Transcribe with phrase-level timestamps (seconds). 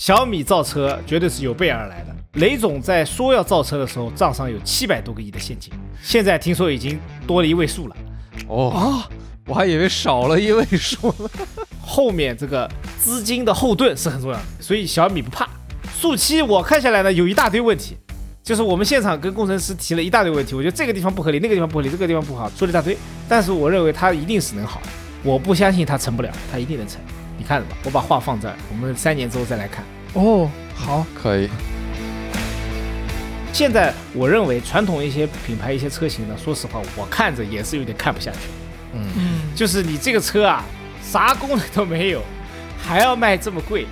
[0.00, 2.40] 小米造车绝对是有备而来的。
[2.40, 5.70] 雷总在说要造车的时候，账上有七百多个亿的现金，
[6.02, 7.96] 现在听说已经多了一位数了。
[8.48, 9.04] 哦啊，
[9.46, 11.28] 我还以为少了一位数呢。
[11.82, 12.66] 后面这个
[12.98, 15.46] 资金的后盾是很重要的，所以小米不怕。
[15.94, 17.94] 速七我看下来呢，有一大堆问题，
[18.42, 22.96] 就是我们现场跟工程师提了一大堆问题，我觉得这个地方不合理，那个地方不合理，这个地方不好，说了一大堆。
[23.28, 24.86] 但是我认为它一定是能好的，
[25.22, 26.98] 我不相信它成不了，它一定能成。
[27.40, 29.82] 你看着吧，我把话放这儿，我们三年之后再来看。
[30.12, 31.48] 哦，好，可以。
[33.50, 38.38] 现在我认为传统一些品牌一些车型呢，说实话，我看着也是有点看不下去。
[38.92, 40.62] 嗯，嗯，就是你这个车啊，
[41.02, 42.20] 啥功能都没有，
[42.78, 43.86] 还要卖这么贵，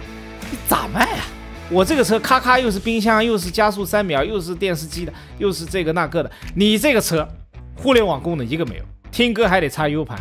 [0.50, 1.24] 你咋卖啊？
[1.70, 6.30] 我这个车咔咔又是冰箱，又是加速三秒，又是电视机的，又是这个那个的。
[6.55, 7.27] 你这个车，
[7.74, 10.19] 互联网功能一个没有，听歌还得插 U 盘，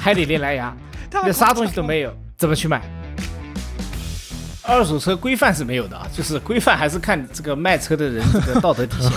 [0.00, 0.76] 还得连蓝牙，
[1.12, 2.82] 那啥东西都没有，怎么去卖？
[4.66, 9.12] 二手车规范是没有的啊， 就是规范还是看这个卖车的人这个 道德底线，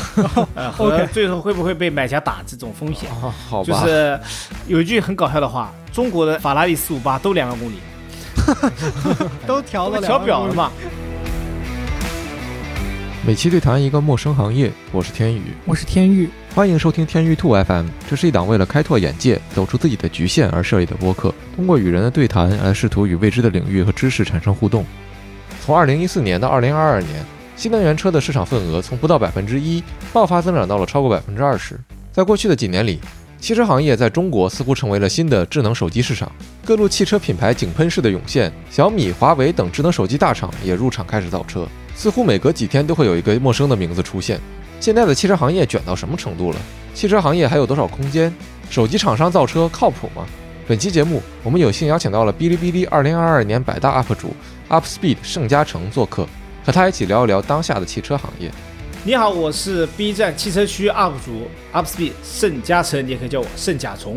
[0.55, 3.09] 呃， 和最后会不会被买家打这种风险。
[3.11, 3.65] 啊，好吧。
[3.65, 4.19] 就是
[4.67, 7.77] 有一句很搞笑的话，中国的法拉利四五八都两万公里，
[9.47, 10.69] 都调了调表了嘛。
[13.27, 17.87] 每期对谈一个陌生行业，我是天宇，我是天域，欢迎收听天域兔 FM。
[18.09, 24.85] 这是一档为了开拓眼界、走出自己的局限而设立的播客，通过与人的对谈来试图与未知的领域和知识产生互动。
[25.59, 27.25] 从2014年到2022年，
[27.57, 29.83] 新能源车的市场份额从不到百分之一
[30.13, 31.77] 爆发增长到了超过百分之二十。
[32.13, 32.97] 在过去的几年里，
[33.41, 36.31] 汽车行业在中国似乎成为了新的智能手机市场，
[36.63, 41.67] 各路汽车品牌井喷式的涌现，小米、华为等智能手机大厂也入场开始造车，
[41.97, 44.39] 似乎每隔几天都会有一个陌生的名字出现。
[44.79, 46.57] 现在的汽车行业卷到什么程度了？
[46.93, 48.31] 汽车行业还有多少空间？
[48.69, 50.23] 手机厂商造车靠谱吗？
[50.67, 54.35] 本期节目，我们有幸邀请到了哔哩哔哩2022年百大 UP 主
[54.69, 56.27] UpSpeed 盛嘉诚做客，
[56.63, 58.51] 和他一起聊一聊当下的汽车行业。
[59.03, 64.15] 你好，我是 B 站汽车区 UP 主 UpSpeed 盛嘉诚，你也可以叫我盛甲虫。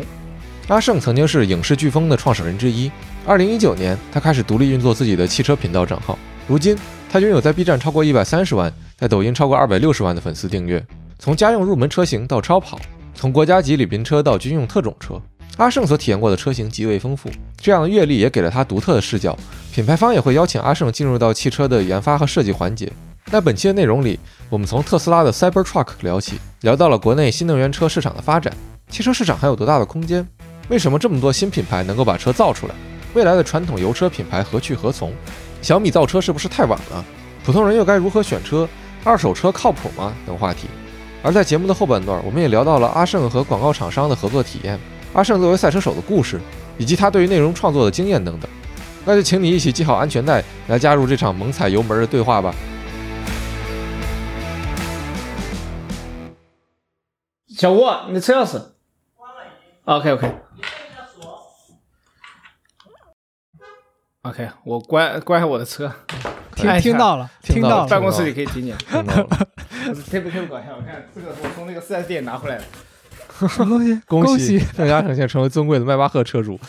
[0.67, 2.91] 阿盛曾经是影视飓风的创始人之一。
[3.27, 6.19] 2019年，他开始独立运作自己的汽车频道账号。
[6.47, 6.77] 如今，
[7.11, 10.81] 他拥有在 B 站超过130万，在抖音超过260万的粉丝订阅。
[11.19, 12.79] 从家用入门车型到超跑，
[13.13, 15.21] 从国家级礼宾车到军用特种车，
[15.57, 17.29] 阿胜所体验过的车型极为丰富。
[17.57, 19.37] 这样的阅历也给了他独特的视角。
[19.73, 22.89] 品牌方也会邀请阿胜进入到汽车的研发和设计环节。
[23.25, 24.17] 在本期的内容里，
[24.49, 28.53] 我们从特斯拉的 Cybertruck 聊起，聊到了国内新能源车市场的发展，
[28.89, 30.25] 汽车市场还有多大的空间？
[30.69, 32.75] 为什么这么多新品牌能够把车造出来？
[33.13, 35.11] 未来的传统油车品牌何去何从？
[35.61, 37.05] 小米造车是不是太晚了？
[37.43, 38.67] 普通人又该如何选车？
[39.03, 40.13] 二手车靠谱吗？
[40.25, 40.67] 等话题。
[41.23, 44.79] 而在节目的后半段，我们也聊到了阿胜和广告厂商的合作体验，
[45.13, 46.39] 阿胜作为赛车手的故事，
[46.77, 48.49] 以及他对于内容创作的经验等等。
[49.05, 52.53] 那就请你一起系好安全带，来加入这场猛踩油门的对话吧。
[57.55, 58.59] 小吴，你的车钥匙
[59.85, 60.35] ？OK OK。
[64.23, 65.91] OK，我关关下我的车。
[66.55, 68.77] 听听到了，听到了办公室里可以听见。
[68.77, 69.27] 听到了
[70.09, 73.99] 特别特别搞笑，我看这个我从那个四 S 店拿回来的，什么东西？
[74.05, 74.59] 恭喜！
[74.59, 76.59] 盛嘉诚现在成为尊贵的迈巴赫车主。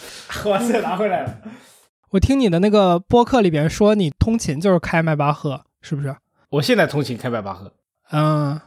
[0.46, 1.38] 哇塞，拿回来了。
[2.10, 6.16] 我听你的那个播客里边说，你通勤就是开迈巴赫，是不是？
[6.48, 7.74] 我现在通勤开迈巴赫，
[8.12, 8.58] 嗯，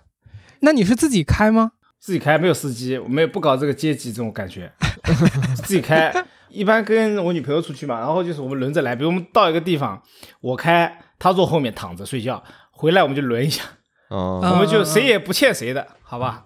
[0.59, 1.71] 那你是自己开吗？
[1.99, 4.71] 自己开没有司机，我们也不搞这个阶级这种感觉，
[5.63, 6.13] 自己开。
[6.49, 10.01] 一般跟我女朋友出去嘛，然后就是我们轮着来，比如我们到一个地方，
[10.41, 13.63] 我开，她坐后面躺着睡觉，回来我们就轮一下，
[14.09, 16.45] 哦，嗯我们就谁也不欠谁的，好吧？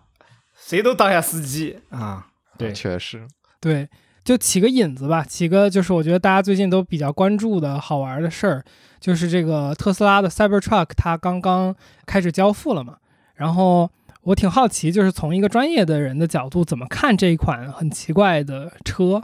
[0.55, 2.27] 谁都当下司机啊。
[2.57, 3.25] 对，确实，
[3.61, 3.87] 对，
[4.23, 8.63] 就起个引子吧，起个就是我觉得大家最近都比较关注的好玩的事儿，
[8.99, 11.73] 就是这个特斯拉的 Cybertruck 它刚刚
[12.05, 12.97] 开始交付了嘛，
[13.35, 13.89] 然后
[14.23, 19.23] 我挺好奇，就是从一个专业的人的角度，怎么看这一款很奇怪的车？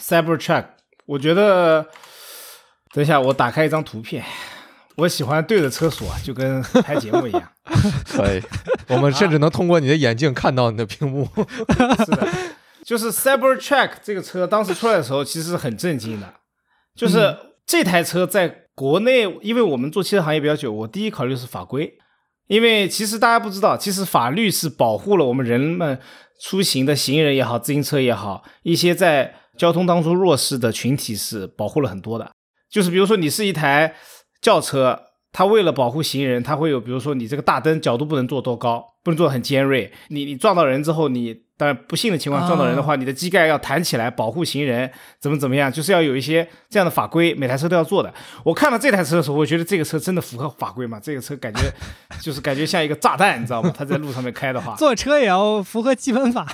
[0.00, 0.64] Cybertruck，
[1.06, 1.86] 我觉得，
[2.92, 4.24] 等一下我打开一张图片，
[4.96, 7.42] 我喜欢对着车说，就跟 拍节目一样。
[8.06, 8.42] 可以。
[8.88, 11.28] 我们甚至能通过你的眼镜看到你的屏幕。
[12.04, 12.28] 是的，
[12.84, 16.34] 就是 Cybertruck 这个车当时出来的时候，其实是很震惊的。
[16.94, 17.36] 就是
[17.66, 21.96] 这台车在国内，因为我们做汽车行业比较久，我第一考虑是法规，
[22.46, 25.98] 因为其实大家不知道，其实法律是保护了我们人们
[26.40, 32.30] 出行的行人也好，自行车也好，一些在交通当中弱势的群体是保护了很多的。
[32.70, 33.94] 就是比如说你是一台
[34.40, 35.00] 轿车，
[35.32, 44.90] 它为了保护行人，它会有比如说你这个大灯角度不能做多高，不能做很尖锐，你你撞到人之后，你当然不幸的情况撞到人的话，你的机盖要弹起来保护行人，
[45.20, 48.12] 怎么怎么样，就是要有一些这样的法规，每台车都要做的。
[48.44, 50.98] 我看到这台车的时候，我觉得这个车真的符合法规吗？
[51.00, 51.60] 这个车感觉
[52.20, 53.72] 就是感觉像一个炸弹，你知道吗？
[53.76, 56.44] 它在路上面开的话， 坐车也要符合基本法。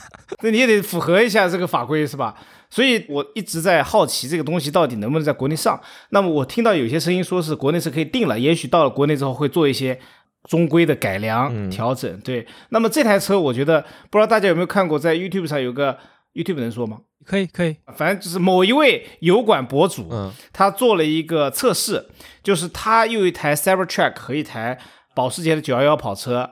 [0.43, 2.35] 那你也得符合一下这个法规是吧？
[2.71, 5.81] 所以我一直在好奇这个东西到底能不能在国内上。
[6.11, 10.01] 那么我听到有些声音说是国内是可以定了，也许到了国内之后会做一些。
[10.49, 12.47] 中规的改良调整，对。
[12.71, 15.99] 那么这台车，我觉得不知道大家有没有看过，在 YouTube 上有个
[16.33, 17.01] YouTube 能说吗？
[17.27, 17.77] 可以，可以。
[17.95, 22.09] 反正就是某一位油管博主，嗯，他做了一个测试，
[22.43, 24.79] 就是他用一台 Cybertruck 和一台
[25.15, 26.49] 保时捷的911跑车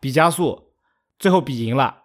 [0.00, 0.68] 比加速，
[1.18, 2.04] 最后比赢了。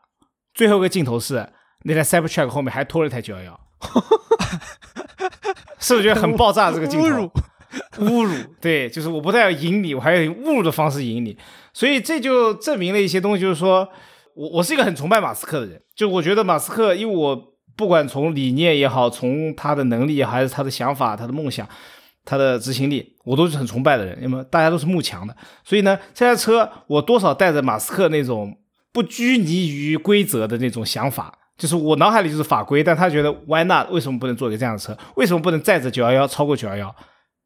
[0.56, 1.54] 最后一个镜头是
[1.84, 3.56] 那台 Cybertruck 后面还拖了一台911，
[5.80, 6.72] 是不是觉得很爆炸？
[6.72, 7.32] 这个镜头。
[8.00, 11.38] 侮辱， 对，就是我不但要赢你，我还要用侮辱的方式赢你，
[11.72, 13.88] 所以这就证明了一些东西，就是说
[14.34, 17.40] 我我是一个很崇拜马斯克的人，就我觉得马斯克，因为我
[17.76, 21.70] 不管从理念也好，从他的能力还是他的想法、他的梦想、
[22.26, 28.58] 他的执行力，我都是很崇拜的人，因为大家都是慕强的，所以呢，这台车我多少带着马斯克那种
[28.92, 33.92] 不拘泥于规则的那种想法，就是我脑海里就是法规，但他觉得 Why not？
[33.92, 34.98] 为什么不能做一个这样的车？
[35.16, 36.96] 为什么不能载着九幺幺超过九幺幺？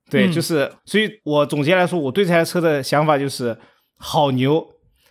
[0.10, 3.57] 对，就是，所以我总结来说，我对这台车的想法就是
[3.98, 4.63] 好牛。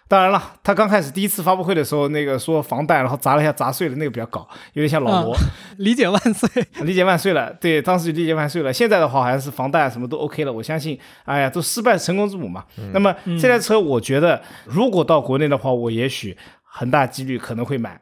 [0.06, 5.34] 当然了，他刚开始第一次发布会的时候，那个说防弹，然后砸了一下砸碎了，那个比较搞，有点像老罗。
[5.78, 6.49] 理解万岁，
[6.82, 7.50] 理解万岁了。
[7.58, 8.70] 对，当时就理解万岁了。
[8.70, 10.52] 现在的话，好像是防弹什么都 OK 了。
[10.52, 12.62] 我相信，哎呀，都失败成功之母嘛。
[12.93, 17.99] 那么这台车，我觉得如果到国内的话，我也许很大几率可能会买。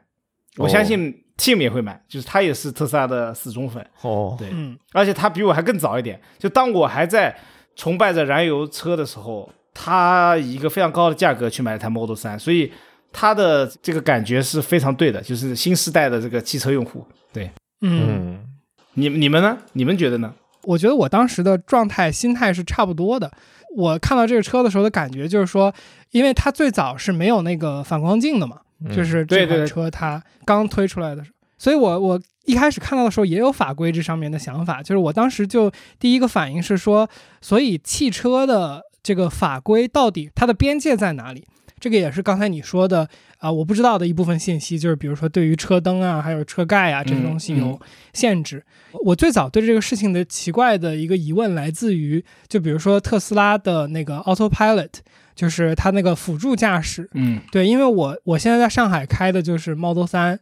[0.57, 1.17] 我相信。
[1.37, 4.35] Tim 也会买，就是他也是特斯拉的死忠粉哦。
[4.37, 4.47] 对，
[4.93, 6.21] 而且他比我还更早一点。
[6.37, 7.35] 就当我还在
[7.75, 12.71] 崇拜着燃油车的时候，他以一个非常高的价格去买了台 Model 三所以
[13.11, 17.03] 他的这个感觉是非常对的，就是新时代的这个汽车用户。
[17.33, 17.49] 对，
[17.79, 18.45] 嗯，
[18.93, 19.57] 你你们呢？
[19.73, 20.31] 你们觉得呢？
[20.65, 23.31] 我觉得我当时的状态、心态是差不多的。
[23.75, 25.73] 我看到这个车的时候的感觉就是说，
[26.11, 28.59] 因为它最早是没有那个反光镜的嘛。
[28.89, 37.07] 就是这款车它刚推出来的时候，所以我我一开始看到的时候也有法规这上面的想法，就是我当时就第一个反应是说，
[37.41, 41.45] 所以汽车的这个法规到底它的边界在哪里？
[41.79, 47.79] 这个也是刚才你说的啊，我不知道的一部分信息，就是比如说对于车灯啊，还有车盖啊这些东西有
[48.13, 48.63] 限制。
[49.03, 54.89] 我最早对这个事情的奇怪的一个疑问来自于，就比如说特斯拉的那个 Autopilot。
[55.33, 60.39] 就是它那个辅助驾驶，嗯，对，因为我我现在在上海开的就是 Model 三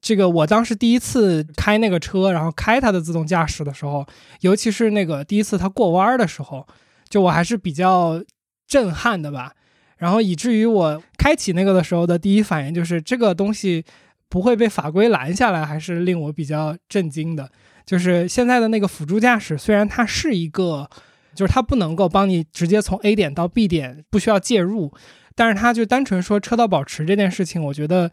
[0.00, 4.06] 这个我当时第一次开那个车，然后开它的自动驾驶的时候，
[4.40, 6.66] 尤其是那个第一次它过弯的时候，
[7.08, 8.22] 就我还是比较
[8.68, 9.52] 震撼的吧。
[9.96, 13.84] 然后以至于我开启那个的时候的第一反应就是这个东西
[14.28, 17.50] 不会被法规拦下来，还是令我比较震惊的。
[17.84, 20.88] 就是现在的那个辅助驾驶，虽然它是一个。
[21.36, 24.92] 就是它不能够帮你直接从 A 点到 B 点，不需要介入，
[25.34, 28.10] 但是它就单纯说车道保持这件事情，我觉得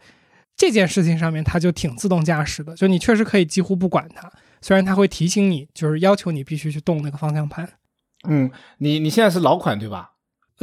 [0.56, 4.30] 这件事情上面它就挺自动驾驶的，就你确实可以几乎不管它，
[4.60, 7.68] 虽然它会提醒你，就是要求你必须去动那个方向盘。
[8.28, 10.12] 嗯，你你现在是老款对吧？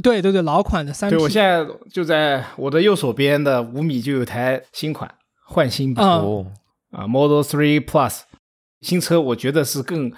[0.02, 1.10] 对对对，老款的三。
[1.10, 5.14] 对我现在就在我的右手边的五米就有台新款
[5.46, 6.48] 换新版哦
[6.92, 8.22] 啊，Model Three Plus
[8.80, 10.12] 新车，我觉得是更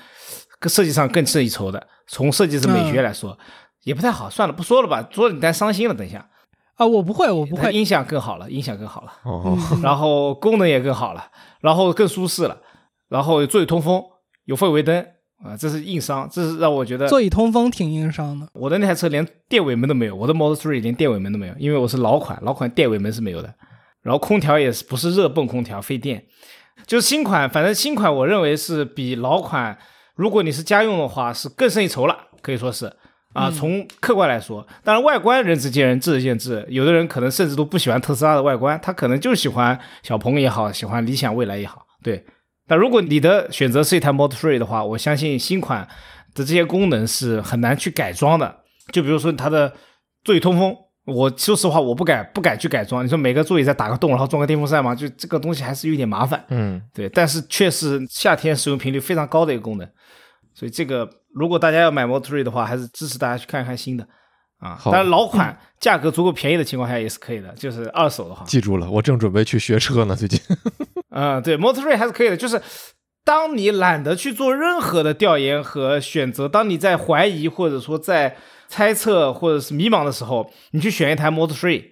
[0.68, 1.88] 设计上更胜一筹的。
[2.08, 3.38] 从设计师美学来说，
[3.84, 4.30] 也不太好。
[4.30, 5.94] 算了，不说了吧，说你太伤心了。
[5.94, 6.30] 等一下，
[6.75, 7.72] 啊，我不会，我不会。
[7.72, 9.13] 音响更好了，音响更好了。
[9.24, 9.58] 哦。
[9.84, 11.25] 然后功能也更好了，
[11.62, 12.58] 然后更舒适了，
[13.10, 14.04] 然后座椅通风，
[14.46, 15.06] 有氛围灯
[15.44, 18.48] 啊，这是硬伤，这是让我觉得座椅通风挺硬伤的。
[18.54, 23.54] 我的那台车连电尾门都没有，我的 Model Three 连电尾门都没有，因为我是老款，老款电尾门是没有的。
[24.01, 26.25] 然后空调也是不是热泵空调，费电。
[26.86, 29.77] 就是新款，反正新款我认为是比老款。
[30.15, 32.91] 如果你是家用的话，是更胜一筹了，可以说是
[33.34, 33.50] 啊。
[33.50, 36.65] 从客观来说，当然外观仁至见仁，智者见智。
[36.70, 41.86] 有的人可能甚至都不喜欢特斯拉的外观，他可能就喜欢小鹏也好，喜欢理想未来也好。
[42.03, 42.24] 对，
[42.67, 45.88] 但如果你的选择是一台 Model Three 的话，我相信新款
[46.36, 48.58] 的这些功能是很难去改装的。
[48.91, 49.74] 就比如说它的
[50.24, 50.75] 座椅通风。
[51.05, 53.03] 我说实话，我不敢不敢去改装。
[53.03, 54.96] 你说每个座椅再打个洞，然后装个电风扇嘛？
[54.96, 56.41] 就这个东西还是有点麻烦。
[56.48, 57.10] 嗯，对。
[57.10, 59.86] 但是确实夏天使用频率非常高的一个功能。
[60.53, 64.07] 所以这个如果大家要买 Model Three 的话，还是支持大家去看看新的
[64.60, 64.79] 啊。
[64.86, 68.45] 当然老款 价格足够便宜的情况下也是可以的，就是二手的话。
[68.45, 70.39] 记住了，我正准备去学车呢，最近。
[71.10, 72.38] 嗯， 对，Model Three 还是可以的。
[72.38, 72.62] 就是
[73.24, 78.38] 当你懒得去做任何的调研和选择，当你在怀疑或者说在。
[78.69, 81.91] 猜测或者是迷茫的时候，你去选一台 Model Three，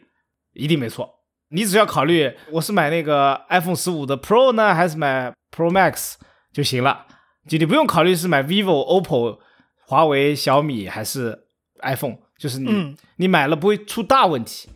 [0.54, 1.08] 一定没错
[1.50, 6.14] 你只要考虑我是买那个 iPhone 十五的 Pro 呢，还是买 Pro Max
[6.52, 7.06] 就行了，
[7.48, 9.40] 就你不用考虑是买 vivo、OPPO、
[9.88, 11.46] 华为、小米还是
[11.82, 14.70] iPhone，就是你、嗯你买了不会出大问题。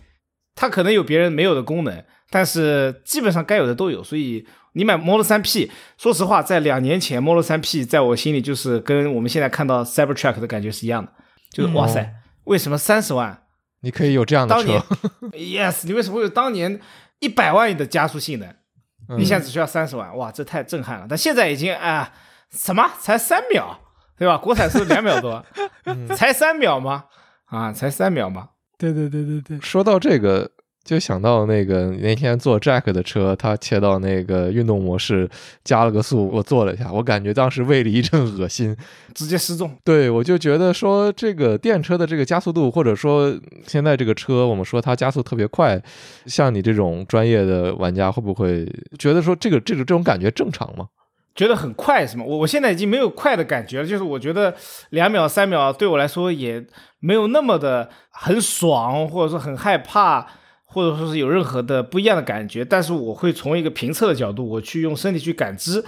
[0.55, 11.11] 它可能有别人没有的功能，但是基本上该有的都有，所以你买 Model 3 P，说实话，在两年前 Model 3 P 在我心里就是跟我们现在看到 Cybertruck 的感觉是一样的，
[11.51, 12.09] 就是、嗯哇塞，
[12.45, 13.43] 为什么三十万？
[13.81, 14.87] 你可以有这样的当年车，
[15.37, 16.79] Yes，你为什么会有当年
[17.19, 18.47] 一百万的加速性能？
[19.09, 21.05] 嗯你现在只需要三十万，哇，这太震撼了！
[21.07, 22.11] 但现在已经啊，
[22.55, 23.77] 什么才三秒，
[24.17, 24.37] 对吧？
[24.37, 25.45] 国产是两秒多，
[25.85, 27.05] 嗯才三秒吗？
[27.45, 28.49] 啊，才三秒吗？
[28.77, 30.49] 对对对对对，说到这个，
[30.83, 35.29] 就想到那个那天坐 Jack 的车，他切到那个运动模式，
[35.63, 38.75] 加了个速，我坐了一下，我感觉当时胃里一阵恶心。
[39.13, 39.77] 直接失重。
[39.83, 43.33] 对我就觉得说，这个电车的这个加速度，或者说
[43.65, 45.81] 现在这个车，我们说它加速特别快，
[46.25, 48.65] 像你这种专业的玩家，会不会
[48.99, 50.87] 觉得说这个这个这种感觉正常吗？
[51.35, 52.23] 觉得很快是吗？
[52.25, 54.55] 我我现在已经没有快的感觉了，就是我觉得
[54.91, 56.65] 两秒三秒对我来说也
[56.99, 60.25] 没有那么的很爽，或者说很害怕，
[60.63, 62.63] 或者说是有任何的不一样的感觉。
[62.63, 65.83] 但是我会从一个评测的角度，我去用身体去感知，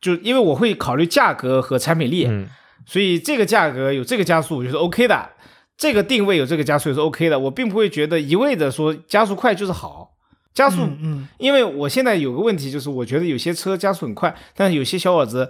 [0.00, 2.48] 就因为我会考虑价格和产品力，嗯
[2.86, 5.30] 所以这个价格有这个加速，我觉得 OK 的。
[5.76, 10.12] 这个定位有这个加速也是 OK 的，我并不会觉得一味的说加速快就是好，
[10.56, 10.78] 加速。
[10.78, 11.28] 嗯嗯。
[11.38, 15.48] 因为我现在有个问题，就是我觉得有些车加速很快，但是有些小伙子、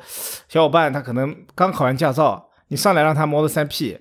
[0.48, 4.00] 小伙伴他可能刚考完驾照，你上来让他 Model 3 P，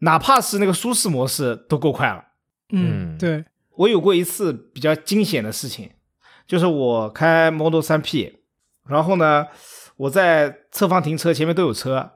[0.00, 2.22] 哪怕是那个舒适模式都够快了。
[2.70, 3.18] 嗯，嗯。
[3.18, 3.44] 对，
[3.76, 5.90] 我有过一次比较惊险的事情，
[6.46, 8.40] 就是我开 Model 3 P，
[8.86, 9.46] 然后呢，
[9.96, 12.12] 我在侧方停车，前面都有车，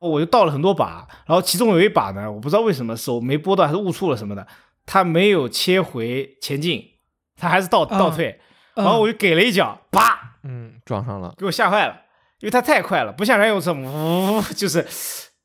[0.00, 4.46] 我就倒了很多把，然后其中有一把呢，我不知道为什么手没拨到还是误触了什么的，
[4.84, 6.82] 它没有切回前进，
[7.36, 8.40] 它还是倒倒退，
[8.74, 11.34] 嗯然后我就给了一脚，啪，嗯，撞上了。
[11.38, 11.94] 给我吓坏了，
[12.40, 14.86] 因为他太快了，不像燃油车，呜， 就是，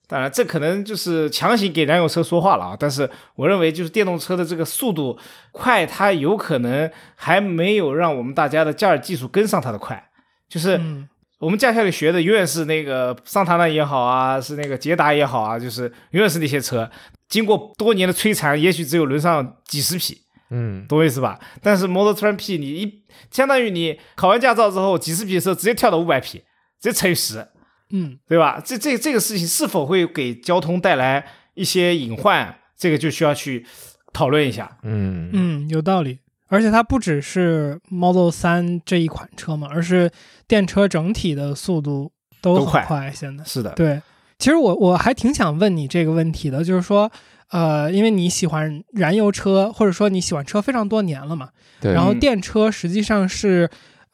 [0.07, 2.77] 当然这可能就是强行给燃油车说话了啊。
[2.77, 5.17] 但是我认为，就是电动车的这个速度
[5.51, 10.09] 快，它有可能还没有让我们大家的驾驶技术跟上它的快。
[10.49, 11.07] 就是嗯
[11.39, 16.91] 我们驾校里学的永远是那个桑塔纳也好啊，是那个捷达也好啊，就是永远是那些车，
[17.29, 20.21] 经过多年的摧残，也许只有轮上几十匹。
[20.51, 21.39] 嗯懂我意思吧？
[21.61, 26.43] 但是 Model 3 P 你一相当于你考完驾照之后，几十匹的车直接跳到五百匹，
[26.79, 27.47] 直接乘以十，
[27.89, 28.61] 嗯对吧？
[28.63, 33.65] 这这这个事情是否会给交通带来一些隐患，这个就需要去
[34.13, 34.77] 讨论一下。
[34.83, 36.19] 嗯嗯，有道理。
[36.47, 40.11] 而且它不只是 Model 3这一款车嘛，而是
[40.49, 43.09] 电车整体的速度都很快。
[43.15, 44.01] 现在是的，对，
[44.37, 47.09] 其实我我还挺想问你这个问题的，就是说，
[47.51, 53.69] 呃，因为你喜欢燃油车，或者说你喜欢车非常多年了嘛，对，然后嗯电车实际上是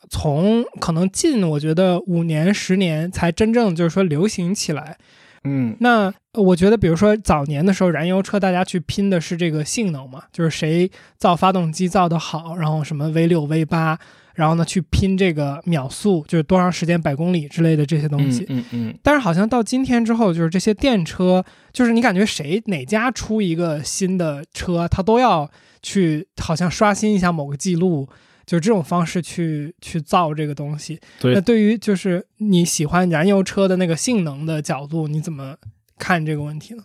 [0.09, 4.97] 从可能近我觉得五年十年才真正就是说流行起来。
[5.43, 13.97] 嗯那呃我觉得，比如说早年的时候，燃油车大家去拼的是这个性能嘛，就是谁造发动机造得好，然后什么 V 六 V 八，
[14.37, 18.45] 然后呢去拼这个秒速，就是多长时间百公里之类的这些东西。
[18.49, 25.49] 嗯嗯但是好像到今天之后，就是这些电车，就是你感觉谁哪家出一个新的车，它都要
[25.81, 28.07] 去好像刷新一下某个记录，
[28.45, 30.99] 就是这种方式去去造这个东西。
[31.19, 35.55] 对那对于就是你喜欢燃油车的那个性能的角度，你怎么
[35.97, 36.83] 看这个问题呢？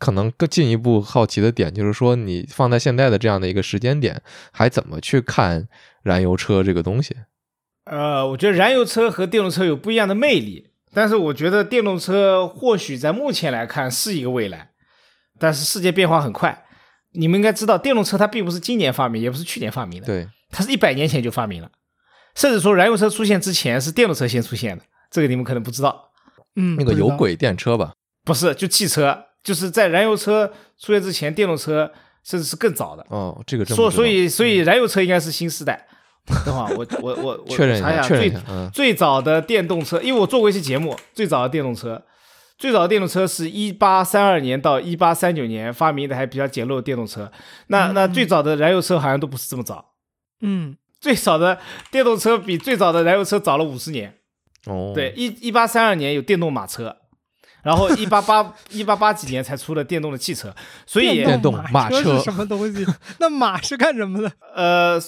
[0.00, 5.68] 可能更进一步好奇的点就是说，你放在现在的这样的一个时间点，还怎么去看
[6.02, 7.14] 燃油车这个东西？
[7.84, 14.70] 呃，我觉得燃油车和电动车有不一样的魅力，但是我觉得电动车或许在目前来看是一个未来，
[15.38, 16.64] 但是世界变化很快。
[17.12, 21.70] 你们应该知道，电动车它并不是今年发明，也不是去年发明的，对，它是一百年前就发明了，
[22.34, 26.12] 甚至说燃油车出现之前是电动车先出现的，这个你们可能不知道。
[26.56, 27.94] 嗯，那个有轨电车吧？
[28.24, 30.46] 不是，就汽车，就是在燃油车
[30.78, 31.90] 出现之前，电动车
[32.22, 33.04] 甚至是更早的。
[33.08, 35.86] 哦，这个所所以所以燃油车应该是新时代。
[36.44, 38.32] 等会儿我我我我查一下最
[38.72, 42.00] 最早的电动车，因为我做过一期节目，最早的电动车，
[42.58, 47.32] 最早的电动车是一八三二年到一八三九年发明的，还比较简陋的电动车。
[47.68, 49.92] 那那嗯最早的燃油车好像都不是这么早，
[50.42, 51.58] 嗯最早的
[51.90, 54.14] 电动车比最早的燃油车早了五十年。
[54.66, 56.98] 哦，对，，一一八三二年有电动马车，
[57.62, 60.54] 然后一八八 一八八几年才出了电动的汽车，
[60.86, 62.86] 所以电动马车车是什么东西？
[63.18, 64.32] 那马是干什么的？
[64.54, 65.00] 呃，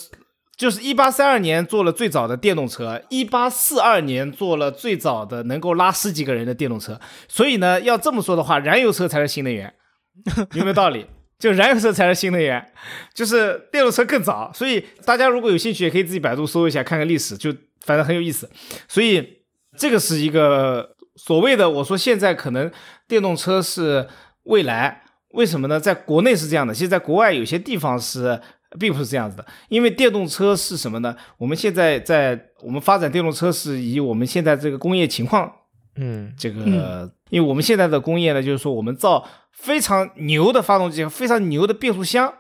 [0.57, 7.01] 就是一八三二年做了最早的电动车，一八四二年做了最早的能够拉十几个人的电动车。
[7.29, 9.73] 所以呢，要这么说的话，燃油车才是新能源，
[10.55, 11.07] 有没有道理？
[11.39, 12.65] 就燃油车才是新能源，
[13.13, 14.53] 就是电动车更早。
[14.55, 17.53] 所以大家如果有兴趣，也可以自己百度搜一下，看看历史，就
[17.85, 18.49] 反正很有意思。
[18.87, 19.39] 所以
[19.77, 22.69] 这个是一个所谓的，我说现在可能
[23.07, 24.09] 电动车是
[24.43, 25.03] 未来，
[25.35, 25.79] 为什么呢？
[25.79, 28.41] 在国内是这样的，其实在国外有些地方是
[28.77, 31.15] 并不是这样子的，因为电动车是什么呢？
[31.39, 35.49] 我们现在在我们发展电动车是以我们现在这个工业情况。
[35.95, 42.35] 嗯这个，嗯因为我们现在的工业呢，就是说我们造非常牛的发动机和非常牛的变速箱，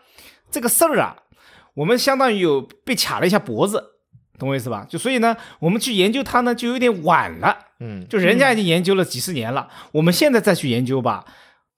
[0.50, 1.16] 这个事儿啊，
[1.74, 3.84] 我们相当于有被卡了一下脖子，
[4.40, 4.84] 懂我意思吧？
[4.88, 7.56] 就所以呢，我们去研究它呢，就有点晚了。
[7.84, 11.24] 嗯，就人家已经研究了几十年了，我们现在再去研究吧，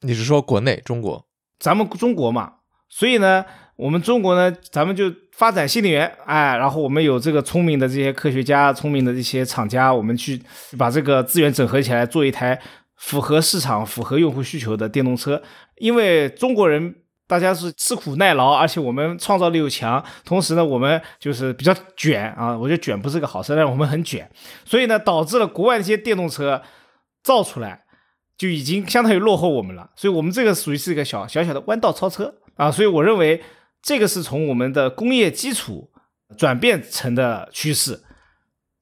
[0.02, 1.26] 你是说国内中国？
[1.58, 2.56] 咱们中国嘛，
[2.90, 3.46] 所以呢，
[3.76, 10.38] 我们中国呢，咱们就发展新能源，哎，然后我们有这个聪明的这些科学家、聪明的这些厂家，我们去
[10.76, 12.61] 把这个资源整合起来，做一台
[12.96, 15.42] 符合市场、符合用户需求的电动车。
[15.76, 16.94] 因为中国人
[17.26, 24.31] 大家是吃苦耐劳，而且我们创造力又强，同时呢，我们就是比较卷啊，我觉得卷不是个好事，但是我们很卷，
[24.64, 26.62] 所以呢，导致了国外那些电动车
[27.23, 27.83] 造出来。
[28.37, 33.40] 就已经相当于落后我们了，所以我们这个属于是一个小小小的弯道超车啊，所以我认为
[33.81, 35.88] 这个是从我们的工业基础
[36.37, 38.02] 转变成的趋势，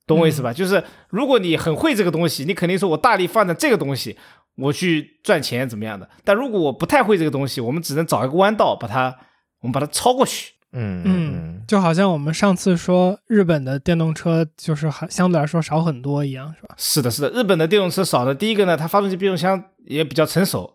[0.06, 0.54] 懂我意思吧？
[0.54, 4.16] 就是如果你很会这个东西，你肯定说我大力发展这个东西，
[4.56, 6.08] 我去赚钱怎么样的？
[6.24, 9.16] 但如果我不太会这个东西，我们只能找一个弯道把它，
[9.60, 10.52] 我们把它超过去。
[10.74, 16.74] 嗯嗯，就好像我们上次说日本的电动车就是还相对来说少很多一样，是吧？
[16.78, 18.34] 是的，是的，日本的电动车少的。
[18.34, 20.74] 第一个呢，它发动机变速箱也比较成熟；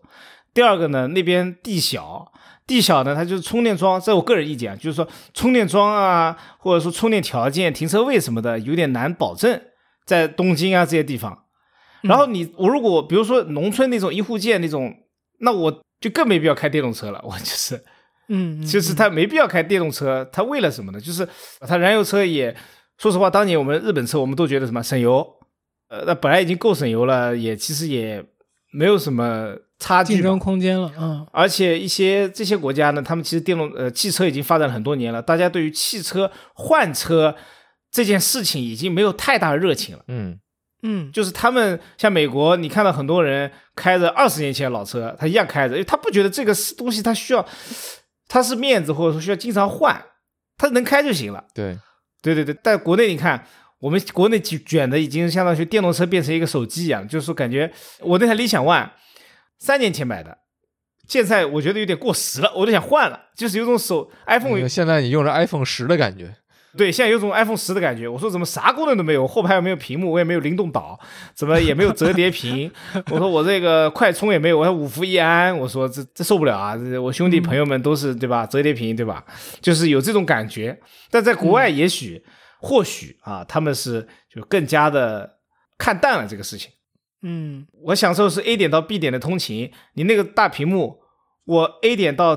[0.54, 2.30] 第二个呢，那边地小，
[2.64, 4.00] 地小呢，它就是充电桩。
[4.00, 9.60] 在我个人意见啊，就是说充电桩啊，或者说充电条件、停车位什么的，有点难保证
[10.04, 11.46] 在东京啊这些地方。
[12.02, 14.94] 然后你我如果比如说农村那种一户建那种，
[15.40, 17.20] 那我就更没必要开电动车了。
[17.24, 17.82] 我就是。
[18.30, 21.00] 嗯， 就是他没必要开电动车，他为了什么呢？
[21.00, 21.26] 就是
[21.60, 22.54] 他燃油车也，
[22.98, 25.26] 说实话，当年我们日本车我们都觉得什么省油，
[25.88, 28.22] 呃，那本来已经够省油了，也其实也
[28.70, 31.26] 没有什么差距，竞争空间了，嗯。
[31.32, 37.34] 而且一些这些国家呢，他们其实电动呃汽车已经发展了很多年了，大家对于汽车换车
[37.90, 40.04] 这件事情已经没有太大热情了。
[40.08, 40.38] 嗯
[40.82, 47.46] 嗯，就是他们像美国，你看到很多人开着二十年前的老车，他一样开着，因为他不觉得这个东西他需要。
[48.30, 50.04] 他是面子，或者说需要经常换，
[50.58, 51.42] 他能开就行了。
[51.54, 51.78] 对，
[52.20, 52.54] 对对对。
[52.62, 53.42] 但国内你看，
[53.78, 58.90] 我们国内卷卷的已经相当于电动车变成一个手机一样，就是说感觉我那台理想 ONE
[59.58, 60.36] 三年前买的，
[61.08, 64.68] 现在我觉得有点过时了，我都想换了，就是有种手 iPhone。
[64.68, 66.36] 现在你用着 iPhone 十的感觉。
[66.78, 68.06] 对，现在有种 iPhone 十的感觉。
[68.08, 70.98] 我说怎么啥功能都没有，后排又没有屏幕，我也没有灵动岛，
[71.34, 72.70] 怎么也没有折叠屏。
[73.10, 75.54] 我说我这个快充也没有，我五伏一安。
[75.58, 76.76] 我说这这受不了啊！
[76.76, 78.46] 这我兄弟朋友们都是对吧？
[78.46, 79.24] 折叠屏对吧？
[79.60, 80.78] 就是有这种感觉。
[81.10, 82.24] 但在国外，也许、
[82.60, 85.38] 或许啊，他们是就更加的
[85.76, 86.70] 看淡了这个事情。
[87.22, 91.00] 嗯，我享受是 A 点到 B 点的通勤，你那个大屏幕，
[91.44, 92.36] 我 A 点到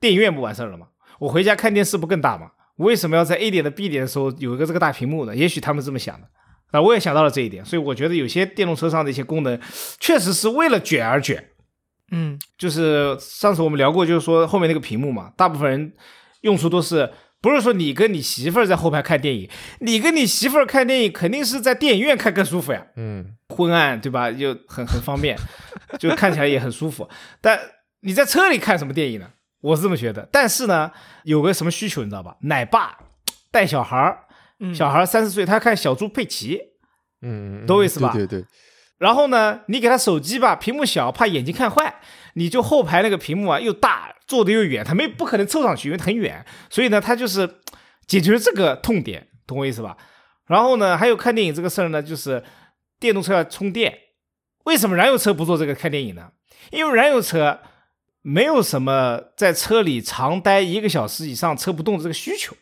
[0.00, 0.86] 电影院不完事儿了吗？
[1.18, 2.52] 我回家看电视不更大吗？
[2.76, 5.34] 为什么要在 A 点的 B 点的时候有一个这个大屏幕呢？
[5.36, 6.28] 也许他们这么想的，
[6.70, 9.60] 啊，我也想到了这一点，所以我觉得有些电动车上的一些功能，
[10.00, 11.50] 确实是为了卷而卷。
[12.10, 15.92] 嗯，就是上次我们聊过，就是说后面那个屏幕嘛，大部分人
[16.42, 19.48] 用处都是不是说你跟你媳妇儿在后排看电影，
[19.80, 22.86] 你跟你媳妇儿看电影肯定是在电影院看更舒服呀。
[22.96, 24.30] 嗯，昏暗对吧？
[24.30, 25.36] 就很很方便，
[25.98, 27.08] 就看起来也很舒服。
[27.40, 27.58] 但
[28.00, 29.30] 你在车里看什么电影呢？
[29.62, 30.90] 我是这么觉得，但是呢，
[31.22, 32.36] 有个什么需求你知道吧？
[32.42, 32.98] 奶爸
[33.50, 34.26] 带小孩儿，
[34.74, 36.60] 小孩三四岁，他看小猪佩奇，
[37.22, 38.12] 嗯，懂我意思吧？
[38.12, 38.46] 对对对。
[38.98, 42.00] 然后呢，你给他手机吧，屏幕小，怕眼睛看坏，
[42.34, 47.58] 你就后排那个屏幕啊又大，坐的又远，他没不可能凑上去，因为很远，所以呢，他就是
[48.06, 49.96] 解决了这个痛点，懂我意思吧？
[50.46, 52.42] 然后呢，还有看电影这个事儿呢，就是
[52.98, 53.96] 电动车要充电，
[54.64, 56.30] 为什么燃油车不做这个看电影呢？
[56.72, 57.60] 因为燃油车。
[58.22, 62.56] 没有什么在车里长待一个小时以上车不动的这个需求。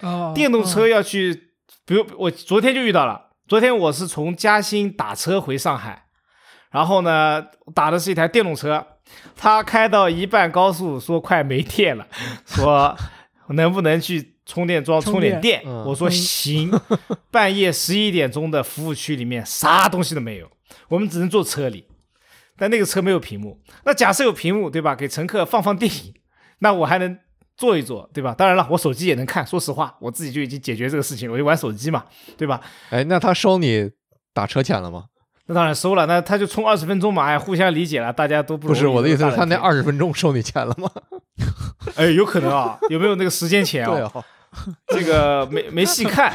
[0.00, 1.50] 哦，电动车要去，
[1.86, 6.06] 比如我昨天就遇到了，昨天我是从嘉兴打车回上海，
[6.70, 8.86] 然后呢打的是一台电动车，
[9.34, 12.06] 他开到一半高速说快没电了，
[12.44, 12.96] 说
[13.50, 15.62] 能不能去充电桩充点电？
[15.84, 16.70] 我说行。
[17.30, 20.50] 半夜十一点钟的服务区里面啥东西都没有，
[20.88, 21.86] 我们只能坐车里。
[22.56, 24.94] 但那个车没有屏幕，那假设有屏幕，对吧？
[24.94, 26.14] 给乘客放放电影，
[26.60, 27.18] 那我还能
[27.56, 28.34] 坐一坐，对吧？
[28.36, 29.46] 当然了，我手机也能看。
[29.46, 32.04] 说实话，我自己就已经解决这个事情，我就玩手机嘛，
[32.36, 32.60] 对吧？
[32.90, 33.90] 哎，那他收你
[34.32, 35.04] 打车钱了吗？
[35.48, 40.90] 那当然收了，那他就充二十分钟嘛，哎，互相理解了，大家都不不是我的意思是，他那二，二十分钟收你钱了吗？
[41.94, 43.92] 哎，有可能啊，有没有那个时间钱啊？
[43.94, 44.12] 对啊，
[44.88, 46.34] 这个没没细看，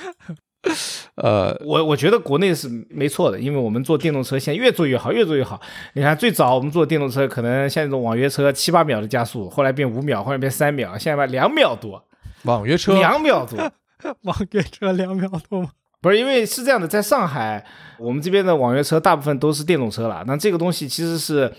[1.16, 5.60] 呃，我我觉得国内是没错的，因为我们做电动车现在越做越好，越做越好。
[5.94, 12.04] 你看最早我们做电动车，可能像那种网约车七八秒的加速，后来变五秒，后来变三秒，现在吧两秒多，
[12.42, 13.58] 网约车两秒多。
[14.22, 15.70] 网约车两秒多吗？
[16.02, 17.64] 不是因为是这样的，在上海，
[17.98, 20.22] 我们这边的网约车大部分都是电动车了。
[20.26, 21.50] 那这个东西其实是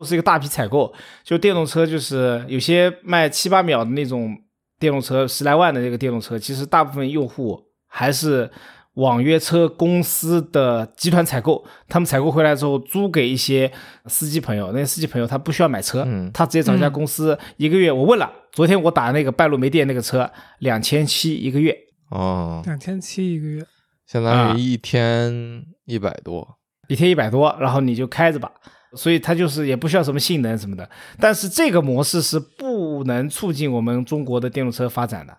[0.00, 4.36] 是一个大批采购，就电动车就是有些卖七八秒的那种
[4.78, 7.63] 电动车，十来万的这个电动车，其实大部分用户
[7.96, 8.50] 还是
[8.94, 13.70] 网约车公司的集团采购，他们采购回来之后租给一些
[14.06, 20.28] 司机朋友，那些司机朋友他不需要买车，嗯他直接找一家嗯公司，一个月我问了，昨天我打那个半路没电那个车，
[20.58, 21.76] 两千七一个月。
[22.10, 23.64] 哦，两千七一个月，
[24.06, 26.58] 相当于一天一百多。
[26.88, 28.50] 一天一百多，然后你就开着吧。
[28.96, 35.36] 所以它就是也不需要什么性能什么的，但是这个模式是不能促进我们中国的电动车发展的，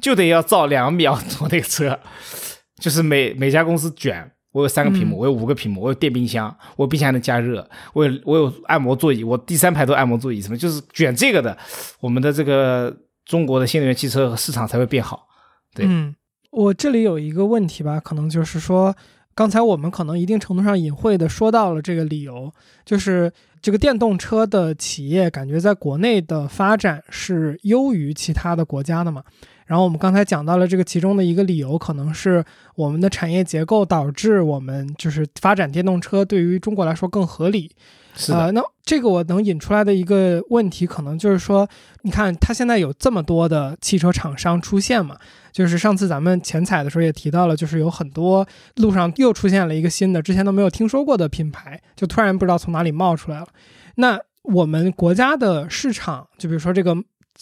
[0.00, 1.98] 就得要造两秒多那个车，
[2.80, 4.32] 就是每每家公司卷。
[4.52, 11.54] 我有三个屏幕，嗯我有五个屏幕，我有电冰箱，我冰箱还能加热，我有我有按摩座椅，我第三排都按摩座椅，什么就是卷这个的，
[12.00, 15.28] 我们的这个中国的新能源汽车市场才会变好。
[15.74, 16.14] 对嗯，
[16.52, 18.96] 我这里有一个问题吧，可能就是说，
[19.34, 22.50] 刚才我们可能一定程度上隐晦的说到了这个理由，
[22.86, 23.30] 就是
[23.66, 29.24] 这个电动车的企业感觉在国内的发展是优于其他的国家的嘛。
[29.64, 32.44] 然后我们刚才讲到了这个其中的一个理由，可能是
[32.76, 37.68] 我们的产业结构导致我们就是发展电动车对于中国来说更合理。
[38.14, 41.68] 是，呃，那这个我能引出来的一个问题，可能就是说，
[42.02, 45.18] 你看它现在有这么多的汽车厂商出现嘛，
[45.56, 53.46] 就是上次咱们前采的时候也提到了，就是有很多路上又出现了一个新的，之前都没有听说过的品牌，就突然不知道从哪里冒出来了。
[53.94, 56.94] 那我们国家的市场，就比如说这个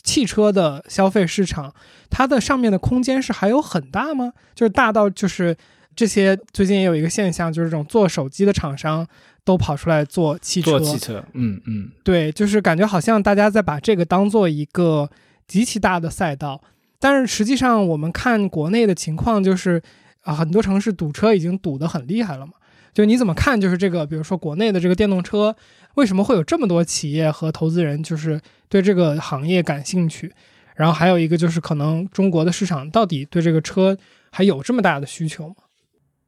[0.05, 1.75] 汽车的消费市场，
[2.09, 4.33] 它的上面的空间是还有很大吗？
[4.55, 5.57] 就是大到就是
[5.97, 9.05] 这些最近也有一个现象，就是这种做手机的厂商
[9.45, 15.11] 都跑出来做汽车，做汽车，嗯嗯，对，就是感觉好像大家在把这个当做一个
[15.49, 16.63] 极其大的赛道，
[17.05, 19.83] 但是实际上我们看国内的情况，就是
[20.23, 22.55] 啊，很多城市堵车已经堵得很厉害了嘛。
[22.95, 23.61] 就你怎么看？
[23.61, 25.55] 就是这个，比如说国内的这个电动车，
[25.97, 28.41] 为什么会有这么多企业和投资人就是
[28.71, 30.33] 对这个行业感兴趣？
[30.77, 33.99] 然后还有一个就是，可能中国的市场到底对这个车
[34.31, 35.57] 还有这么大的需求吗？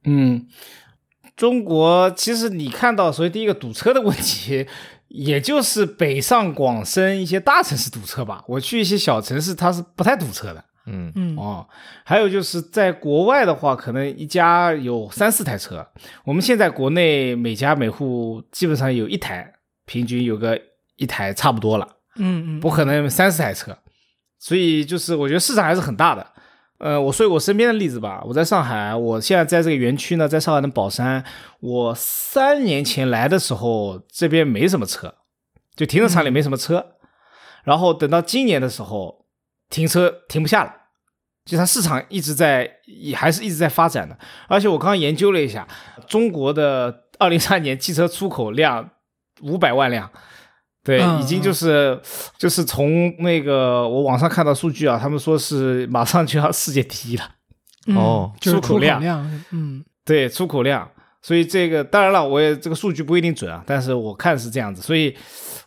[0.05, 0.47] 嗯，
[1.35, 4.67] 中国其实你看到，所以第一个堵车的问题，
[5.16, 8.44] 也就是北上广深一些大城市堵车吧。
[8.46, 11.66] 我去一些小城市，它是不太堵车的嗯嗯哦。
[12.05, 15.87] 还有就是在国外的话，可能一家有三四台车。
[16.24, 19.50] 我们现在国内每家每户基本上有一台，
[19.87, 20.61] 平均有个
[20.96, 23.76] 一台差不多了，嗯嗯，不可能有三四台车。
[24.38, 26.26] 所以就是我觉得市场还是很大的。
[26.79, 31.25] 呃，我说我身边的例子吧，我在上海，我现在在这个园区呢，在上海的宝山。
[31.61, 35.15] 我三年前来的时候，这边没什么车，
[35.75, 36.95] 就停车场里没什么车。
[37.65, 39.25] 然后等到今年的时候，
[39.71, 40.73] 停车停不下了，
[41.47, 44.19] 就它市场一直在，也还是一直在发展的。
[44.47, 45.67] 而且我刚刚研究了一下，
[46.07, 48.91] 中国的二零三年汽车出口量
[49.41, 50.11] 五百万辆。
[50.87, 52.01] 对，嗯已经就是
[52.38, 57.25] 就是从那个我网上看到数据啊，他们说是马上就要世界第一了。
[57.88, 60.90] 嗯哦就是出口量量，嗯对，出口量，
[61.22, 65.16] 所以这个当然了，我也这个数据不一定准啊，但是我看是这样子，所以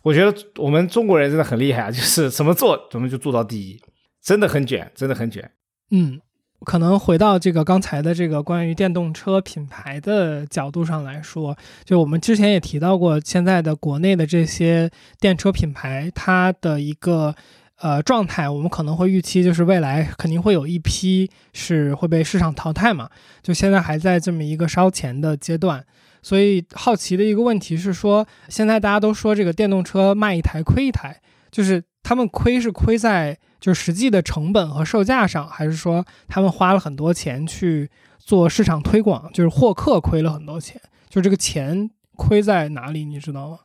[0.02, 3.80] 我觉得我们中国人真的很厉害啊，就是怎么做怎么就做到第一，
[4.22, 5.50] 真的很卷，真的很卷。
[5.92, 6.20] 嗯，
[6.64, 17.34] 可能回到这个刚才的这个关于电动车品牌的角度上来说，就我们之前也提到过，现在的国内的这些电车品牌，它的一个
[17.78, 23.08] 呃状态，我们可能会预期就是未来肯定会有一批是会被市场淘汰嘛，
[23.42, 25.84] 就现在还在这么一个烧钱的阶段。
[26.22, 31.18] 所以好奇的一个问题是说，现在大家都说这个电动车卖一台亏一台，
[31.50, 43.58] 就是他们亏是亏在就是实际的成本和售价上，还是说他们花了很多钱去做市场推广，就是获客亏了很多钱，就这个钱亏在哪里，你知道吗？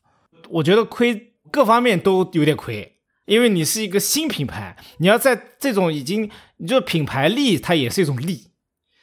[0.50, 8.52] 我觉得亏各方面都有点亏，因为你是一个新品牌，你要在这种已经，你就品牌力，它也是一种力。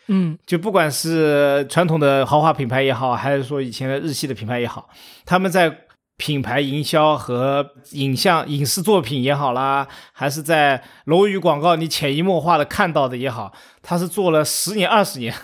[0.08, 4.88] 嗯就不管是传统的豪华品牌也好，还是说以前的日系的品牌也好，
[5.24, 5.86] 他们在
[6.22, 15.34] 品牌营销和影像、影视作品也好啦，还是在楼宇广告你潜移默化的看到的也好，他是做了十年、二十年，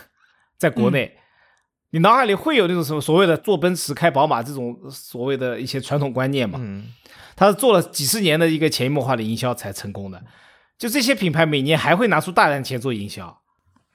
[0.57, 1.17] 在国内，
[1.89, 6.57] 你脑海里会有那种什么所谓的坐奔驰开宝马这种所谓的一些传统观念嘛？
[6.61, 6.85] 嗯，
[7.35, 10.23] 他是做了几十年的一个潜移默化的营销才成功的。
[10.77, 13.41] 就这些品牌每年还会拿出大量钱做营销。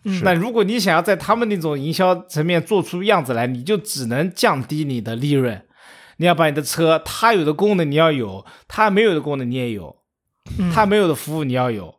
[0.05, 5.65] 嗯那如果你想要在他们那种营销层面做出样子来，你就只能降低你的利润。
[6.19, 9.97] 你要把你的车它有的功能你要有，它没有的功能你也有，
[10.59, 11.95] 嗯它没有的服务你要有。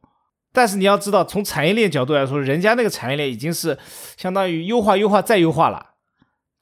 [0.54, 3.78] 但是你要知道，从产业链角度来说，人家那个产业链已经是
[4.16, 5.96] 相当于优化、优化再优化了，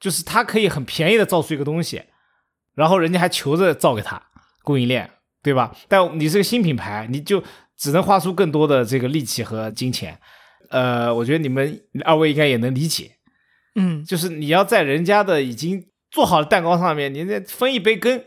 [0.00, 2.02] 就是它可以很便宜的造出一个东西，
[2.74, 4.20] 然后人家还求着造给他
[4.64, 5.08] 供应链，
[5.44, 5.72] 对吧？
[5.86, 7.44] 但你是个新品牌，你就
[7.76, 10.18] 只能花出更多的这个力气和金钱。
[10.70, 13.12] 呃，我觉得你们二位应该也能理解，
[13.76, 18.22] 嗯就是你要在人家的已经做好的蛋糕上面，你再分一杯羹，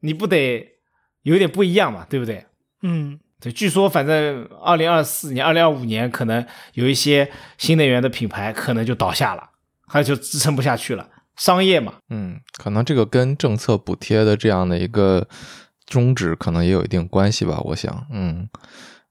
[0.00, 0.66] 你不得
[1.22, 2.46] 有点不一样嘛，对不对？
[2.82, 9.50] 嗯对，据说反正二零二四年、二零二五年可能有一些新能源的品牌可能就倒下了，
[9.88, 11.08] 它就支撑不下去了。
[11.36, 15.26] 商业嘛，嗯，可能这个跟政策补贴的这样的一个
[15.86, 18.48] 终止可能也有一定关系吧，我想，嗯，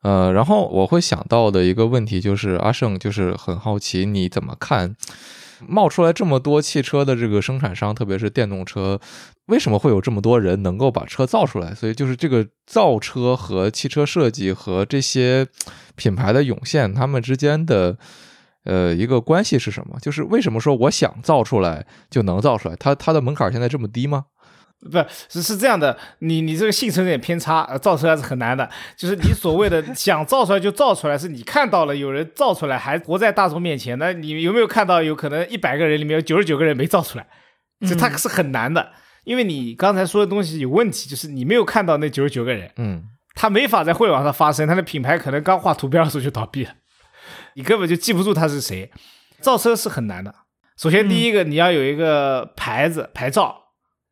[0.04, 4.96] 呃，然后我会想到的一个问题就是，阿胜就是很好奇你怎么看
[5.68, 9.00] 冒出来这么多汽车的这个生产商，特别是电动车，
[9.48, 11.74] 为什么会有这么多人能够把车造出来？
[11.74, 15.48] 所以就是这个造车和汽车设计和这些
[15.96, 17.98] 品牌的涌现，他们之间的。
[18.64, 19.98] 呃，一个关系是什么？
[20.00, 22.76] 就是为什么说我想造出来就能造出来？
[22.76, 24.26] 它它的门槛现在这么低吗？
[24.82, 24.98] 不
[25.30, 28.70] 是是这样的，你你这个性存有点偏差，呃，造出来是很难的。
[28.96, 33.98] 就是你所谓的 想造出来就造出来，是你看到了有人造出来，还活在大众面前。
[34.00, 37.28] 那你有没有看到有可能一百个人里面有九十九个人没造出来？
[37.88, 38.92] 这它是很难的，
[39.24, 46.72] 因为你刚才说的东西有问题，就是你没有看到那九十九个人，嗯他没法在互联网上发声，他的品牌可能刚画图标的时候就倒闭了，
[47.54, 48.92] 你根本就记不住他是谁。
[49.40, 50.36] 造车是很难的，
[50.78, 53.61] 首先第一个你要有一个牌子牌照，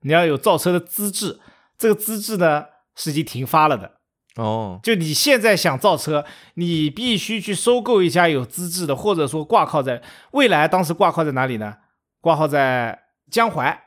[0.01, 1.39] 你要有造车的资质，
[1.77, 3.99] 这个资质呢是已经停发了的。
[4.35, 11.77] 哦就你现在想造车，你必须去收购一家有资质的，或者说挂靠在未来，当时挂靠在哪里呢？
[12.21, 13.83] 挂靠在江淮，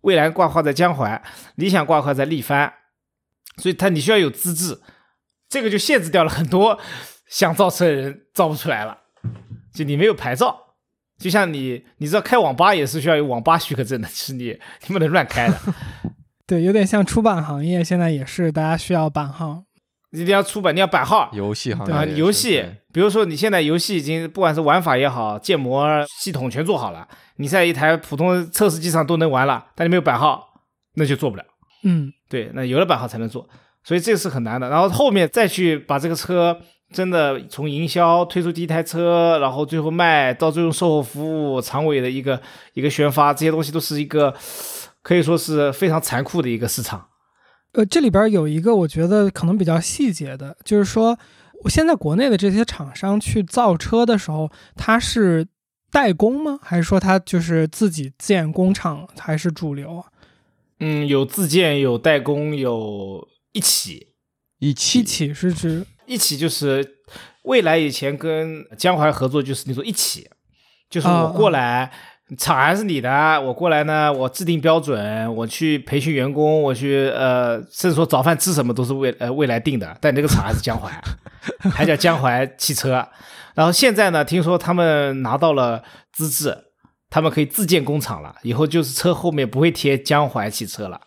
[0.00, 1.22] 未来挂靠在江淮，
[1.54, 2.72] 理想挂靠在力帆，
[3.58, 4.80] 所以它你需要有资质，
[5.48, 6.80] 这个就限制掉了很多
[7.28, 8.98] 想造车的人造不出来了，
[9.72, 10.65] 就你没有牌照。
[11.18, 14.44] 就像你，你知道开网吧也是需要有网吧许可证的，就是你
[14.86, 15.58] 你不能乱开的。
[16.46, 19.64] 对，有点像出版行业，现在也是大家需要版号。
[20.12, 25.84] 一定要出版，你要版号，游戏行业啊，游戏，比如说你现在游戏已经不管是玩法也好，建模
[26.20, 30.62] 系统全做好了，你在一台普通测试机上都能玩了，但你没有版号，
[30.94, 31.44] 那就做不了。
[31.82, 33.46] 嗯对，那有了版号才能做，
[33.82, 34.70] 所以这个是很难的。
[34.70, 36.58] 然后后面再去把这个车
[36.96, 42.40] 真的从营销推出第一台车，然后最后卖到最后售后服务、长尾的一个
[42.72, 44.34] 一个宣发，这些东西都是一个
[45.02, 47.08] 可以说是非常残酷的一个市场。
[47.72, 51.18] 呃，这里边有一个我觉得可能比较细节的，就是说，
[51.64, 55.46] 我现在国内的这些厂商去造车的时候，他是
[55.90, 56.58] 代工吗？
[56.62, 60.04] 还是说他就是自己建工厂还是主流啊？
[60.80, 64.14] 嗯，有自建，有代工，有一起。
[64.58, 66.84] 一起一起是指一起就是
[67.42, 70.28] 未来以前跟江淮合作，就是那种一起，
[70.88, 71.90] 就是我过来，
[72.38, 80.90] 厂还是你的，我过来呢，我制定标准，我去培训员工，我去呃，甚至说早饭吃什么都是未呃未来定的，但那个厂还是江淮，
[81.70, 83.06] 还叫江淮汽车。
[83.54, 86.56] 然后现在呢，听说他们拿到了资质，
[87.08, 91.00] 他们可以自建工厂了，以后就是车后面不会贴江淮汽车了。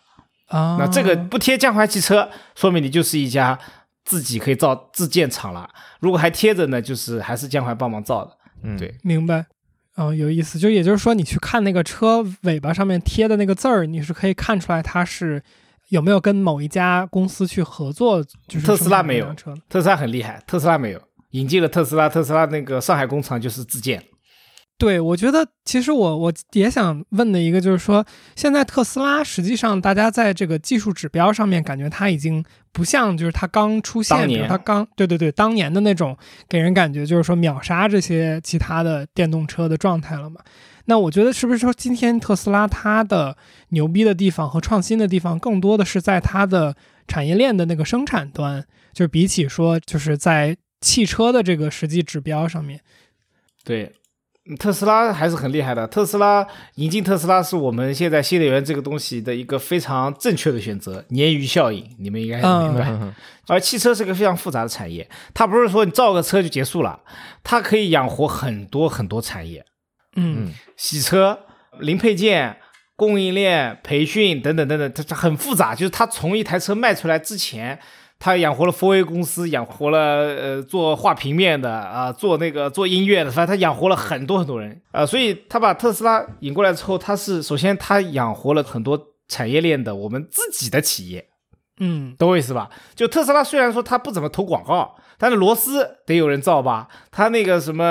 [0.48, 3.56] 啊，那这个不贴江淮汽车，说明你就是一家
[4.10, 5.70] 自己可以造自建厂了。
[6.00, 8.36] 如果还贴着呢，就是还是江淮帮忙造的。
[8.62, 9.46] 嗯对明白。
[9.96, 15.42] 嗯，有意思，就也就是说，你去看那个车尾巴上面贴的那个字儿，你是可以看出来它是
[15.88, 24.02] 有没有跟某一家公司去合作，就是特斯拉没有车特斯拉很厉害，特斯拉没有引进了特斯拉，特斯拉那个上海工厂就是自建。
[24.78, 36.16] 对，我觉得其实我我也想问的一个就是说，现在特斯拉实际上大家在这个技术指标上面感觉它已经不像就是它刚出现，它刚对对对当年的那种
[36.48, 40.40] 给人感觉就是说秒杀这些其他的电动车的状态了嘛。
[40.86, 43.36] 那我觉得是不是说今天特斯拉它的
[43.68, 46.74] 牛逼的地方和创新的地方，更多的是在它的
[47.06, 52.80] 产业链的那个生产端，就是比起说就是在汽车的这个实际指标上面。
[53.62, 53.92] 对，嗯
[54.56, 55.86] 特斯拉还是很厉害的。
[55.86, 62.88] 特斯拉引进特斯拉是我们现在新能源这个东西的一个非常正确的选择，鲶鱼效应，你们应该明白。
[62.90, 63.14] 嗯
[63.46, 67.00] 而汽车是个非常复杂的产业，它不是说你造个车就结束了，
[67.42, 69.64] 它可以养活很多很多产业。
[70.14, 71.36] 嗯嗯洗车、
[71.80, 72.58] 零配件、
[72.94, 75.74] 供应链、培训等等等等，它它很复杂。
[75.74, 77.76] 就是它从一台车卖出来之前，
[78.20, 91.26] 它养活了 4A 公司，养活了呃做画平面的啊、做那个做音乐的，反正他养活了很多很多人啊、所以他把特斯拉引过来之后，他是首先他养活了很多产业链的我们自己的企业。
[91.82, 92.68] 嗯懂我意思吧？
[92.94, 96.88] 就特斯拉虽然说他不怎么投广告，但是螺丝得有人造吧？
[97.10, 97.84] 他那个什么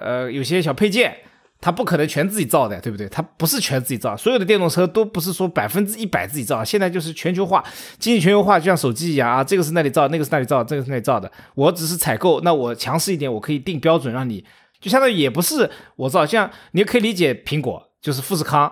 [0.00, 1.16] 呃，有些小配件，
[1.62, 3.08] 它不可能全自己造的，对不对？
[3.08, 6.64] 它不是全自己造，所有的电动车都不是说百分之一百自己造。
[6.64, 7.64] 现在就是全球化，
[8.00, 11.30] 经济全球化，就像手机一样啊，这个是那里造，那个是那里造，这个是那里造的。
[11.54, 14.44] 我只是采购，那我强势一点，我可以定标准，让你
[14.80, 18.70] 就相当于也不是我造，像你可以理解苹果就是富士康。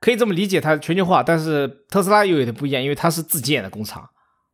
[0.00, 4.02] 可以这么理解，它全球化，但是特斯拉又有点不一样，因为它是自建的工厂，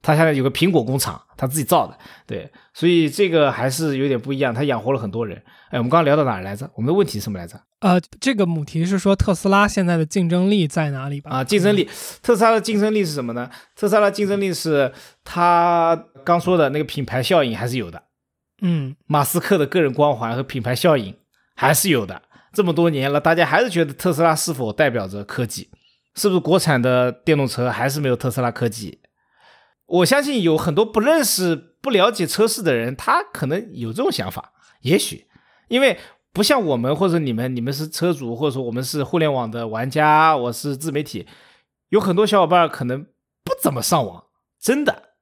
[0.02, 1.96] 它现在有个苹果工厂，它自己造的，
[2.26, 5.40] 对，所以这个还是有点不一样，它养活了很多人。
[5.70, 6.68] 哎，我们刚刚聊到哪儿来着？
[6.74, 7.56] 我们的问题是什么来着？
[7.80, 11.30] 呃，这个母题是说特斯拉现在的竞争力在哪里吧？
[11.30, 11.88] 啊，竞争力，
[12.22, 13.50] 特斯拉的竞争力是什么呢？
[13.74, 18.02] 特斯拉的竞争力是它刚说的那个品牌效应还是有的，
[18.62, 21.14] 嗯马斯克的个人光环和品牌效应
[21.54, 22.22] 还是有的。
[22.52, 25.68] 这么多年了，大家还是觉得特斯拉是否代表着科技？
[26.14, 29.00] 是不是国产的电动车还是没有特斯拉科技？
[29.84, 34.52] 我相信有很多不认识、不了解车市的人，他可能有这种想法。
[34.80, 35.26] 也许
[35.68, 35.98] 因为
[36.36, 41.26] 不像我们或者你们，你们是车主，或者说我们是互联网的玩家，我是自媒体，
[41.88, 43.02] 有很多小伙伴可能
[43.42, 44.24] 不怎么上网，
[44.60, 45.14] 真的。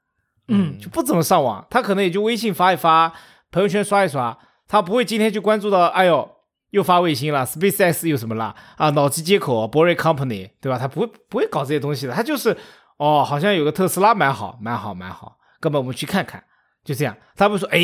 [0.49, 3.13] 嗯就不怎么上网，他可能也就微信发一发，
[3.53, 6.29] 朋友圈刷一刷，他不会今天就关注到，哎呦，
[6.71, 10.77] 又发卫星了，SpaceX 又什么了啊，脑机接口，Boring Company，对吧？
[10.77, 12.57] 他不会不会搞这些东西的，他就是
[12.97, 16.43] 哦，好像有个特斯拉蛮好，蛮好，蛮好，哥们我们去看看，
[16.85, 17.79] 就这样，他不会说，哎，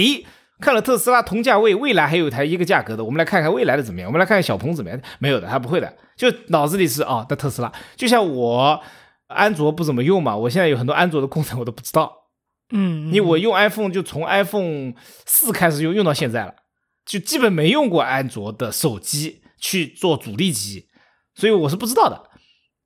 [0.60, 8.80] 看了特斯拉同价位，未来还有一台一个价格的，我们来看看未来的怎么样，我们来看看小鹏怎么样，没有的，他不会的，就脑子里是哦，那特斯拉，就像我
[9.28, 12.12] 安卓不怎么用嘛，我现在有很多安卓的功能我都不知道。
[12.72, 14.92] 嗯，你我用 iPhone 就从 iPhone
[15.26, 16.54] 四开始用，用到现在了，
[17.04, 20.86] 就基本没用过安卓的手机去做主力机，
[21.34, 22.30] 所以我是不知道的。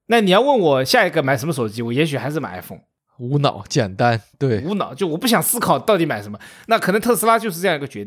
[0.06, 2.80] 那你要问我下一个买什么手机，我也许还是买 iPhone，
[3.18, 6.38] 无脑简单，对，无脑，就我不想思考到底买什么。
[6.66, 8.06] 那可能特斯拉就是这样一个角，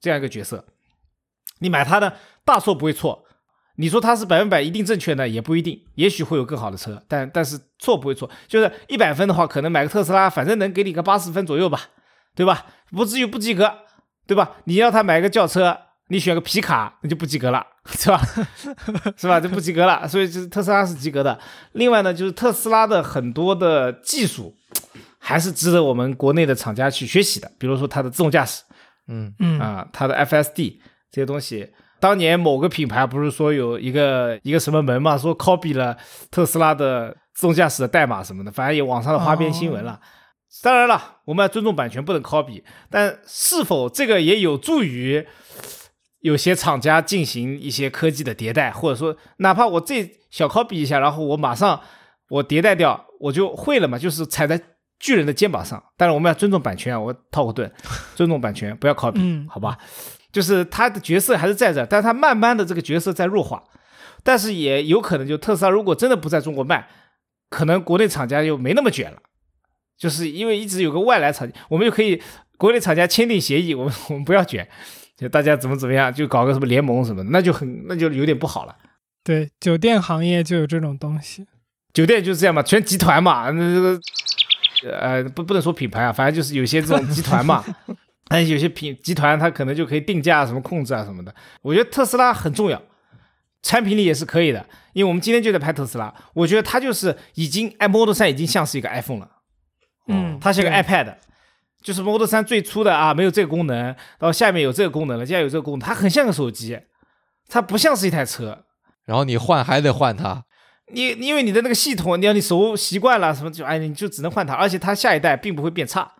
[0.00, 0.64] 这样一个角色，
[1.60, 3.24] 你买它的大错不会错。
[3.80, 11.82] 你说它是百分百一定正确呢，也不一定，也许会有更好的车，但但是错不会错，就是一百分的话，可能买个特斯拉，反正能给你个八十分左右吧，
[12.34, 12.66] 对吧？
[12.90, 13.72] 不至于不及格，
[14.26, 14.56] 对吧？
[14.64, 17.64] 你要他买个轿车，你选个皮卡，那就不及格了，
[17.96, 18.20] 是吧？
[19.16, 19.40] 是吧？
[19.40, 21.38] 就不及格了，所以就是特斯拉是及格的。
[21.72, 24.54] 另外呢，就是特斯拉的很多的技术
[25.18, 28.62] 还是值得我们国内的厂家去学习的，比如说它的自动驾驶，
[29.08, 30.78] 嗯嗯啊，它的 FSD
[31.10, 35.96] 这些东西，当年某个品牌不是说有一个一个什么门嘛，说 copy 了
[36.30, 39.98] 特斯拉的自动驾驶的代码什么的，反正有网上的花边新闻了。
[40.62, 45.26] 当然了，我们要尊重版权，不能 copy，但是否这个也有助于
[46.20, 51.80] 有些厂家进行一些科技的迭代，或者说哪怕我这小 copy 一下，然后我马上
[52.28, 54.60] 我迭代掉，我就会了嘛，就是踩在
[54.98, 55.82] 巨人的肩膀上。
[55.96, 57.72] 但是我们要尊重版权啊，我套个盾，
[58.16, 59.78] 尊重版权，不要 copy，、嗯好吧？
[60.30, 63.64] 就是他的角色还是在这儿，但他慢慢的这个角色在弱化，
[64.22, 66.86] 但是也有可能就特斯拉如果真的不在中国卖，
[67.48, 69.18] 可能国内厂家又没那么卷了，
[69.96, 72.20] 就是因为一直有个外来厂，我们就可以
[72.58, 74.68] 国内厂家签订协议，我们 我们不要卷，
[75.18, 78.76] 就大家怎么怎么样，就搞个什么联盟什么的，那就很那就有点不好了。
[79.24, 81.44] 对，酒店行业就有这种东西。
[81.92, 87.64] 酒店就是这样嘛，全集团嘛，那这个呃不不能说品牌啊，反正就是有些这种集团嘛，
[88.28, 91.34] 哎，有些品集团它可能就可以定价什么控制啊什么的。
[91.62, 92.80] 我觉得特斯拉很重要，
[93.62, 99.30] 产品力也是可以的，因为我们今天就在拍特斯拉，我觉得它就是已经哎 Model 3已经像是一个 iPhone 了。
[100.06, 101.16] 嗯，它是个 iPad，
[101.82, 106.78] 就是 Model 3最初的啊，没有这个功能，到下面有这个功能了，现在有这个功能，它很像个手机，
[107.48, 108.64] 它不像是一台车。
[109.04, 110.44] 然后你换还得换它，
[110.92, 116.12] 你因为你的那个系统，你要你熟习惯了什么就哎，你就只能换它，而且它下一代并不会变差。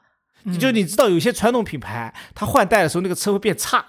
[0.44, 3.84] 嗯就你知道，有些传统品牌它换代的时候，那个车会变差，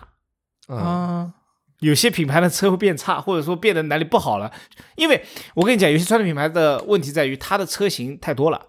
[0.67, 1.33] 嗯，啊，
[1.79, 4.51] 有些品牌的车会变差，或者说变得哪里不好了。
[4.95, 5.23] 因为
[5.53, 8.59] 我跟你讲，有些传统品牌的问题在于它的车型太多了，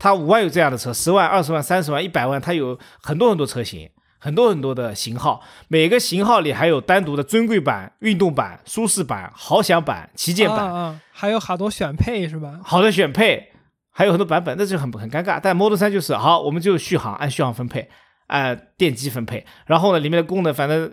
[0.00, 3.88] 它五万有这样的车，十万、二十万、三十万、一百万，它有很多很多车型，
[4.18, 10.58] 很多很多的型号，每个型号里还有单独的尊贵版、运动版、舒适版、豪享版、旗舰版。
[10.58, 12.58] 啊啊，还有好多选配是吧？
[12.64, 13.52] 好的选配，
[13.92, 15.38] 还有很多版本，那就很很尴尬。
[15.40, 17.90] 但 Model 3就是好，我们就续航按续航分配，
[18.28, 20.90] 按电机分配，然后呢里面的功能反正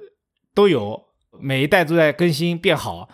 [0.54, 1.02] 都有，
[1.40, 3.08] 每一代都在更新变好，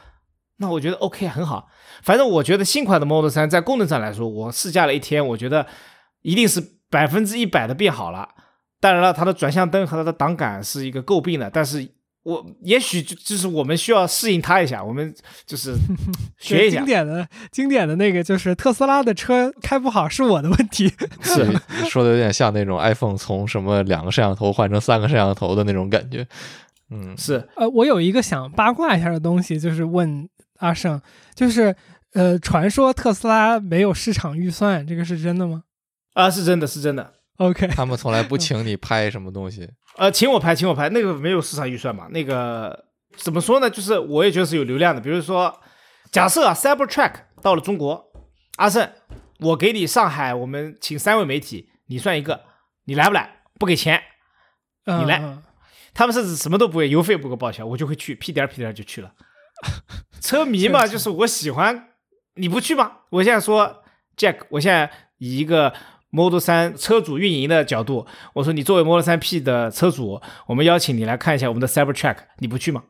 [0.58, 1.68] 那我觉得 OK 很好。
[2.02, 5.66] 反正我觉得新款的 Model 3在功能上来说，我试驾了一天，我觉得
[6.22, 8.30] 一定是百分之一百的变好了。
[8.80, 11.90] 当然了，它的转向灯和它的挡杆是一个诟病的，但是
[12.24, 15.14] 我也许就就是我们需要适应它一下，我们
[15.46, 15.74] 就是
[16.38, 16.86] 学一下经。
[16.86, 20.92] 典的经典的那个就是特斯拉的车开不好是我的问题。
[21.22, 21.46] 是
[21.82, 26.28] 你说的有点像那种 iPhone 从什么两个摄像头换成三个摄像头的那种感觉。
[26.90, 30.30] 嗯，是，呃，我有一个想八卦一下的东西，就是问
[30.64, 31.02] 阿胜，
[31.36, 31.76] 就是
[32.14, 35.64] 呃，传说特斯拉没有市场预算，这个是真的吗
[36.14, 37.14] 啊，是真的是真的。
[37.38, 39.70] ？OK，他们从来不 请你拍什么东西。
[39.98, 42.08] 呃，请我拍，请我拍，那个没有市场预算嘛？
[42.12, 42.86] 那个
[43.18, 43.70] 怎么说呢？
[43.70, 45.02] 就是我也觉得是有流量的。
[45.02, 45.60] 比如说，
[46.12, 48.02] 假设啊，Cybertruck 到了中国，
[48.56, 48.90] 阿胜，
[49.40, 52.42] 我给你上海，我们请三位媒体，你算一个，
[52.86, 53.42] 你来不来？
[53.60, 54.02] 不给钱，
[54.86, 55.44] 你来嗯
[55.94, 59.12] 他们甚至什么都不会，邮费不给报销，我就会去，屁颠儿屁颠儿就去了。
[60.24, 61.90] 车迷嘛，就是我喜欢，
[62.36, 63.00] 你不去吗？
[63.10, 63.84] 我现在说
[64.16, 65.74] ，Jack，我现在以一个
[66.12, 72.86] Model 3车主运营的角度，我说你作为 Model 3 P 的车主，我们邀请你来看一下我们的 Cybertruck，你不去吗？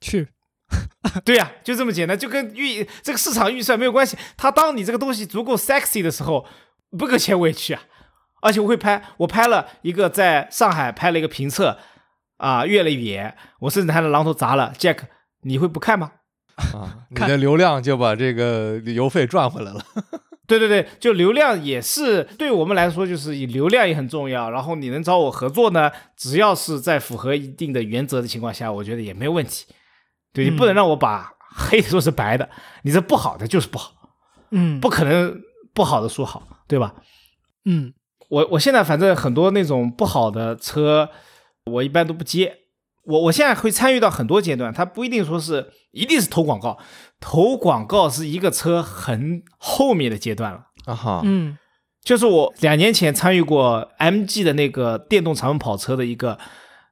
[0.00, 0.28] 去，
[1.26, 4.16] 对呀、就这么简单，就跟预这个市场预算没有关系。
[4.38, 6.46] 他当你这个东西足够 sexy 的时候，
[6.98, 7.82] 不给钱我也去啊。
[8.40, 11.76] 而且我会拍，我拍了一个在上海拍了一个评测
[12.38, 14.72] 啊，越了野，我甚至还拿榔头砸了。
[14.78, 15.00] Jack，
[15.42, 16.12] 你会不看吗？
[16.74, 19.80] 啊， 你的流量就把这个邮费赚回来了。
[20.46, 24.50] 对对对，就流量也是对我们来说，就是以流量也很重要。
[24.50, 29.66] 然后你能找我合作呢，只要是在符合一定的原则的情况下，我觉得也没有问题。
[30.32, 32.48] 对你不能让我把黑的说是白的，
[32.82, 33.92] 你这不好的就是不好。
[34.50, 35.38] 嗯，不可能
[35.74, 36.94] 不好的说好，对吧？
[37.66, 37.92] 嗯
[38.30, 41.10] 我我现在反正很多那种不好的车，
[41.66, 42.56] 我一般都不接。
[43.08, 46.78] 我我现在会参与到很多阶段，它不一定说是一定是投广告，
[47.18, 50.66] 投广告是一个车很后面的阶段了。
[50.84, 51.56] 啊哈，嗯
[52.02, 56.38] 就是我两年前参与过 MG 的那个电动长奔跑车的一个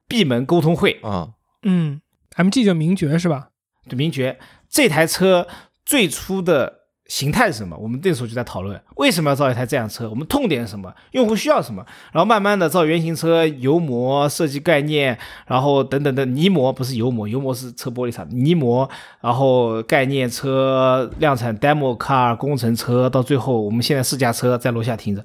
[0.07, 1.29] 闭门沟通会，啊，
[1.63, 2.01] 嗯
[2.35, 3.49] ，MG 就名爵是吧？
[3.87, 4.39] 对名爵
[4.69, 5.47] 这台车
[5.85, 7.75] 最初的形态是什么？
[7.77, 18.89] 我们那时候就在讨论为什么要造一台这样车，我们痛点是什么，用户需要什么，然后慢慢的造原型车、油膜设计概念，然后等等的泥膜不是油膜，油膜是车玻璃厂泥膜，
[19.21, 25.23] 然后概念车量产 demo car 工程车，到最后我们现在试驾车在楼下停着，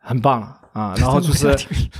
[0.00, 0.94] 很棒了啊！
[0.98, 1.56] 然后 就是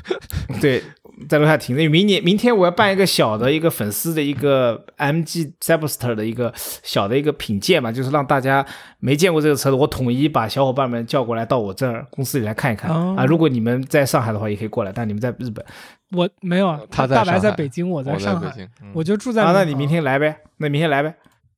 [0.61, 0.83] 对，
[1.29, 1.83] 在楼下停着。
[1.83, 8.65] 因为明年明天我要办一个小的一个粉丝的一个 MG Cyberster 的一个小的一个品鉴嘛，就是让大家
[8.99, 13.25] 没见过这个车的，我统一把小伙伴们叫过来到我这儿公司里来看一看、哦啊。
[13.25, 15.65] 如果你们在上海的话，也可以过来，但你们在日本
[16.13, 21.15] 我没有啊，他在大白上海在北京，我我在上海，北京，嗯我就住在啊，那你明天来呗，那明天来呗。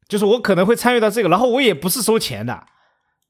[0.07, 2.63] 就是我可能会参与到这个，然后我也不是收钱的，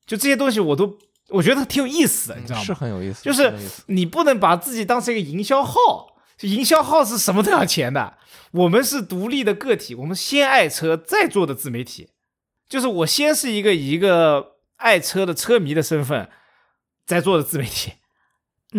[0.06, 0.98] 就这些东西我都
[1.30, 2.64] 我觉得挺有意思的，你知道吗？
[2.64, 3.52] 是很有意思，就是
[3.86, 8.18] 你不能把自己当成一个营销号，营销号是什么都要钱的。
[8.52, 12.08] 我们是独立的个体，我们先爱车，再做的自媒体。
[12.68, 16.28] 就是我先是一个以一个爱车的车迷的身份，
[17.04, 17.92] 在做的自媒体。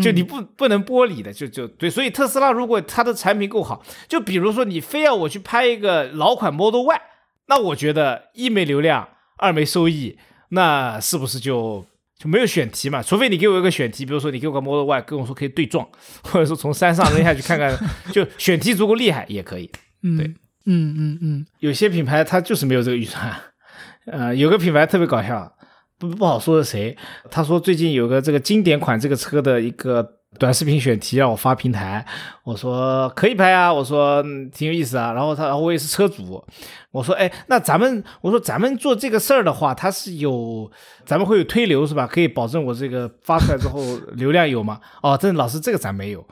[0.01, 7.01] 就你嗯不不能剥离的，就就对，所以特斯拉如果它的产品够好，就比如说你非要我去拍一个老款 Model Y，
[7.47, 10.18] 那我觉得一没流量，二没收益，
[10.49, 11.86] 那是不是就
[12.18, 13.03] 就没有选题嘛？
[13.03, 15.88] 除非你给我一个选题，比如说你给我个 Model Y，跟我说可以对撞，
[16.24, 17.78] 或者说从山上扔下去看看，
[18.11, 19.70] 就选题足够厉害也可以。
[20.03, 20.26] 嗯对
[20.68, 23.36] 嗯嗯嗯有些品牌它就是没有这个预算，
[24.07, 25.51] 呃，有个品牌特别搞笑，
[25.99, 26.95] 不不好说是谁。
[27.30, 30.07] 他说最近有个这个经典款这个车的一个
[30.38, 32.05] 短视频选题让我发平台，
[32.43, 34.23] 我说可以拍啊，我说、
[34.53, 35.13] 挺有意思啊。
[35.13, 36.43] 然后他，然后我也是车主，
[36.91, 40.69] 我说哎，那咱们我说咱们做这个事儿的话，它是有
[41.05, 42.05] 咱们会有推流是吧？
[42.07, 43.81] 可以保证我这个发出来之后
[44.13, 44.79] 流量有吗？
[45.01, 46.25] 哦，这老师这个咱没有。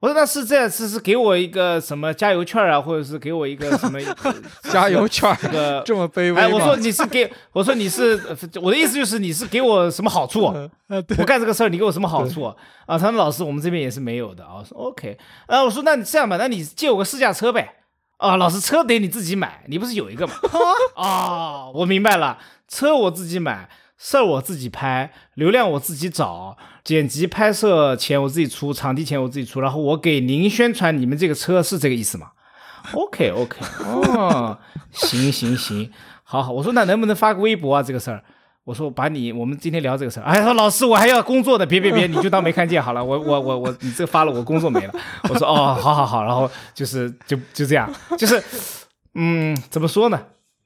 [0.00, 3.98] 我说那是这样，是是给我一个什么加油券啊，或者是给我一个什么
[4.70, 10.42] 加油券儿这个这么卑微哎，我说你是给我说你是呃我的意思就是你是给我什么好处？
[11.18, 12.98] 我干这个事儿你给我什么好处啊？
[12.98, 14.56] 他说老师我们这边也是没有的啊。
[14.58, 15.16] 我说 OK，
[15.46, 17.72] 啊我说那你这样吧，那你借我个试驾车呗。
[18.18, 20.32] 啊，老师车得你自己买，你不是有一个吗？
[20.96, 23.68] 啊，我明白了，车我自己买，
[23.98, 32.28] 事儿我自己拍，流量我自己找，剪辑拍摄钱我自己出，场地钱我自己出，然后我给您宣传你们这个车是这个意思吗
[32.92, 34.58] ？OK OK，哦，
[34.92, 35.90] 行行行，
[36.22, 37.82] 好好，我说那能不能发个微博啊？
[37.82, 38.22] 这个事儿，
[38.64, 44.94] 我说把你我们今天聊这个事儿，哎，他说老师我还要工作的，别别别，你就当没看见好了，我我我我你这发了我工作没了，
[45.30, 48.42] 我说哦，好好好，然后就是就就这样，就是
[49.14, 50.20] 嗯，怎么说呢？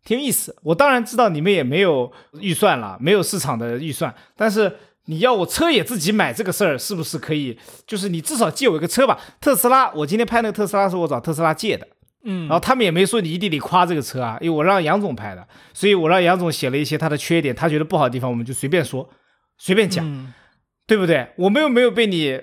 [0.04, 0.56] 挺有意思。
[0.62, 4.76] 我当然知道你们也没有预算了，没有市场的预算，但是
[5.06, 7.58] 你要我车也自己买这个事儿，是不是可以？
[7.86, 9.18] 就是你至少借我一个车吧。
[9.40, 11.86] 特斯拉，我今天拍那个特斯拉是我找特斯拉借的，
[12.24, 19.08] 嗯，然后他们也没说你一定得夸这个车啊，因为我让杨总拍的，所以我让杨总写了一些他的缺点，他觉得不好的地方，我们就随便说，
[19.58, 20.32] 随便讲，嗯
[20.86, 21.28] 对不对？
[21.36, 22.40] 我们又没有被你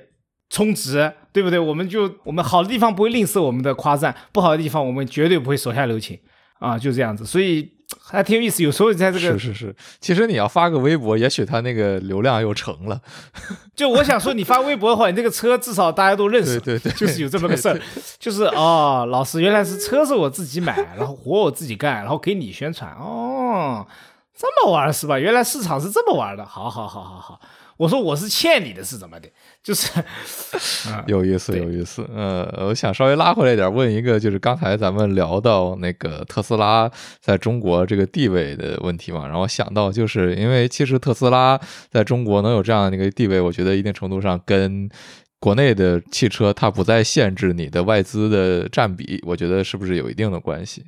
[0.49, 1.59] 充值，对不对？
[1.59, 6.17] 我们就我们好的地方不会吝啬我们的夸赞，不好的地方我们绝对不会手下留情
[6.59, 7.69] 啊，就这样子，所以
[8.01, 8.63] 还挺有意思。
[8.63, 12.99] 有时候在这个是是是，其实你要发个微博，也许他那个流量又成了。
[13.75, 17.79] 就我想说，你发微博的话，你这个车至少大家都认识，对对对就是有这么个事儿，
[18.19, 23.85] 就是哦，老师原来是车是我自己买，然后活我自己干，然后给你宣传，哦，
[24.35, 25.19] 这么玩是吧？
[25.19, 27.39] 原来市场是这么玩的，好好好好好，
[27.77, 29.29] 我说我是欠你的是怎么的？
[29.63, 29.91] 就是，
[30.89, 32.03] 嗯 有意思，有意思。
[32.13, 36.89] 呃，我想稍微拉回来一点，问一个，就是刚才咱们聊到那个特斯拉
[37.21, 41.59] 在中国这个地位的问题嘛，然后想到，就是因为其实特斯拉
[41.91, 44.89] 在中国能有这样的一个地位，我觉得一定程度上跟
[45.39, 50.83] 国内的汽车它不再限制你的外资的占比，我觉得是不是有一定的关系？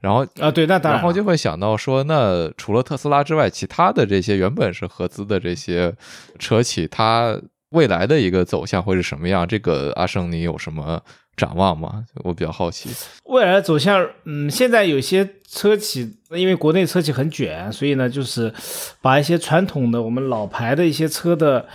[0.00, 5.92] 然后啊，对，那当然，然后就会想到说，那除了特斯拉之外，其他的这些原本是合资的这些
[6.38, 7.36] 车企，它
[7.70, 9.46] 未来的一个走向会是什么样？
[9.46, 11.02] 这个阿胜，你有什么
[11.36, 12.04] 展望吗？
[12.22, 12.88] 我比较好奇。
[13.24, 18.54] 未来的走向，嗯，现在有些车企因为国内车企很卷，所以呢，就是
[19.02, 21.66] 把一些传统的我们老牌的一些车的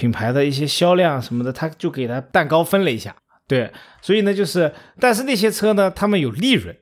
[0.00, 3.14] 品牌的一些销量什么的，他就给它蛋糕分了一下。
[3.46, 3.70] 对，
[4.00, 6.74] 所以呢，就是但是那些车呢，他们有利润，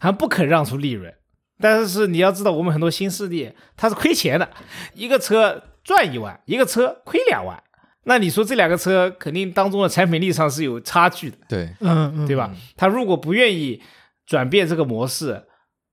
[0.00, 1.14] 还不肯让出利润。
[1.60, 4.50] 但是你要知道，我们很多新势力它是亏钱的，
[4.94, 7.62] 一个车赚一万，一个车亏两万。
[8.04, 11.36] 那你说这两个车肯定当中的产品力上是有差距的。
[11.48, 12.50] 对，嗯嗯，对吧？
[12.76, 13.80] 他如果不愿意
[14.26, 15.44] 转变这个模式，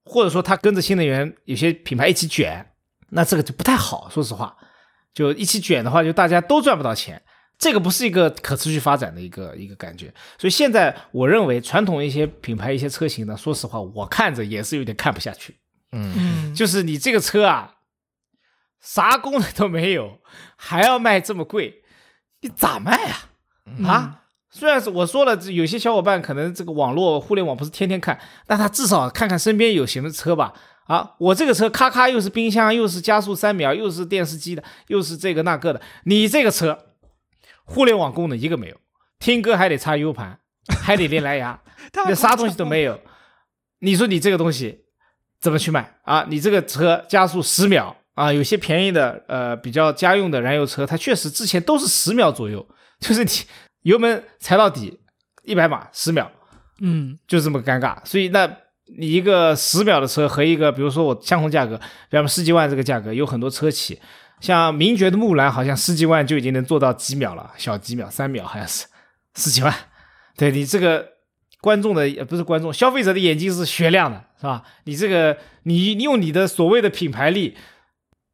[0.06, 2.66] 或者说他跟着新能源有些品牌一起卷，
[3.10, 4.10] 那这个就不太好。
[4.10, 4.56] 说实话，
[5.14, 7.22] 就一起卷的话，就大家都赚不到钱，
[7.58, 10.14] 这个不是一个可持续发展的一个一个感觉。
[10.38, 15.56] 所以现在我认为传统一些品牌一些车型呢，说实话，我看着也是有点看不下去。
[15.92, 17.76] 嗯，嗯，就是你这个车啊，
[18.82, 20.20] 啥功能都没有，
[20.58, 21.84] 还要卖这么贵，
[22.42, 23.30] 你咋卖啊？
[23.66, 30.54] 嗯啊，虽然是我说了，有些小伙伴可能这个网络互联网不是天天看，但他至少看看身边有什么车吧。
[30.86, 35.82] 啊，我这个车咔咔又是冰箱，又是加速三秒，又是电视机的，又是这个那个的。
[36.04, 36.78] 你这个车，
[37.64, 38.78] 互联网功能一个没有，
[39.20, 40.40] 听歌还得插 U 盘，
[40.82, 41.62] 还得连蓝牙，
[41.94, 43.00] 那啥东西都没有。
[43.80, 44.86] 你说你这个东西
[45.40, 46.26] 怎么去卖啊？
[46.30, 52.66] 你这个车加速十秒啊，有些便宜的呃比较家用的燃油车，它确实之前都是十秒左右，
[53.00, 53.32] 就是你
[53.82, 55.00] 油门踩到底
[55.44, 56.32] 一百码十秒，
[56.80, 57.98] 嗯就这么尴尬。
[58.06, 58.54] 所以那你
[58.86, 61.78] 一个十秒的车和一个，比如说我相同价格，
[62.10, 64.00] 比方说十几万这个价格，有很多车企，
[64.40, 68.86] 像名爵的木兰，好像十几万就已经能做到几秒了，小几秒，三秒好像是
[69.36, 69.74] 十几万。
[70.36, 71.08] 对你这个
[71.62, 74.64] 观众的不是观众，消费者的眼睛是雪亮的，是吧？
[74.84, 77.56] 你这个你用你的所谓的品牌力，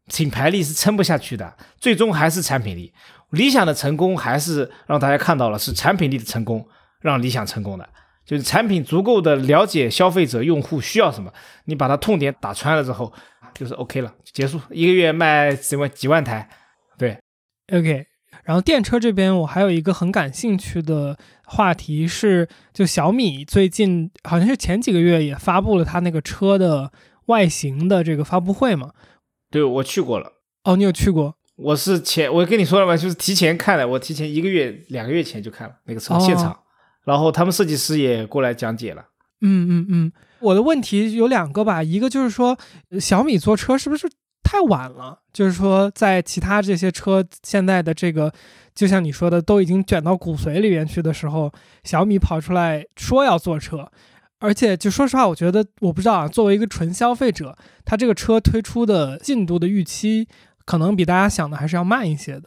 [0.07, 2.91] 品牌力是撑不下去的，最终还是产品力。
[3.29, 6.67] 理想的成功还是让大家看到了是产品力的成功，
[6.99, 7.87] 让理想成功的。
[8.29, 11.33] 就是产品足够的了解消费者用户需要什么，
[11.65, 13.11] 你把它痛点打穿了之后，
[13.55, 14.61] 就是 OK 了，结束。
[14.69, 16.47] 一个月卖几万几万台，
[16.95, 17.17] 对
[17.73, 18.05] ，OK，
[18.43, 26.91] 然后电车这边我还有一个很感兴趣的话题是，就小米最近好像是前几个月也发布了它那个车的
[27.25, 28.91] 外形的这个发布会嘛。
[29.49, 30.33] 对我去过了。
[30.65, 31.33] 哦，你有去过？
[31.55, 36.55] 我是前我跟你说了嘛，就是提前看的，我提前一个月、两个月前就看了那个车哦现场，
[37.03, 39.05] 然后他们设计师也过来讲解了。
[39.41, 42.57] 嗯嗯嗯，我的问题有两个吧，一个就是说
[42.89, 44.09] 呃小米做车是不是
[44.43, 45.19] 太晚了？
[45.31, 48.33] 就是说在其他这些车现在的这个，
[48.75, 51.51] 就像你说的，都已经卷到骨髓里面去的时候，
[51.83, 53.91] 小米跑出来说要做车。
[54.41, 56.25] 而且，就说实话，我觉得我不知道啊。
[56.25, 60.29] 作为一个纯消费者，他这个车推出的进度的预期，
[60.63, 62.43] 可能比大家想的还是要慢一些的。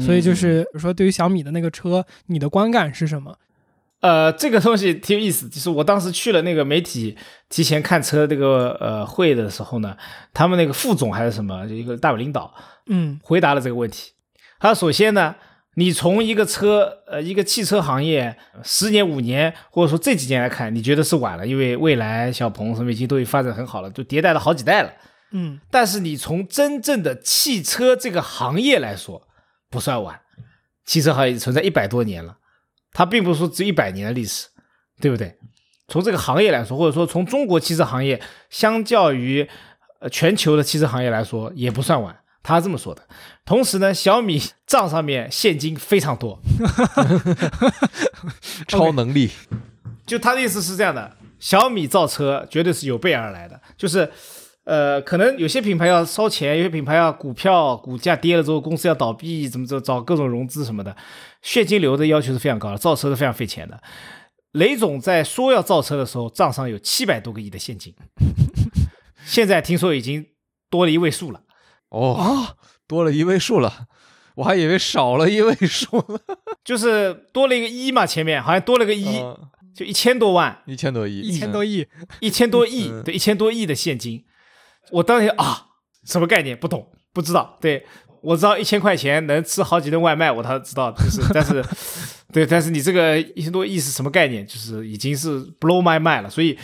[0.00, 3.36] 所以，就是说，对于小米的那个车，你的观感是什么？
[4.00, 7.16] 呃，这个东西挺有意思，就是我当时去了那个媒体
[7.48, 9.96] 提前看车这个呃会的时候呢，
[10.32, 12.54] 他们那个副总还是什么一个大领导
[12.86, 14.12] 嗯回答了这个问题。
[14.60, 15.34] 他首先呢，
[15.74, 24.92] 你从一个车呃一个汽车行业十年五年或者说这几年来看，你觉得是晚了，因为蔚来、小鹏什么已经都已经发展很好了，就迭代了好几代了。
[25.32, 29.28] 嗯但是你从真正的汽车这个行业来说，
[29.68, 30.20] 不算晚，
[30.86, 32.37] 汽车行业存在一百多年了，
[32.98, 34.48] 它并不是说只一百年的历史，
[35.00, 35.32] 对不对？
[35.86, 38.20] 从这个行业来说，或者说从中国汽车行业
[38.50, 39.48] 相较于
[40.00, 42.18] 呃全球的汽车行业来说，也不算晚。
[42.42, 43.02] 他这么说的。
[43.44, 46.40] 同时呢，小米账上面现金非常多，
[48.66, 49.30] 超能力，
[50.04, 54.10] 就他的意思是这样的：小米造车绝对是有备而来的，就是。
[54.64, 60.94] 呃，可能有些品牌要烧钱，有些品牌要股票股价跌了之后，公司要倒闭，怎么着找各种融资什么的，
[61.42, 63.80] 现金流的要求是非常高的，造车是非常费钱的。
[64.52, 67.94] 雷总在说要造车的时候，账上有七百多个亿的现金，
[69.24, 70.26] 现在听说已经
[70.70, 71.42] 多了一位数了。
[71.90, 73.86] 哦，多了一位数了，
[74.36, 76.18] 我还以为少了一位数呢，
[76.64, 79.04] 就是多了一个一嘛，前面好像多了个一，
[79.74, 81.86] 就一千多万，一千多亿，一千多亿，
[82.20, 84.24] 一千多亿，对，一千多亿的现金。
[84.92, 85.68] 我当时啊，
[86.04, 86.58] 什么概念？
[86.58, 87.58] 不懂，不知道。
[87.60, 87.86] 对
[88.22, 90.90] 我知道一千块钱能吃好几顿外卖，我倒知道。
[90.92, 91.64] 就是，但是，
[92.32, 94.46] 对，但是你这个一千多亿是什么概念？
[94.46, 96.30] 就是已经是 blow my mind 了。
[96.30, 96.58] 所以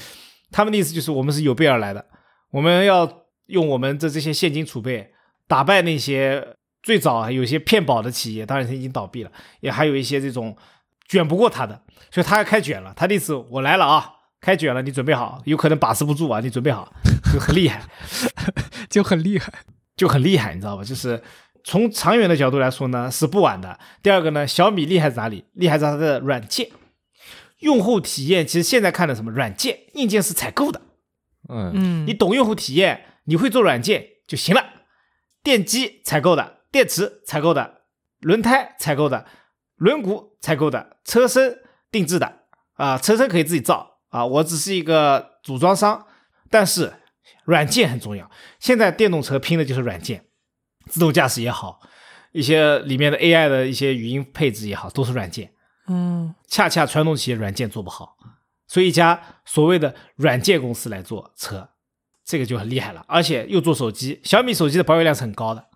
[0.50, 2.04] 他们的意思就是，我们是有备而来的，
[2.50, 5.12] 我们要用我们的这些现金储备
[5.46, 9.30] 打败那些最早有些骗保的企业，当然是已经倒闭了，
[9.60, 10.56] 也还有一些这种
[11.08, 12.92] 卷不过他的，所以他要开卷了。
[12.96, 14.10] 他的意思，我来了啊！
[14.40, 16.38] 开卷了，你准备好，有可能把持不住啊！
[16.40, 16.92] 你准备好，
[17.32, 17.80] 就很厉害，
[18.90, 19.50] 就很厉害，
[19.96, 20.84] 就很厉害，你知道吧？
[20.84, 21.22] 就是
[21.64, 23.80] 从长远的角度来说呢，是不晚的。
[24.02, 25.46] 第二个呢，小米厉害在哪里？
[25.54, 26.68] 厉害在它的软件，
[27.60, 28.46] 用户体验。
[28.46, 30.82] 其实现在看的什么软件，硬件是采购的。
[31.48, 34.62] 嗯嗯，你懂用户体验，你会做软件就行了。
[35.42, 37.80] 电机采购的，电池采购的，
[38.20, 39.26] 轮胎采购的，
[39.76, 41.58] 轮毂采购的，车身
[41.90, 42.40] 定制的
[42.74, 43.98] 啊，车身可以自己造。
[44.10, 46.06] 啊，我只是一个组装商，
[46.48, 46.92] 但是
[47.44, 48.30] 软件很重要。
[48.60, 50.26] 现在电动车拼的就是软件，
[50.94, 51.80] 自动驾驶也好，
[52.30, 55.50] 一些里面的 AI 的一些语音配置也好，都是软件。
[55.88, 58.16] 嗯，恰恰传统企业软件做不好，
[58.68, 61.70] 所以一家所谓的软件公司来做车，
[62.24, 63.04] 这个就很厉害了。
[63.08, 65.66] 而且又做手机，小米手机的保有量是很高的。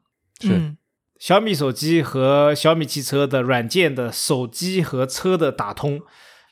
[0.41, 0.77] 是，
[1.19, 6.01] 小米手机和小米汽车的软件的手机和车的打通，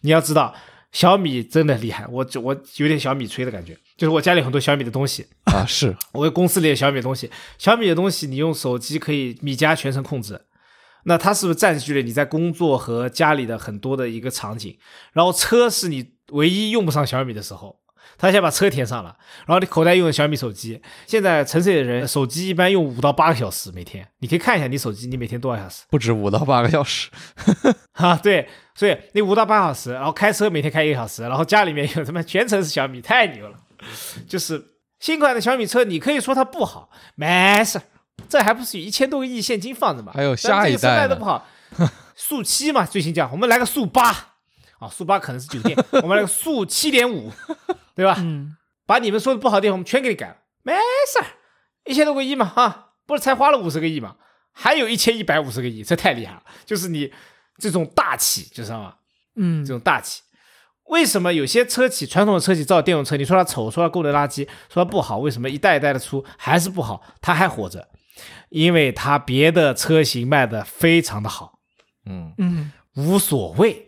[0.01, 0.53] 你要知道。
[0.97, 10.41] 小米真的厉害，我我有点小米吹的感觉，就是我家里很多小米的东西啊，是 我公司里的小米的东西，小米的东西你用手机可以米家全程控制，
[11.05, 14.79] 那它是不是占据了你在工作和家里的很多的一个场景？
[15.13, 17.79] 然后车是你唯一用不上小米的时候。
[18.19, 20.81] 他先把车填上了，然后你口袋用的小米手机。
[21.07, 25.83] 现在城市里的人手机一般用五到八个小时每天，你可以看一下你手机你每天多少小时？
[25.91, 27.11] 不止五到八个小时，
[27.93, 33.57] 哈， 对，所以你五到八小时，然后开车每天开一个小时，然后家里面有什么全程是小米，太牛了。
[34.27, 34.62] 就是
[34.99, 37.81] 新款的小米车，你可以说它不好，没事，
[38.29, 40.12] 这还不是有一千多个亿现金放着吗？
[40.14, 41.47] 还有下一代的不好，
[42.17, 44.36] 速七嘛，最新价，我们来个速八，
[44.79, 47.33] 啊，速八可能是酒店，我们来个速七点五。
[47.97, 48.14] 对吧？
[48.18, 48.55] 嗯，
[48.85, 51.24] 把你们说的不好的地方，我们全给你改了，没事儿，
[51.87, 54.16] 一千多个亿嘛，哈，不是才花了五十个亿嘛，
[54.53, 56.43] 还有一千一百五十个亿，这太厉害了。
[56.66, 57.11] 就是你
[57.57, 58.97] 这种大气，知道吗？
[59.37, 60.20] 嗯，这种大气，
[60.91, 67.03] 为什么有些车企传统的车企造电动车，你说它丑，说它功能垃圾，说它不好，为什么一代一代的出还是不好？
[67.22, 67.89] 它还活着，
[68.51, 71.61] 因为它别的车型卖的非常的好，
[72.05, 73.86] 嗯嗯，无所谓。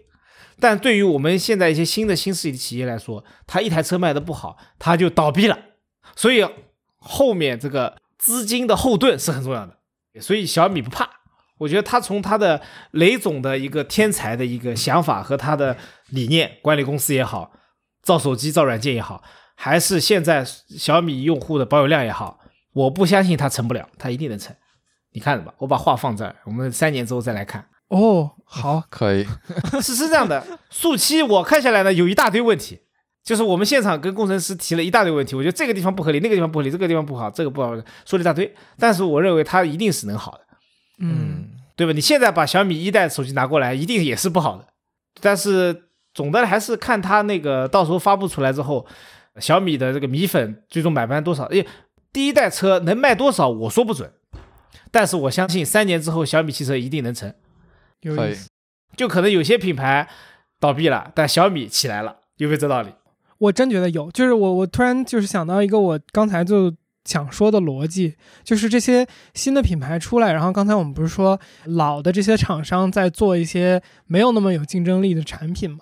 [0.61, 5.59] 但对于我们现在一些新的新势力企业来说，他一台车卖的不好，他就倒闭了。
[6.17, 6.45] 所以
[6.97, 9.79] 后面这个资金的后盾是很重要的。
[10.21, 11.09] 所以小米不怕，
[11.59, 15.77] 我觉得他从他的雷总的一个天才的一个想法和他的
[16.09, 17.53] 理念，管理公司也好，
[18.03, 19.23] 造手机造软件也好，
[19.55, 22.41] 还是现在小米用户的保有量也好，
[22.73, 24.57] 我不相信他成不了，他一定能成。
[25.13, 27.65] 你看着吧，我把话放这儿，我们三年之后再来看。
[27.89, 29.27] 哦， 好，可以。
[29.83, 32.81] 是是这样的，速七我看下来呢，有一大堆问题，
[33.25, 37.75] 就是我们现场跟工程师提了一大堆问题，我觉得这个地方不合理，那个地方不合理，这个地方不好，这个不好，
[38.05, 38.55] 说了一大堆。
[38.79, 40.41] 但是我认为它一定是能好的，
[41.01, 41.93] 嗯，对吧？
[41.93, 44.67] 你现在把小米一代手机拿过来，一定也是不好的。
[45.21, 45.85] 但是
[46.15, 48.87] 总的还是看它那个到时候发布出来之后，
[49.39, 51.45] 小米的这个米粉最终买单多少？
[51.45, 51.67] 诶，
[52.13, 54.13] 第一代车能卖多少，我说不准。
[54.91, 57.33] 但是我相信三年之后，小米汽车一定能成。
[58.03, 58.49] 有意思，
[58.97, 60.09] 就可能有些品牌
[60.61, 62.91] 倒闭了，但小米起来了，有没有这道理？
[63.39, 66.75] 我真觉得有，就是我我突然就是想到一个我刚才就
[67.05, 75.79] 想说的逻辑，就是这些新的品牌出来，然后刚才我们不是说老的这些厂商在做一些没有那么有竞争力的产品嘛？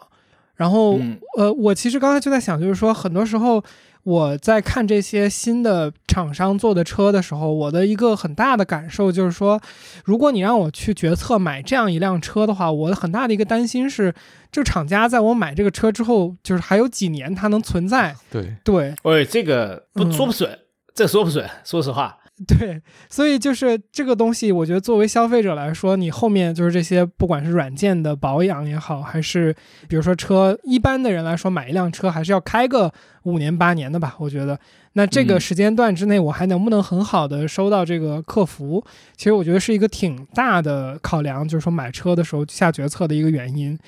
[0.54, 0.98] 然后
[1.36, 3.62] 呃，我其实刚才就在想，就是说很多时候
[4.06, 9.60] 我在看这些新的厂商做的车的时候，我的一个很大的感受就是说，
[10.04, 14.14] 如果你让我去决策买这样一辆车的话，我很大的一个担心是，
[14.52, 18.14] 这个厂家在我买这个车之后，就是还有几年它能存在。
[18.30, 20.56] 对，对，喂，这个不嗯说不准，
[20.94, 22.16] 这说不准，说实话。
[22.44, 29.54] 对，所以就是这个东西，我觉得作为消费者来说，你后面就是这些，不管是软件的保养也好，还是
[29.88, 34.58] 比如说车，一般的人来说，买一辆车还是要开个五年八年的吧，我觉得。
[34.92, 38.84] 那这个嗯时间段之内，我还能不能很好的收到这个客服，
[39.16, 43.78] 其实我觉得是一个挺大的考量，就是说买车的时候下决策的一个原因。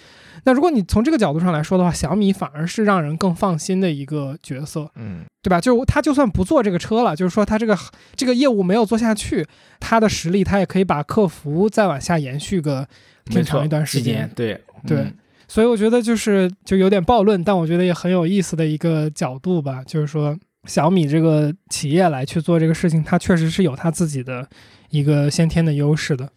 [0.45, 4.91] 那如果你从这个角度上来说的话，小米反而是让人更放心的一个角色。
[4.97, 5.61] 嗯，对吧？
[5.61, 7.77] 就是他就算不做这个车了，就是说他这个
[8.17, 9.47] 这个业务没有做下去，
[9.81, 12.87] 他的实力他也可以把客服再往下延续个
[13.25, 14.31] 挺长一段时间。
[14.35, 15.15] 对对嗯
[15.51, 24.47] 所以我觉得就是就有点暴论，但我觉得也很有意思的一个角度吧，就是说小米这个企业来去做这个事情，它确实是有它自己的
[24.91, 26.29] 一个先天的优势的。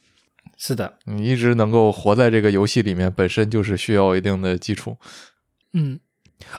[0.64, 4.96] 是的，你一直能够活在这个游戏里面，本身就是需要一定的基础。
[5.74, 6.00] 嗯，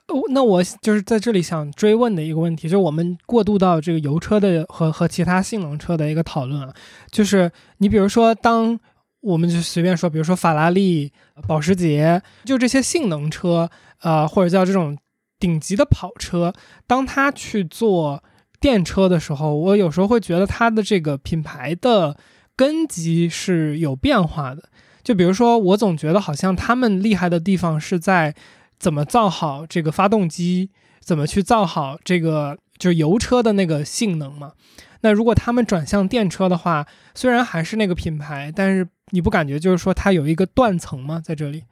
[0.08, 6.74] 哦，那我就是在这里想追问的一个问题，就是我们过渡到这个油车的和和其他性能车的一个讨论啊，
[7.12, 7.48] 就是
[7.78, 8.76] 你比如说，当
[9.20, 11.12] 我们就随便说，比如说法拉利、
[11.46, 14.98] 保时捷，就这些性能车，呃，或者叫这种
[15.38, 16.52] 顶级的跑车，
[16.88, 18.20] 当它去做
[18.58, 22.16] 电车的时候，我有时候会觉得它的这个品牌的
[22.56, 24.64] 根基是有变化的。
[25.02, 28.34] 就比如说，我总觉得好像他们厉害的地方是在
[28.78, 34.52] 怎么造好这个发动机，怎么去造好这个就是油车的那个性能嘛。
[35.00, 41.20] 那如果他们转向电车的话，虽然还是那个品牌，但是你不感觉就是说它有一个断层吗？
[41.24, 41.64] 在这里？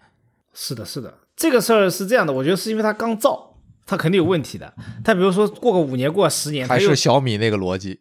[0.53, 3.55] 是的，是的，这个事儿是这样的，我觉得是因为它刚造，
[3.87, 4.75] 它肯定有问题的。
[5.05, 8.01] 它比如说过个五年，过个十年，还是小米那个逻辑。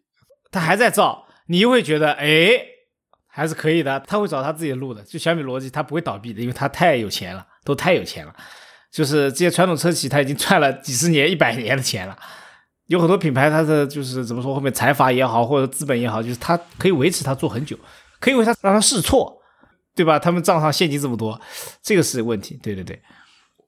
[0.49, 2.51] 它还在造，你又会觉得哎，
[3.27, 5.01] 还是可以的，他会找他自己的路的。
[5.01, 8.33] 就小米逻辑，他不会倒闭的，因为他太有钱了，都太有钱了。
[8.91, 12.17] 就是这些传统车企，他已经赚了几十年、一百年的钱了。
[12.85, 17.77] 有很多品牌，它的就是怎么说，后面财阀也好，或者资本也好，就是它可以维持它做很久，
[18.19, 19.39] 可以为它让它试错，
[19.95, 20.17] 对吧？
[20.17, 21.39] 他们账上现金这么多，
[21.83, 22.59] 这个是问题。
[22.63, 22.99] 对对对，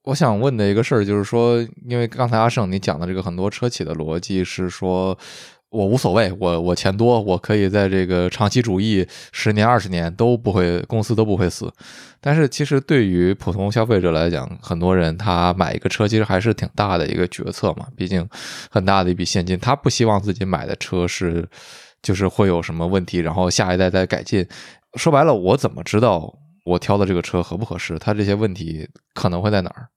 [0.06, 5.16] 我想问的一个事儿就是说，因为刚才阿胜你讲的这个很多车企的逻辑是说，
[5.72, 11.72] 我无所谓，我我钱多，我可以在这个长期主义十年二十年都不会，公司都不会死。
[12.20, 18.28] 但是其实对于普通消费者来讲，很多人他买一个车其实还是挺大的一个决策嘛，毕竟
[18.70, 21.48] 很大的一笔现金，他不希望自己买的车是
[22.02, 24.46] 就是会有什么问题，然后下一代再改进。
[24.96, 27.98] 说白了，我怎么知道我挑的这个车合不合适？
[27.98, 29.88] 它这些问题可能会在哪儿？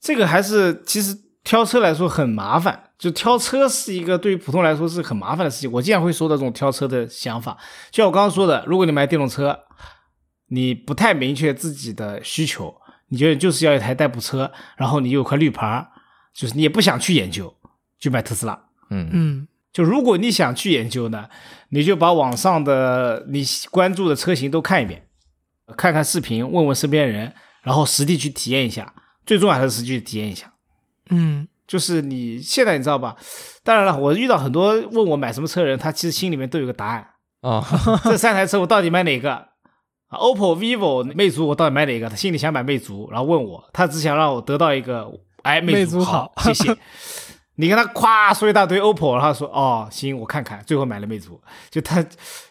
[0.00, 1.16] 这个还是其实
[1.48, 5.72] 挑车来说很麻烦，就挑车是一个对于普通来说是很麻烦的事情。
[5.72, 7.56] 我经常会说到这种挑车的想法，
[7.90, 9.58] 就像我刚刚说的，如果你买电动车，
[10.48, 12.74] 你不太明确自己的需求，
[13.08, 15.88] 你觉得就是要一台代步车，然后你有块绿牌，
[16.34, 17.56] 就是你也不想去研究，
[17.98, 18.66] 就买特斯拉。
[18.90, 21.30] 嗯嗯就如果你想去研究呢，
[21.70, 25.08] 你就把网上的你关注的车型都看一遍，
[25.78, 27.32] 看看视频，问问身边人，
[27.62, 28.94] 然后实地去体验一下。
[29.24, 30.52] 最重要还是实地去体验一下。
[31.10, 33.14] 嗯就是你现在你知道吧？
[33.62, 37.06] 当然了，我遇到很多问我买什么车的人，他其实心里面都有个答案。
[37.42, 37.62] 啊，
[38.04, 39.46] 这三台车我到底买哪个啊
[40.12, 42.08] ？OPPO、vivo、魅族，我到底买哪个？
[42.08, 45.06] 他心里想买魅族，然后问我，他只想让我得到一个，
[45.42, 46.74] 哎，魅族族好，谢谢。
[47.60, 51.38] 你跟他夸说一大堆 OPPO，然后他说哦行，我看看，最后买了魅族。
[51.68, 52.02] 就他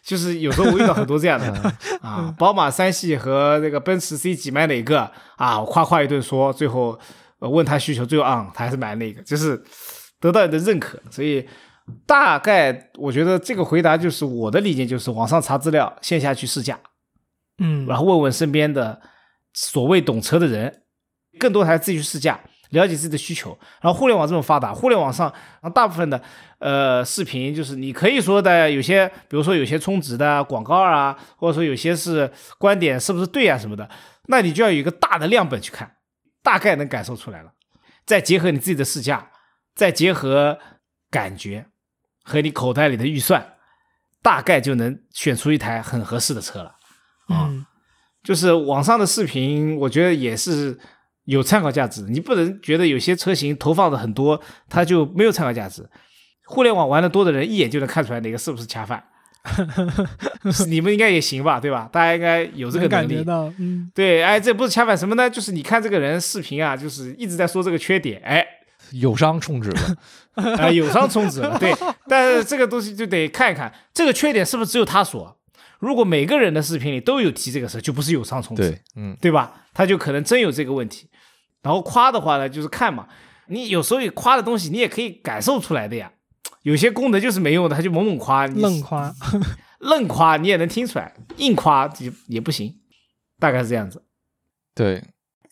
[0.03, 5.60] 就是有时候我遇到很多这样的 啊，宝马三系和那个奔驰 C 级买哪个啊？
[5.60, 6.99] 我夸夸一顿说，最后
[7.40, 9.62] 呃问他需求，最后啊、他还是买那个，就是
[10.20, 11.00] 得到你的认可。
[11.10, 11.48] 所以
[12.06, 16.80] 大概我觉得这个回答就是我的理解，就是网上查资料，线下去试驾，
[17.60, 19.00] 嗯，然后问问身边的
[19.54, 20.82] 所谓懂车的人，
[21.40, 22.40] 更多还是自己去试驾，
[22.72, 23.58] 了解自己的需求。
[23.82, 25.34] 然后互联网这么发达，互联网上
[25.74, 26.22] 大部分的
[26.60, 33.90] 呃视频，就是你可以说的有些，比如说有些充值的广告啊，或者说有些是观点是不是对啊什么的，
[34.28, 35.90] 那你就要有一个大的样本去看，
[36.48, 37.52] 大概能感受出来了，
[38.06, 39.32] 再结合你自己的试驾，
[39.76, 40.58] 再结合
[41.12, 41.66] 感觉
[42.24, 43.56] 和你口袋里的预算，
[44.22, 46.70] 大概就能选出一台很合适的车了。
[47.28, 47.66] 啊嗯
[48.24, 50.78] 就是网上的视频，我觉得也是
[51.26, 52.02] 有参考价值。
[52.04, 55.89] 你不能觉得有些车型投放的很多，它就没有参考价值。
[56.45, 59.04] 互联网玩的多的人，一眼就能看出来哪个是不是恰饭。
[60.52, 61.89] 是 你们应该也行吧，对吧？
[61.91, 63.24] 大家应该有这个能力能感觉。
[63.24, 65.30] 到，嗯对，哎，这不是恰饭什么呢？
[65.30, 68.45] 就是你看这个人视频啊，就是一直在说这个缺点，哎，
[68.91, 69.98] 友商充值了。
[70.58, 71.74] 啊， 友商充值了，对，
[72.08, 75.38] 但是这个东西就得看一看，这个缺点是不是只有他说？
[75.80, 79.66] 如果每个人的视频里都有提这个事，就不是友商充值，对，嗯，对吧？
[79.74, 81.08] 他就可能真有这个问题。
[81.62, 83.08] 然后夸的话呢，就是看嘛，
[83.48, 86.12] 你有时候夸的东西，你也可以感受出来的呀。
[86.68, 89.15] 有些功能就是没用的，他就猛猛夸，你愣夸，
[89.80, 92.76] 愣夸你也能听出来，硬夸也也不行，
[93.39, 94.03] 大概是这样子。
[94.76, 95.01] 对，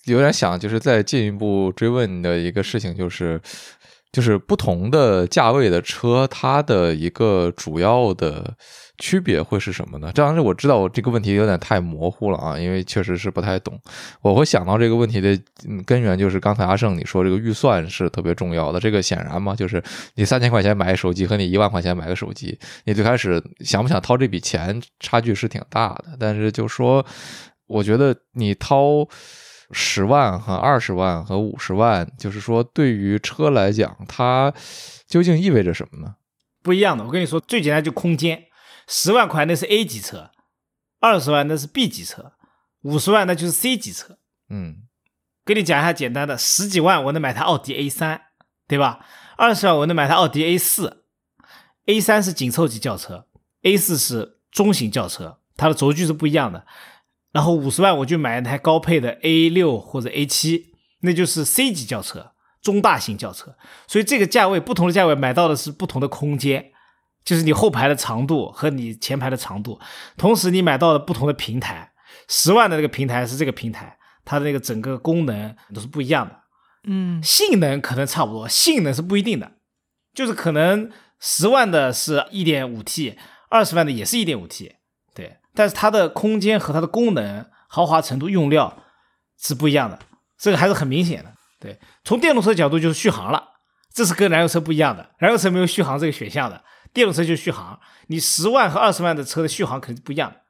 [0.05, 3.41] 有点想就是再进一步追问的一个事情就是。
[4.15, 8.55] 就是不同的价位的车，它的一个主要的
[8.97, 10.09] 区别会是什么呢？
[10.15, 13.77] 这当然，我知道我这个问题有点太模糊了啊，因为确实是不太懂。
[14.21, 15.37] 我会想到这个问题的
[15.85, 18.79] 根源就是刚才阿胜你说这个预算是特别重要的。
[18.79, 26.15] 这个显然嘛，就是你三千块钱买手机和你一万块钱买个手机，你最开始想不想掏这笔钱，差距是挺大的。
[26.17, 27.05] 但是就说，
[27.67, 29.05] 我觉得你掏。
[29.71, 34.53] 十万和二十万和五十万，就是说，对于车来讲，它
[35.07, 36.15] 究竟意味着什么呢？
[36.61, 37.03] 不一样的。
[37.03, 38.45] 我跟你说，最简单就空间。
[38.87, 40.29] 十万块那是 A 级车，
[40.99, 42.33] 二十万那是 B 级车，
[42.83, 44.19] 五十万那就是 C 级车。
[44.49, 44.83] 嗯，
[45.43, 48.21] 给你讲一下简单的，十几万我能买台奥迪 A 三，
[48.67, 49.03] 对吧？
[49.37, 51.03] 二十万我能买台奥迪 A 四
[51.87, 53.25] ，A 三是紧凑级轿车
[53.63, 56.65] ，A 四是中型轿车，它的轴距是不一样的。
[57.35, 60.67] 然后五十万我就买一台高配的 A 六或者 A 七，
[61.01, 62.31] 那就是 C 级轿车，
[62.61, 63.57] 中大型轿车。
[63.87, 66.71] 所以这个价位不同的价位买到的是不同的空间，
[67.25, 69.77] 就是你后排的长度和你前排的长度。
[70.15, 71.91] 同时你买到的不同的平台，
[72.29, 76.39] 十万的那个平台是这个平台，它的那个整个功能都是不一样的。
[76.85, 79.51] 嗯，性能可能差不多，性能是不一定的，
[80.13, 83.17] 就是可能十万的是一点五 T，
[83.49, 84.74] 二十万的也是一点五 T。
[85.55, 88.83] 但是它的空间和它的功能、豪华程度、用料
[89.39, 89.97] 是不一样的，
[90.37, 91.31] 这个还是很明显的。
[91.59, 93.43] 对，从电动车角度就是续航了，
[93.93, 95.09] 这是跟燃油车不一样的。
[95.17, 96.61] 燃油车没有续航这个选项的，
[96.93, 97.79] 电动车就续航。
[98.07, 100.41] 你十万和二十万的车的续航肯定不一样的。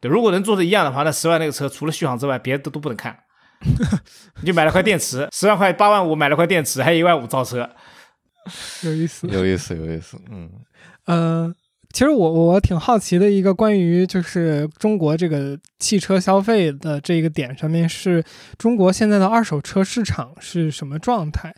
[0.00, 3.18] 对，如果能做的一样的话，那十万那个车除了续航之外，别的都都不能看。
[4.42, 7.68] 你就买了块电池，十万块八万五买了块电池，还有一万五造车，
[8.82, 10.20] 有意思，有意思，有意思。
[10.30, 10.50] 嗯，
[11.06, 11.54] 呃。
[11.96, 18.22] 其实我我挺好奇的一个关于就是中国这个汽车消费的这个点上面，是
[18.58, 21.54] 中国现在的二手车市场是什么状态？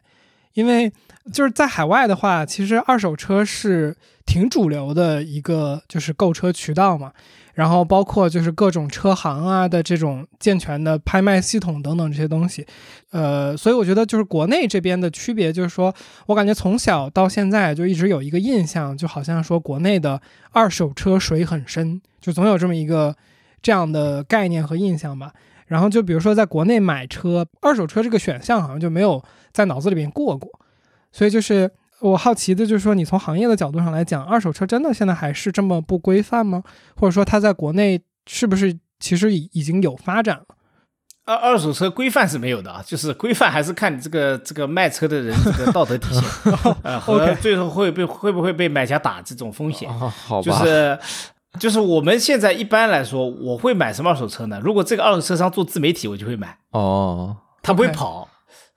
[0.55, 0.93] 因为
[1.33, 3.97] 就是在海外的话，其实二手车是
[4.27, 7.13] 挺主流的一个就是购车渠道嘛。
[7.55, 12.65] 然后包括就是各种车行啊的这种健全的拍卖系统等等这些东西，
[13.11, 15.93] 呃，所以我觉得就是国内这边的区别，就是说
[16.27, 20.23] 我感觉从小到现在就一直有一个印象，就好像说国内的
[20.53, 23.13] 二手车水很深，就总有这么一个
[23.61, 25.33] 这样的概念和印象吧。
[25.67, 29.21] 然后就比如说在国内买车，二手车这个选项好像就没有
[29.59, 30.49] 在脑子里面过过，
[31.13, 31.71] 所以就是。
[32.01, 36.63] 我好奇的就是说，你从行业的角度上来讲，二手车真的现在还是这么不规范吗？
[36.95, 40.45] 或者说，它在国内是不是其实已已经有发展了？
[41.25, 46.23] 二二手车规范是没有的啊，就是规范还是看你这个这个卖车的人这个道德底线，
[46.85, 49.93] 呃， 和最后会被会不会被买家打这种风险。
[49.93, 50.97] 好吧，就是
[51.59, 54.61] 就是我们现在一般来说，我会买什么二手车呢？
[54.63, 56.57] 如果这个二手车商做自媒体，我就会买。
[56.71, 58.29] 哦，他不会跑。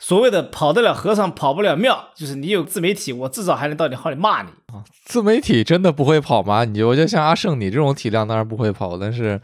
[0.03, 4.83] 所谓的跑得了和尚跑不了庙，就是你有自媒体，我至少还能到你号里骂你啊。
[5.05, 6.65] 自媒体真的不会跑吗？
[6.65, 9.39] 你我觉得像阿胜你这种体量当然不会跑，但是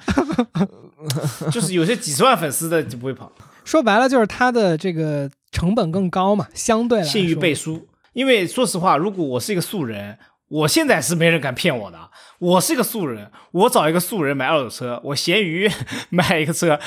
[1.53, 3.32] 就是有些几十万粉丝的就不会跑。
[3.64, 7.88] 说白了就是他的这个成本更高嘛，相对来信誉背书。
[8.14, 12.10] 因为说实话，如果我是一个素人，我现在是没人敢骗我的。
[12.39, 15.70] 我是一个素人，我找一个素人买二手车，我闲鱼
[16.10, 16.80] 买一个车。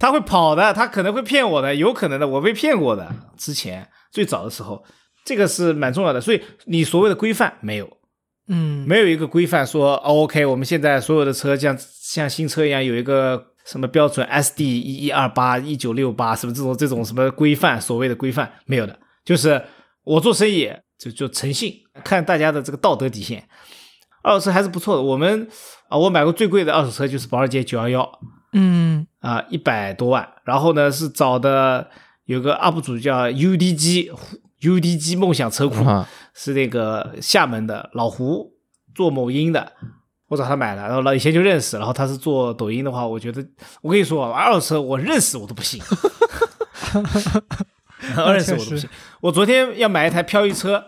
[0.00, 3.14] 他会跑的，他可能会骗我的，有可能的，我被骗过的。
[3.36, 4.82] 之前最早的时候，
[5.24, 6.20] 这个是蛮重要的。
[6.20, 7.98] 所以你所谓的规范没有，
[8.48, 19.62] 嗯，没有一个规范说，OK，我们现在所有的车像像新车一样有一个什么标准，SD 一一二八一九六八什么这种这种什么规范，所谓的规范没有的，就是
[20.02, 23.46] 我做生意就就诚信，看大家的这个道德底线。
[24.22, 25.46] 二手车还是不错的，我们
[25.88, 28.20] 啊，我买过最贵的二手车就是保时捷九幺幺。
[28.52, 31.88] 嗯啊，一百多万，然后呢是找的
[32.24, 35.84] 有个 UP 主叫 UDG，UDG 梦想车库，
[36.34, 38.52] 是那个厦门的老胡
[38.94, 39.72] 做某音的，
[40.28, 43.44] 我找他买了，然后老以前就认识，然后他是做抖音的话，我觉得
[43.82, 45.80] 我跟你说，二手车我认识我都不信，
[48.16, 48.88] 认识我都不信，
[49.20, 50.86] 我昨天要买一台飘逸车。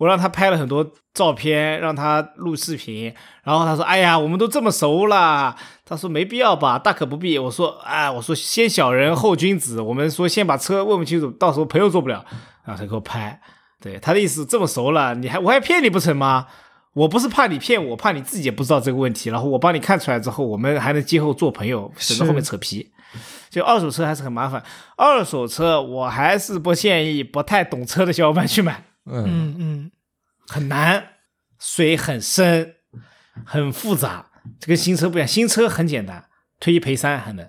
[0.00, 12.24] 我让他拍了很多照片，让他录视频，然后他说：“哎呀，我们都这么熟了。”他说：“没必要吧，大可不必。”我说：“哎，我说先小人后君子，我们说先把车问问清楚，到时候朋友做不了，
[12.64, 13.38] 然后他给我拍，
[13.78, 16.46] 对他的意思这么熟了，你还我还骗你不成吗？
[16.94, 22.90] 我不是怕你骗我，怕你自己也不知道这个问题，然后我帮你看出来之后，我们还能今后做朋友，省得后面扯皮。
[23.50, 24.62] 就二手车还是很麻烦，
[24.96, 29.90] 二手车我还是不建议不太懂车的小伙伴去买，嗯，嗯嗯，
[30.46, 31.04] 很难，
[31.58, 32.74] 水很深，
[33.44, 34.26] 很复杂。
[34.58, 36.24] 这跟新车不一样，新车很简单，
[36.58, 37.46] 退一赔三还能。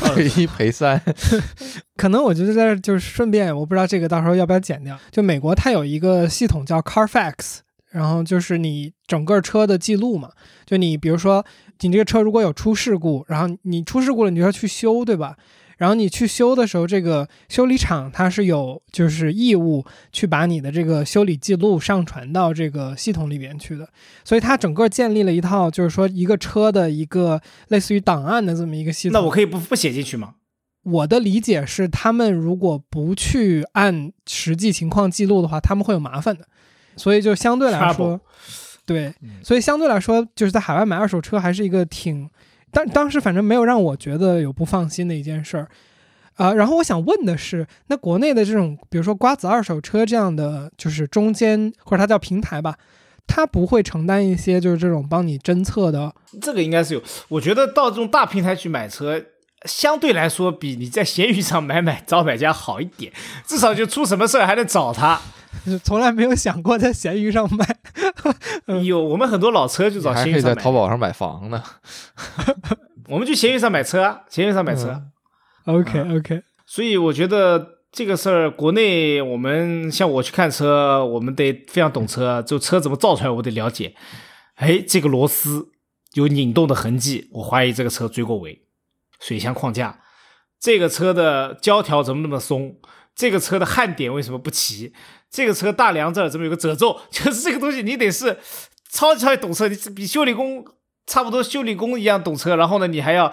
[0.00, 1.00] 退一赔三，
[1.96, 4.98] 可能我觉得在这就是顺便，我不知道这个到时候要不要剪掉。
[5.10, 7.58] 就美国它有一个系统叫 Carfax，
[7.90, 10.30] 然后就是你整个车的记录嘛。
[10.64, 11.44] 就你比如说
[11.80, 15.36] 你这个车如果有出事故，然后你出事故了，你就要去修，对吧？
[15.84, 23.86] 然后你去修的时候，这个修理厂它是有就是义务去把你的这个修理记录上传到这个系统里边去的，
[24.24, 29.20] 所以它整个建立了一套就是说一个车的一个类似于档案的这么一个系统。
[29.20, 30.36] 那我可以不不写进去吗？
[30.84, 36.48] 我的理解是，他们如果不去按实际情况记录的话，他们会有麻烦的。
[36.96, 38.18] 所以就相对来说
[38.86, 42.30] 对嗯，所以相对来说，就是在海外买二手车还是一个挺，
[42.74, 45.68] 但当时反正没有让我觉得有不放心的一件事儿。
[46.34, 52.76] 啊、然后我想问的是，那国内的这种，比如说瓜子二手车这样的，就是中间或者它叫平台吧，
[53.24, 56.12] 它不会承担一些就是这种帮你侦测的
[56.42, 57.02] 这个应该是有。
[57.28, 59.24] 我觉得到这种大平台去买车，
[59.64, 63.12] 相对来说比你在闲鱼上买买找买家好一点，
[63.46, 65.20] 至少就出什么事儿还能找他。
[65.82, 67.76] 从来没有想过在闲鱼上卖。
[68.66, 71.62] 嗯有我们很多老车就找还可以在闲鱼上买，淘宝上买房呢。
[73.08, 74.88] 我们去闲鱼上买车啊，闲鱼上买车。
[74.88, 75.10] 嗯
[75.66, 83.94] OK OK，所以我觉得这个事儿，国内我们像我去看车，我们得非常懂车，就车怎么造出来，我得了解。
[84.56, 85.68] 哎，这个螺丝
[86.12, 88.63] 有拧动的痕迹，我怀疑这个车追过尾。
[89.26, 90.00] 水箱框架，
[90.60, 92.76] 这个车的胶条怎么那么松？
[93.16, 94.92] 这个车的焊点为什么不齐？
[95.30, 97.00] 这个车大梁这儿怎么有个褶皱？
[97.10, 98.38] 就是这个东西，你得是
[98.90, 100.64] 超级超级懂车，你是比修理工
[101.06, 103.32] 差不多修理工一样懂车，然后呢，你还要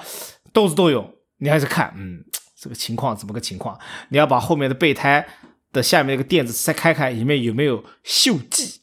[0.54, 2.24] 斗智斗勇，你还是看，嗯，
[2.58, 3.78] 这个情况怎么个情况？
[4.10, 5.28] 你要把后面的备胎
[5.74, 8.82] 的下面那个垫子再开开，里面有没有锈迹？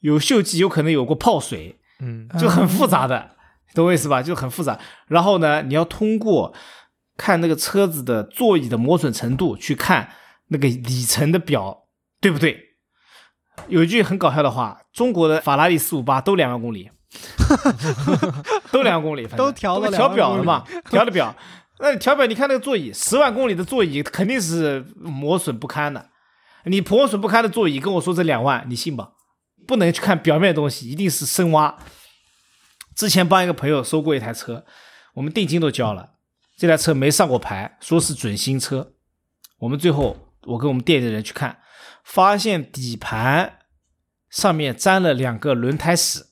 [0.00, 3.35] 有锈迹，有可能有过泡水，嗯，就很复杂的，
[3.76, 4.22] 懂我意思吧？
[4.22, 4.78] 就很复杂。
[5.06, 6.52] 然后呢，你要通过
[7.16, 10.10] 看那个车子的座椅的磨损程度去看
[10.48, 11.84] 那个里程的表，
[12.20, 12.58] 对不对？
[13.68, 16.90] 有一句很搞笑的话，中国的法拉利四五八都两万公里，
[18.72, 21.34] 都两万公里，反正都调了调2万公里表了嘛， 调了表。
[21.78, 26.08] 那你调表，你看那个座椅，十万公里的座椅肯定是磨损不堪的。
[26.64, 29.10] 你磨损不堪的座椅跟我说这两万，你信吧？
[29.66, 31.76] 不能去看表面的东西，一定是深挖。
[32.96, 34.64] 之前帮一个朋友收过一台车，
[35.14, 36.14] 我们定金都交了，
[36.56, 38.94] 这台车没上过牌，说是准新车。
[39.58, 41.58] 我们最后我跟我们店里的人去看，
[42.02, 43.58] 发现底盘
[44.30, 46.24] 上面粘了两个轮胎屎。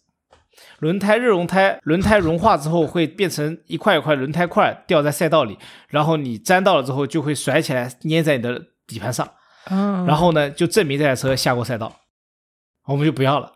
[0.78, 5.58] 轮胎热熔胎，轮胎融化之后会变成一块一块轮胎块掉在赛道里，
[5.88, 9.26] 然后你粘到了之后就会甩起来粘在你的底盘上。
[9.64, 12.00] 啊，然后呢，就证明这台车下过赛道，
[12.84, 13.53] 我们就不要了。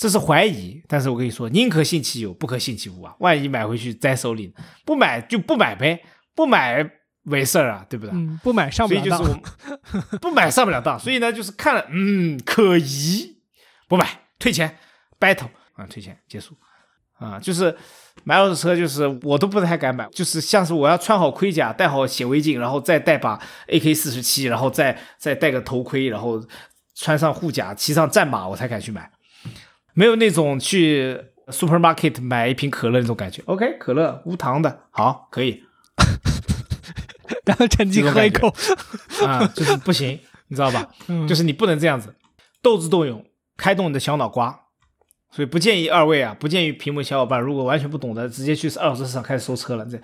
[0.00, 3.14] 这是怀疑，但是我跟你说，宁可信其有，不可信其无啊！
[3.18, 4.50] 万一买回去栽手里，
[4.86, 6.02] 不买就不买呗，
[6.34, 6.90] 不买
[7.22, 8.14] 没事儿啊，对不对？
[8.14, 9.18] 嗯，不买上不所以了当。
[9.18, 9.36] 就是我
[9.92, 13.36] 们 不买上不了当，所以呢，就是看了，嗯，可疑，
[13.88, 14.74] 不买，退钱
[15.20, 16.56] ，battle 啊，退钱结束
[17.18, 17.76] 啊，就是
[18.24, 23.38] 买二手车，就是我都不太敢买，就是像是我要穿好盔甲，戴好显微镜，然后再带把
[23.68, 26.42] AK 四十七，然后再再戴个头盔，然后
[26.94, 29.10] 穿上护甲，骑上战马，我才敢去买，
[29.94, 31.18] 没有那种去
[31.48, 33.42] supermarket 买一瓶可乐那种感觉。
[33.46, 35.62] OK，可乐无糖的，好，可以。
[37.44, 38.54] 然后趁机喝一口。
[39.24, 40.18] 啊，就是不行，
[40.48, 40.88] 你知道吧？
[41.08, 42.14] 嗯就是你不能这样子，
[42.62, 43.24] 斗智斗勇，
[43.56, 44.60] 开动你的小脑瓜。
[45.32, 49.86] 所以不建议二位啊，不建议屏幕小伙伴，如果完全不懂的，直接去二手车市场开始收车了。
[49.86, 49.96] 这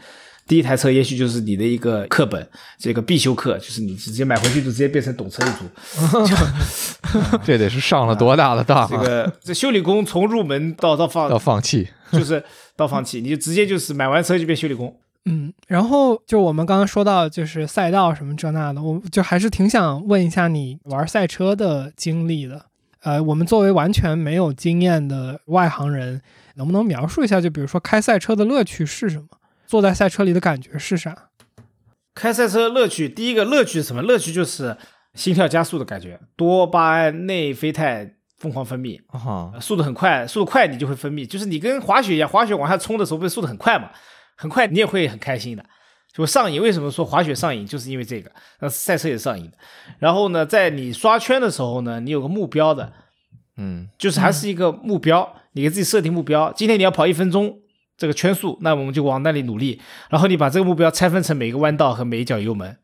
[0.46, 5.64] 第一台车也许就是你的一个课本，这个必修课，就是你直接买回去就直接变成懂车一族。
[7.42, 8.88] 这得是上了多大的当啊！
[8.88, 12.42] 这个这修理工从入门到到放到放弃，就是
[12.76, 14.96] 到放弃，你就直接就是买完车就变修理工。
[15.24, 22.66] 嗯，然后就我们刚刚说到就是赛道什么这那的，我就还是挺想问一下你玩赛车的经历的。
[23.02, 26.22] 呃，我们作为完全没有经验的外行人，
[26.54, 29.26] 能不能描述一下，就比如说开赛车的乐趣是什么？
[29.66, 31.28] 坐在赛车里的感觉是啥？
[32.14, 34.00] 开赛车乐趣，第一个乐趣是什么？
[34.00, 34.76] 乐趣就是
[35.14, 43.90] 心跳加速的感觉，多巴胺、内啡肽疯狂分泌，啊，速度很快，速度快你就会分泌，就是你跟滑雪一样，滑雪往下冲的时候不是速度很快嘛，
[44.36, 45.64] 很快你也会很开心的，
[46.12, 46.62] 就上瘾。
[46.62, 47.66] 为什么说滑雪上瘾？
[47.66, 48.30] 就是因为这个。
[48.60, 49.58] 那赛车也上瘾的。
[49.98, 52.92] 然后呢，在你刷圈的时候呢，你有个目标的，
[53.58, 56.50] 嗯就是还是一个目标，你给自己设定目标。
[56.52, 57.58] 今天你要跑一分钟
[57.96, 59.80] 这个圈速，那我们就往那里努力。
[60.10, 62.76] 然后你把这个目标拆分成每个弯道和每一脚油门，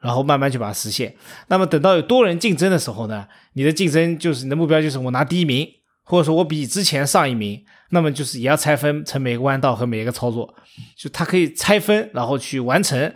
[0.00, 1.16] 然后慢慢去把它实现。
[1.48, 5.68] 那么等到有多人竞争的时候呢，你的竞争就是你的目标就是我拿第一名，
[6.04, 10.54] 或者说我比之前上一名，那么就是也要拆分成每个弯道和每一个操作，
[10.96, 13.12] 就它可以拆分，然后去完成。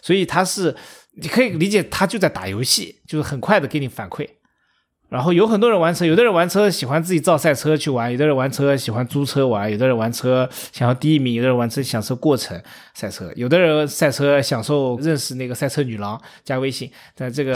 [0.00, 0.74] 所以它是
[1.20, 4.26] 你可以理解，它就在打游戏，就是很快的给你反馈。
[5.08, 12.60] 然后有很多人玩车，有的人玩车喜欢自己造赛车去玩，有的人玩车喜欢租车玩，有的人玩车想要第一名，有的人玩车享受过程
[12.94, 16.90] 赛车，有的人赛车享受认识那个赛车女郎加微信。
[17.14, 17.54] 但这个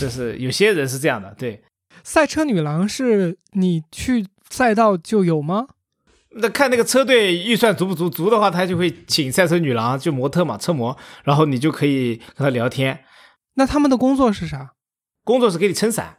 [0.00, 1.62] 就是有些人是这样的，对。
[2.02, 5.66] 赛车女郎是你去赛道就有吗？
[6.36, 13.04] 那看那个车队预算足不足，足的话他就会请赛车女郎，就模特嘛，车模，然后你就可以跟他聊天。
[13.54, 14.72] 那他们的工作是啥？
[15.22, 16.18] 工作是给你撑伞，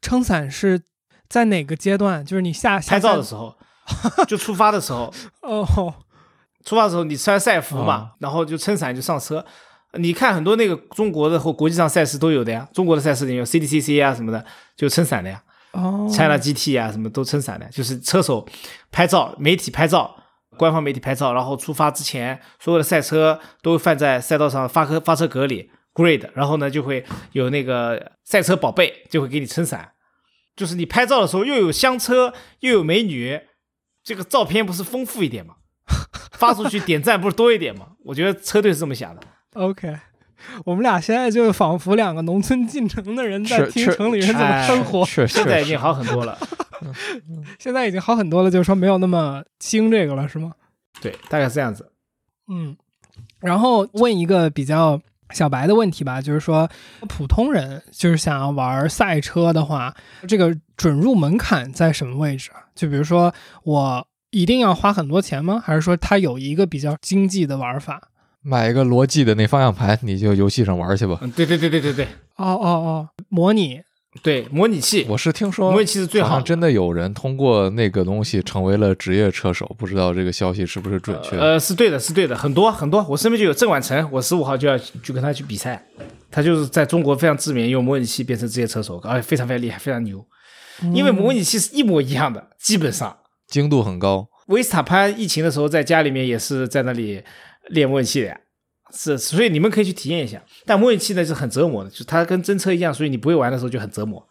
[0.00, 0.82] 撑伞是
[1.28, 2.24] 在哪个阶段？
[2.24, 3.54] 就是你下下拍照的时候，
[4.26, 5.12] 就出发的时候，
[5.42, 5.94] 哦，
[6.64, 9.44] 出发的时候你穿赛服嘛，啊然后就撑伞就上车。
[9.96, 14.44] 你看很多那个中国的或国际上赛事都有的呀，中国的赛事里有 CDCC 啊什么的，
[14.76, 18.44] 就撑伞的呀、哦 China GT 啊什么都撑伞的，就是车手
[18.90, 20.16] 拍照、媒体拍照、
[20.56, 29.92] 官方媒体拍照，然后出发之前所有的赛车都会放在赛道上发车发车格里 grid，然后呢就会有那个赛车宝贝就会给你撑伞，
[30.54, 33.40] 就是你拍照的时候又有香车又有美女，
[34.02, 35.54] 这个照片不是丰富一点吗？
[36.32, 37.88] 发出去点赞不是多一点吗？
[38.04, 39.22] 我觉得车队是这么想的。
[39.52, 39.96] OK，
[40.64, 45.04] 我们俩现在就仿佛两个农村进城的人在听城里人怎么哎生活。
[45.04, 46.36] 确现在已，经好很多了，
[47.58, 50.52] 现在已经好很多了，就是说没有那么兴这个了，是吗？
[51.00, 51.92] 对，大概是这样子。
[52.48, 52.76] 嗯，
[53.40, 55.00] 然后问一个比较
[55.34, 56.66] 小白的问题吧，就是说
[57.08, 59.94] 普通人就是想要玩赛车的话，
[60.26, 62.64] 这个准入门槛在什么位置啊？
[62.74, 65.62] 就比如说我一定要花很多钱吗？
[65.64, 68.00] 还是说它有一个比较经济的玩法？
[68.40, 71.18] 买一个罗技的那方向盘，你就游戏上玩去吧。
[71.22, 72.04] 嗯，对对对对对对
[72.36, 73.80] 哦哦哦，模拟
[74.22, 76.30] 对，模拟器，我是听说模拟器是最好的。
[76.30, 81.36] 好像真的有人通过那个东西成为了职业车手，不知道这个消息是不是准确？
[81.36, 85.84] 呃，是对的，是对的，很多很多，我身边就有郑婉成，我十五号就要去跟他去比赛，
[86.30, 90.24] 他就是在中国非常知名，用模拟器变成职业车手，而且非常非常厉害，非常牛。
[90.92, 93.16] 因为模拟器是一模一样的，基本上。
[93.48, 94.28] 精度很高。
[94.46, 97.22] 维斯塔潘疫情的时候，在家里面也是在那里
[97.68, 98.36] 练模拟器的呀，
[98.94, 100.42] 是，所以你们可以去体验一下。
[100.64, 104.24] 但模拟器呢是很折磨的，就它跟真车一样，所以你不会玩的时候就很折磨，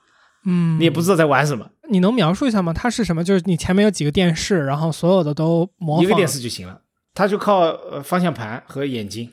[0.46, 2.72] 嗯，你也不知道在玩什么，你能描述一下吗？
[2.74, 3.24] 它是什么？
[3.24, 6.82] 就是你前面有几个电视，然后所有的都模仿一个电视就行了。
[7.14, 9.30] 它就靠呃方向盘和眼睛，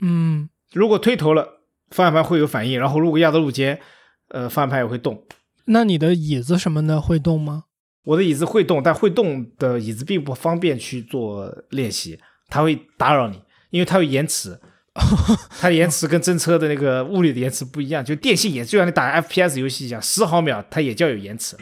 [0.00, 1.60] 嗯如果推头了，
[1.90, 3.80] 方向盘会有反应，然后如果压到路肩，
[4.28, 5.20] 呃，方向盘也会动。
[5.64, 7.64] 那你的椅子什么的会动吗？
[8.04, 12.16] 我的椅子会动，但会动的椅子并不方便去做练习，
[12.48, 13.40] 它会打扰你，
[13.70, 14.58] 因为它有延迟。
[15.60, 21.54] 它的延迟跟真车的那个物理的延迟不一样，就电信也，就像你打 FPS 游戏一样，十毫秒它也叫有延迟，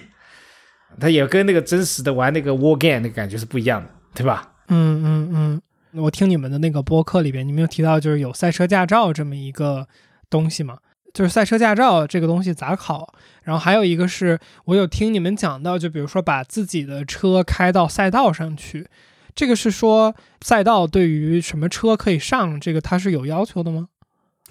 [1.01, 4.53] 它也跟那个真实的玩那个 War Game 那个感觉是不一样的，对吧？
[4.69, 5.61] 嗯嗯
[5.93, 9.89] 嗯，我听你们的那个播客里边，你们有提到就是有赛车驾照这么一个
[10.31, 10.79] 东西嘛？
[11.13, 13.13] 就是赛车驾照这个东西咋考？
[13.43, 18.87] 然后还有一个是我有听你们讲到，就比如说把自己的车开到赛道上去，
[19.35, 23.89] 这个是说赛道对于什么车可以上，这个它是有要求的吗？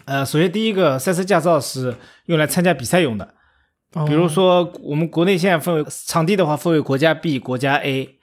[0.06, 3.34] 呃，首先第一个赛车驾照是用来参加比赛用的，
[3.94, 8.20] 哦比如说我们国内现在分为场地的话，分为国家 B、国家 A，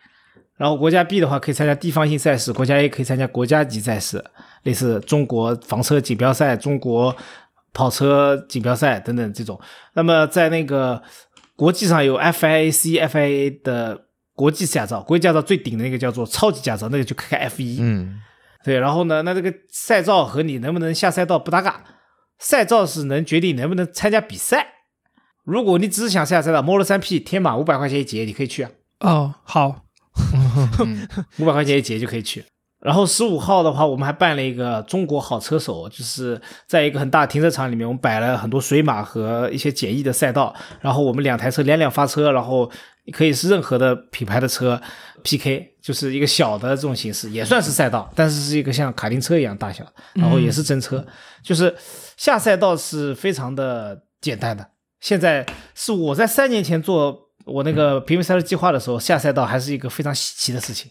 [0.59, 4.23] 然后国家 B 的话可以参加地方性赛事，国家 A 可以参加国家级赛事，
[4.65, 7.17] 类似中国房车锦标赛、中国
[7.73, 9.59] 跑车锦标赛等等这种。
[9.95, 11.03] 那么在那个
[11.57, 14.07] 国际上有 FIAC、FIA 的
[14.41, 18.19] 国际驾照，国际驾照最顶的那个叫做超级驾照，那个就开 F 一、嗯，
[18.65, 21.85] 对，然后呢，那这个赛照和你能不能下赛道不搭嘎，
[22.39, 24.67] 赛照是能决定能不能参加比赛。
[25.45, 29.83] 如果你只是想下赛道，Model 3 P 天马五百块钱一节，你可以去啊，哦，好，
[31.39, 32.43] 五百块钱一节就可以去。
[32.81, 42.71] 然后十五号的话，我们还办了一个中国好车手，就是在一个很大停车场里面，我们摆了很多水马和一些简易的赛道，然后我们两台车两两发车，然后
[43.11, 44.81] 可以是任何的品牌的车
[45.23, 49.85] PK，就是一个小的这种形式，也算是赛道，但是是一个像卡丁车一样大小，
[50.15, 51.05] 然后也是真车，
[51.43, 51.75] 就是
[52.17, 54.67] 下赛道是非常的简单的。
[55.01, 60.91] 现在是我在三年前做我那个平民赛车计划的时候，下赛道还是一个非常稀奇的事情。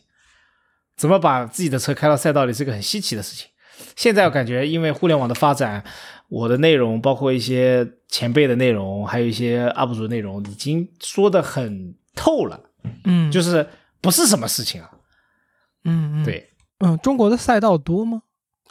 [0.97, 3.47] 怎么把自己的车开到赛道里是一个很稀奇的事情。
[3.95, 5.81] 现在我感觉，因为互联网的发展，
[6.27, 12.59] 我的内容包括一些前辈的内容，还有一些 UP 主内容，已经说的很透了，
[13.05, 13.65] 嗯，就是
[14.01, 14.91] 不是什么事情啊。
[15.85, 18.23] 嗯嗯，对嗯，中国的赛道多吗？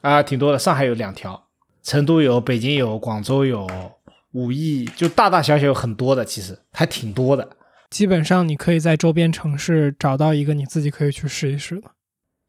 [0.03, 0.59] 啊，挺多的。
[0.59, 1.49] 上海有两条，
[1.83, 3.67] 成都有，北京有，广州有，
[4.33, 7.57] 武义就大大小小有很多的，其实还挺多的。
[7.91, 11.91] 基本上你可以在周边城市找到一个你自己可以去试一试的。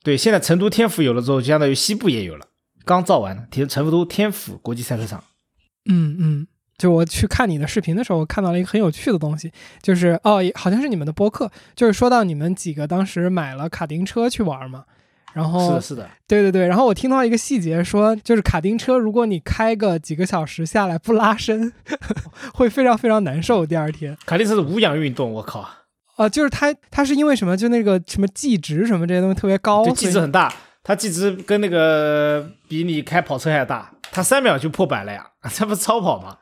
[0.03, 2.45] 对，现在成都天府有了之后，就相当于西部也有了，
[2.83, 5.23] 刚造完的，成成都天府国际赛车场。
[5.89, 6.47] 嗯嗯，
[6.79, 9.51] 就我去看你的视频的时候，我看到了一个很有趣的东西，
[9.83, 14.85] 就是哦，好像是你们的播客，就是说到你们几个当时买了卡丁车去玩嘛，
[15.33, 21.71] 然后是的，是的，对对对，然后我听到一个细节说，就是卡丁车如果你开个几个小时下来不拉伸，
[22.55, 24.17] 会非常非常难受，第二天。
[24.25, 25.69] 卡丁车是无氧运动，我靠，
[26.15, 27.57] 啊、就是它，它是因为什么？
[27.57, 36.37] 就那个什么计值什么这些东西特别高，计值很大，它计值跟那个比你开跑车还大，它三秒就破百了呀， 这不是超跑吗？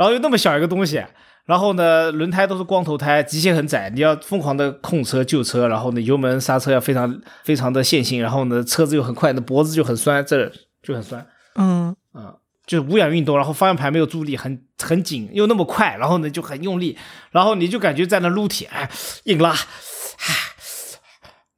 [0.00, 1.04] 然后又那么小一个东西，
[1.44, 10.50] 然后呢，轮胎都是光头胎，极限很窄，你要疯狂的控车救车，然后呢，油门刹车要非常非常的线性，然后呢，车子又很快，那脖子就很酸，这
[10.82, 16.96] 就很酸，嗯嗯，就是无氧运动，然后方向盘没有助力，很很紧，又那么快，然后呢就很用力，
[17.30, 18.90] 然后你就感觉在那撸铁，哎，
[19.24, 20.34] 硬拉，唉，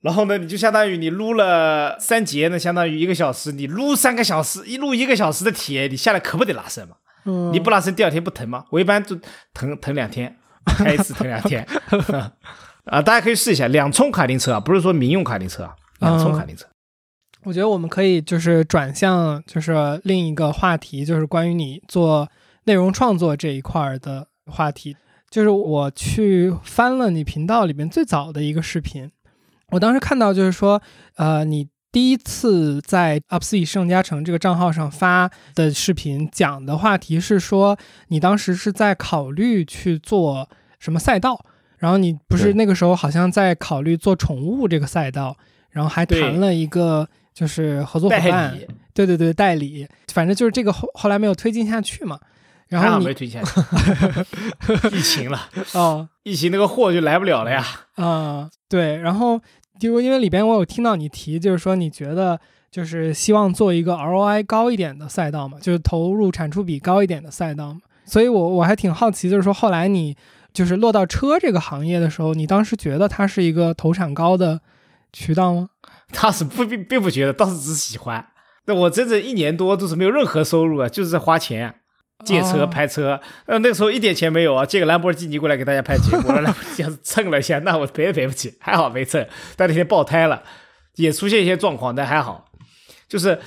[0.01, 6.97] 然后呢你就相当于你撸了三节，那相当于一个小时，你撸三个小时，一撸一个小时的铁，你下来可不得拉伸嘛？
[7.25, 8.65] 嗯，你不拉伸，第二天不疼吗？
[8.71, 9.19] 我一般就
[9.55, 11.67] 疼疼两天， 开一次疼两天，
[12.85, 16.67] 啊，大家可以试一下两冲卡丁车啊，不是说民用卡丁车啊，两冲卡丁车。
[17.45, 22.29] 我觉得我们可以就是转向就是另一个话题，就是关于你做
[22.65, 24.97] 内容创作这一块儿的话题。
[25.29, 29.11] 就是我去翻了你频道里面最早的一个视频，
[29.71, 30.83] 我当时看到就是说，
[31.17, 37.79] 呃，你第一次在 UpSee 盛嘉诚这个账号上发的视频，讲的话题是说
[38.09, 40.49] 你当时是在考虑去做
[40.79, 41.45] 什么赛道，
[41.77, 45.37] 然后你不是那个时候好像在考虑做宠物这个赛道，
[45.69, 48.59] 然后还谈了一个就是合作伙代伴，
[48.95, 52.19] 对对对，代理，反正就是这个后后来没有推进下去嘛。
[52.69, 53.61] 然后你没推下去，
[54.97, 56.09] 疫情了，哦。
[56.23, 57.63] 疫情那个货就来不了了呀。
[57.97, 59.39] 啊、对，然后
[59.89, 62.39] 就因为里边我有听到你提，就是说你觉得
[62.71, 67.81] 就是希望做一个 ROI 高一点的赛道嘛，就是投入产出比高一点的赛道嘛。
[68.05, 70.17] 所以我我还挺好奇，就是说后来你
[70.53, 74.61] 就是落到车这个行业的时候，你当时觉得它是一个投产高的
[75.13, 75.69] 渠道吗？
[76.13, 78.27] 当时不并并不觉得，当时只是喜欢。
[78.67, 81.75] 那我整整一年多都是没有任何收入啊，就是在花钱
[82.25, 83.21] 借车哦拍车。
[83.47, 88.55] 呃，那个时候一点钱没有啊，借个兰博基尼过来给大家拍节目，兰博基尼蹭了一下，那我赔也赔不起。
[88.61, 89.27] 还好没蹭，
[89.57, 90.43] 但那天爆胎了，
[90.97, 92.47] 也出现一些状况，但还好，
[93.09, 93.39] 就是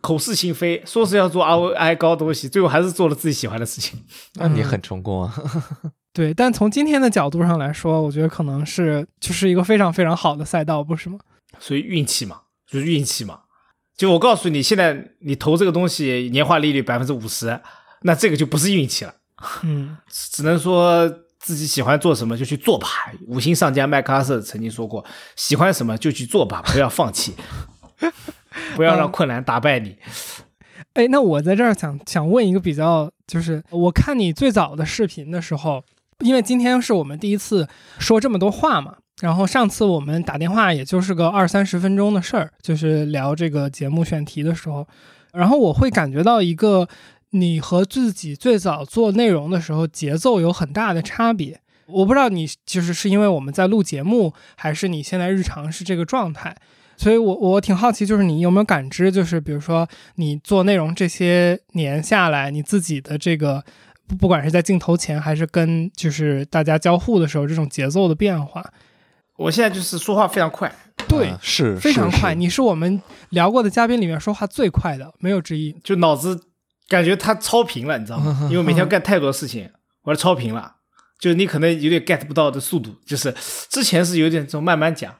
[0.00, 3.98] 口是心非，说是要做 ROI 高的东西，最后还是做了自己喜欢的事情。
[4.36, 5.34] 那你很成功啊！
[6.12, 11.18] 对，但从今天的角度上来说，我觉得可能是就是一个非常非常好的赛道，不是吗？
[11.58, 13.40] 所以运气嘛，就是运气嘛。
[13.96, 17.60] 就我告诉你，现在你投这个东西年化利率百分之五十，
[18.06, 19.14] 那这个就不是运气了，
[19.62, 21.08] 嗯只能说
[21.38, 22.88] 自己喜欢做什么就去做吧。
[23.26, 25.04] 五星上将麦克阿瑟曾经说过，
[25.36, 27.34] 喜欢什么就去做吧，不要放弃，
[28.76, 29.96] 不要让困难打败你。
[30.92, 35.82] 哎，那我在这儿想想问一个比较，就是我看你最早的视频的时候，
[36.20, 37.66] 因为今天是我们第一次
[37.98, 44.86] 说这么多话嘛，然后上次我们打电话也就是个二三十分钟的事儿，就是聊这个节目选题的时候，
[45.32, 46.88] 然后我会感觉到一个
[47.34, 51.60] 你和自己最早做内容的时候节奏有很大的差别。
[51.86, 56.56] 我不知道你就是是因为我们在录节目，还是你现在日常是这个状态。
[56.96, 63.62] 所以我我挺好奇，就是你有没有感知，就是比如说你做内容这些年下来，你自己的这个
[64.06, 68.64] 不不管是在镜头前，还是跟就是大家交互的时候，这种节奏的变化，
[69.36, 70.72] 我现在就是说话非常快，
[71.08, 72.30] 对，啊是非常快。
[72.30, 75.74] 是你是我们聊过的嘉宾里面说话最快的，没有之一。
[75.82, 76.40] 就脑子
[76.88, 78.46] 感觉他超频了，你知道吗？
[78.50, 79.70] 因为每天要干太多事情，
[80.02, 80.76] 我超频了。
[81.18, 83.32] 就是你可能有点 get 不到的速度，就是
[83.70, 85.14] 之前是有点这种慢慢讲，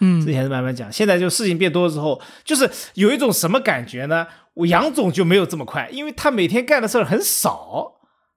[0.00, 4.26] 嗯之嗯前是慢慢讲，现在就事情变多之后，就是有一种什么感觉呢？
[4.54, 7.92] 我杨总就没有这么快，因为他每天干的事儿很少，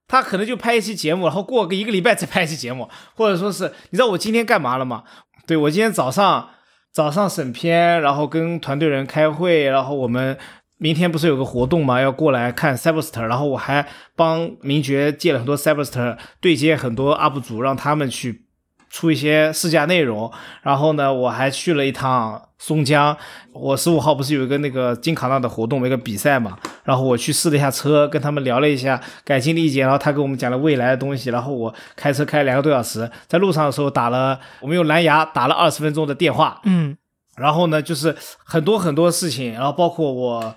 [0.08, 5.04] 他可能就拍一期节目，然后过个一个礼拜再拍一期节目，或者说是你知道我今天干嘛了吗？
[5.48, 6.50] 对我今天早上
[6.92, 10.38] 早上审片，然后跟团队人开会，然后我们
[10.80, 18.46] 明天不是有个活动嘛，要过来看 Cyberster，然后我还帮名爵借了很多 Cyberster 对接很多 UP 主，让他们去
[18.90, 20.32] 出一些试驾内容。
[20.62, 23.18] 然后呢，我还去了一趟松江，
[23.54, 36.96] 我十五号不是有一个那个金卡纳的活动，一个比赛嘛，然后我去试了一下车，跟他们聊了一下改进意见，然后他给我们讲了未来的东西，然后我开车开两个多小时，在路上的时候打了，我们用蓝牙打了二十分钟的电话，嗯。
[37.36, 40.56] 然后呢，就是很多很多事情，然后包括我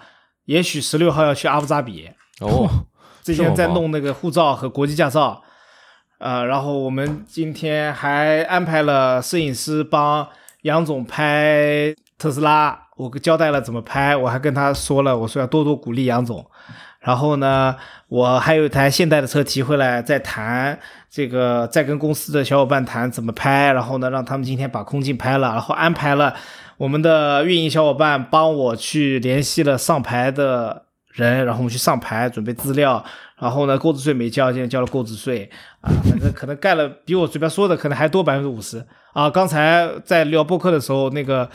[0.50, 2.10] 也许十六号要去阿布扎比，
[2.40, 2.68] 哦，
[3.22, 5.40] 之前在弄那个护照和国际驾照，
[6.18, 10.26] 呃，然后我们今天还安排了摄影师帮
[10.62, 16.44] 杨总拍特斯拉，我交代了怎么拍，我还跟他说了，我说要多多鼓励杨总。
[17.00, 17.74] 然后呢，
[18.08, 20.78] 我还有一台现代的车提回来，再谈
[21.10, 26.34] 这个，再跟公司的小伙伴谈怎么拍，然后呢，让他们今天把空镜拍了，然后安排了
[26.76, 33.02] 我们的运营小伙伴帮我去联系了上牌的人，然后我们去上牌准备资料，
[33.38, 35.50] 然后呢，购置税没交，现在交了购置税
[35.80, 39.30] 啊，反正可能盖了比我嘴边说的可能还多百分之五十啊。
[39.30, 41.48] 刚才在聊播客的时候，那个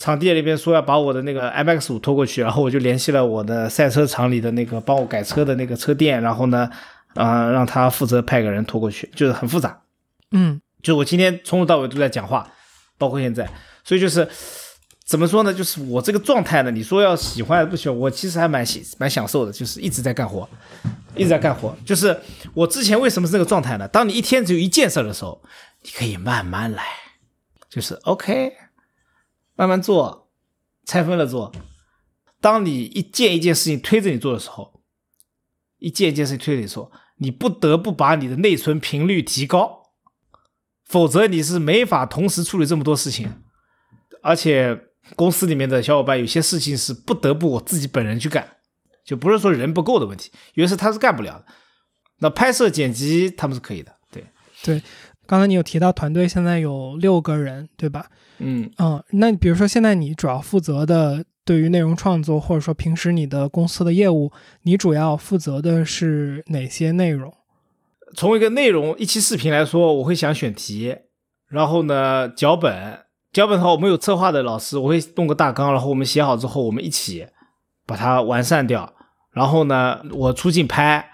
[0.00, 6.70] 场地那边说要把我的那个 MX 五拖过去，然后我就联系了我的赛车场里的那个帮我改车的那个车店，然后呢，
[7.14, 9.78] 呃，让他负责派个人拖过去，就是很复杂。
[10.32, 12.50] 嗯就我今天从头到尾都在讲话，
[12.96, 13.46] 包括现在，
[13.84, 14.26] 所以就是
[15.04, 15.52] 怎么说呢？
[15.52, 20.48] 就是我这个状态呢，你说要喜欢还不喜欢，我其实还蛮喜蛮享受的，就是一直在干活，
[21.14, 21.76] 一直在干活。
[21.84, 22.18] 就是
[22.54, 23.86] 我之前为什么是这个状态呢？
[23.88, 25.42] 当你一天只有一件事的时候，
[25.82, 26.84] 你可以慢慢来，
[27.68, 28.50] 就是 OK，
[29.60, 30.30] 慢慢做，
[30.86, 31.52] 拆分了做。
[32.40, 34.80] 当你一件一件事情推着你做的时候，
[35.76, 39.90] 一件一件事情推着你做，你不得不把你的内存频率提高。
[40.86, 43.42] 否则你是没法同时处理这么多事情，
[44.22, 48.56] 而且公司里面的小伙伴有些事情是不得不我自己本人去干，
[49.04, 51.44] 就不是说人不够的问题，有些事他是干不了的。
[52.20, 54.24] 那拍摄剪辑他们是可以的，对
[54.64, 54.82] 对，
[55.26, 58.06] 刚才你有提到团队现在有六个人，对吧？
[58.40, 67.32] 嗯，嗯，那比如说现在你主要负责的对于内容创作，或者说平时你的公司的业务，你主要负责的是哪些内容？
[68.14, 70.96] 从一个内容一期视频来说，我会想选题，
[71.48, 73.00] 然后呢脚本，
[73.32, 77.26] 脚本的话我们有策划的老师，我会弄个大纲，然后我们写好之后，我们一起
[77.86, 78.92] 把它完善掉，
[79.32, 81.10] 然后呢我出镜拍，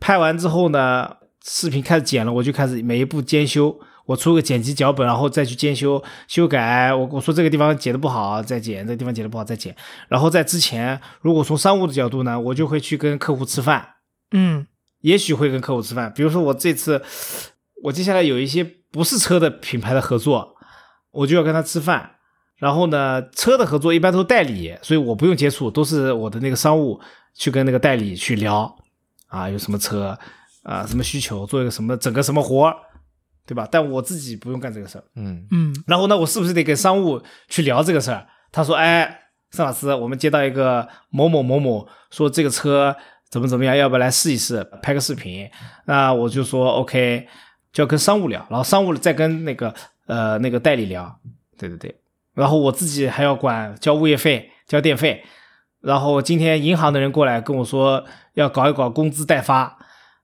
[0.00, 3.78] 拍完之后呢视频开始剪了，我就开始每一步兼修，
[4.10, 9.76] 我出个剪辑脚本，然后再去监修修改，我我说这个地方剪的不好再剪，这个地方剪的不好再剪，
[10.08, 13.86] 然后在之前如果从商务的角度呢，我就会去跟客户吃饭。
[14.32, 14.66] 嗯
[15.02, 16.12] 也许会跟客户吃饭。
[16.12, 17.00] 比如说我这次，
[17.84, 20.56] 我接下来有一些不是车的品牌的合作，
[21.12, 22.16] 我就要跟他吃饭。
[22.56, 27.00] 然后呢，车的合作一般都是代理，所以我不用接触，都是我的那个商务
[27.32, 28.76] 去跟那个代理去聊
[29.28, 30.18] 啊，有什么车
[30.64, 32.76] 啊，什么需求，做一个什么整个什么活儿，
[33.50, 33.66] 对吧？
[33.68, 35.02] 但我自己不用干这个事儿。
[35.16, 38.24] 嗯嗯然后呢，我是不是得跟商务去聊这个事儿？
[38.52, 42.94] 他说：“哎，盛老师，我们接到一个某某某某说这个车
[43.28, 45.50] 怎么怎么样，要不要来试一试，拍个视频？”
[45.86, 47.26] 那我就说 OK，
[47.72, 49.74] 就要跟商务聊，然后商务再跟那个
[50.06, 51.18] 呃那个代理聊，
[51.58, 52.00] 对对对，
[52.34, 55.24] 然后我自己还要管交物业费、交电费，
[55.80, 58.04] 然后今天银行的人过来跟我说
[58.34, 59.76] 要搞一搞工资代发，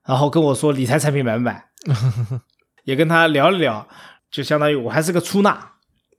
[0.05, 1.65] 然后跟我说理财产品买不买，
[2.87, 3.85] 也跟他聊了聊，
[4.31, 5.73] 就相当于我还是个出纳。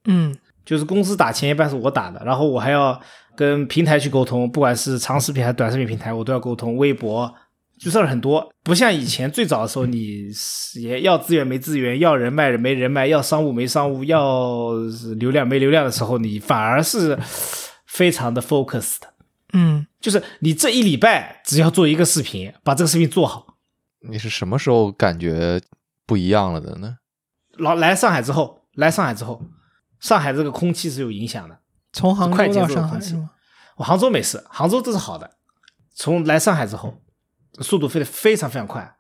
[0.05, 3.01] 嗯就是公司打钱一般是我打的，然后我还要
[3.35, 6.77] 跟平台去沟通，不管是长视频还是短视频平台，我都要沟通。
[6.77, 7.35] 微博
[7.81, 14.75] 就事儿很多，不像以前最早的时候，你是也要资源没资源，要人脉没人脉，要商务没商务，要
[15.19, 17.19] 流量没流量的时候，你反而是
[17.87, 19.15] 非常的 focus 的。
[19.55, 23.47] 嗯就是你这一礼拜只要做一个视频，把这个视频做好，
[24.07, 25.59] 你是什么时候感觉
[26.09, 26.97] 不一样了的呢？
[27.59, 29.43] 老来上海之后，来上海之后，
[30.01, 31.61] 上海这个空气是有影响的。
[31.93, 33.31] 从杭州到奏的空气上海吗？
[33.77, 35.33] 我杭州没事，杭州这是好的。
[35.95, 37.03] 从来上海之后，
[37.61, 38.97] 速度飞得非常非常快。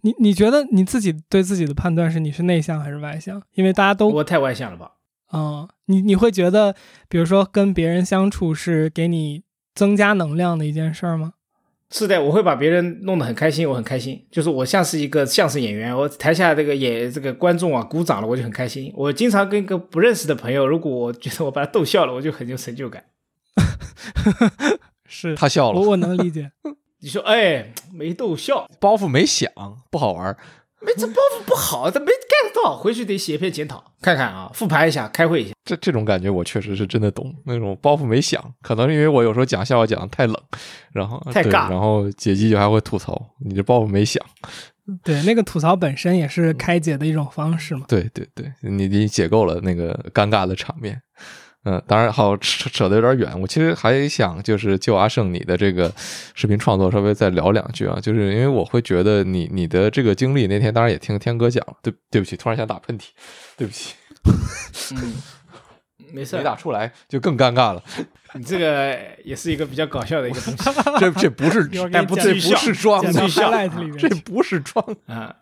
[0.00, 3.40] 你你觉得你自己对自己的判断是你是内向还是外向？
[3.52, 4.92] 因为大家都我太外向了吧？
[5.32, 6.74] 嗯，你你会觉得，
[7.08, 9.44] 比如说跟别人相处是给你
[9.74, 11.34] 增加能量的一件事儿吗？
[11.90, 14.26] 是的，我会把别人弄得很开心，我很开心。
[14.30, 18.92] 就是我像是一个相声演员，我台下这个演这个观众啊鼓掌了，我就很开心。
[18.96, 23.04] 我经常跟一个不认识的朋友，如果我觉得我把他逗笑了，我就很有成就感。
[25.06, 26.50] 是他笑了我，我能理解。
[27.00, 29.50] 你说，哎，没逗笑，包袱没响，
[29.90, 30.36] 不好玩儿。
[30.84, 35.54] 没这包袱不好，他没 get 到，回去得写一篇检讨，看看啊，复盘一下，开会一下。
[35.64, 40.36] 这这种感觉我确实是真的懂，那种包袱没响，可能是因为我有时候讲笑话讲的太冷，
[40.92, 44.22] 然后太尬然后姐姐就还会吐槽你这包袱没响。
[45.02, 47.86] 对，那个吐槽本身也是开解的一种方式嘛。
[47.88, 51.00] 对对对，你你解构了那个尴尬的场面。
[51.64, 53.40] 嗯，当然好扯扯得有点远。
[53.40, 55.90] 我其实还想就是就阿胜你的这个
[56.34, 63.06] 视频创作稍微再聊两句啊，就是因为我会觉得你你的这个经历那天当然也听天哥讲了，对对不起，突然想打喷嚏，
[63.56, 63.94] 对不起，
[64.94, 65.14] 嗯，
[66.12, 67.82] 没事没，打出来就更尴尬了。
[68.38, 73.12] 你这个也是一个比较搞笑的一个东西 这这不是但不 这不是装的，
[73.98, 74.08] 这。
[74.24, 75.14] 不是装的。
[75.14, 75.34] 啊。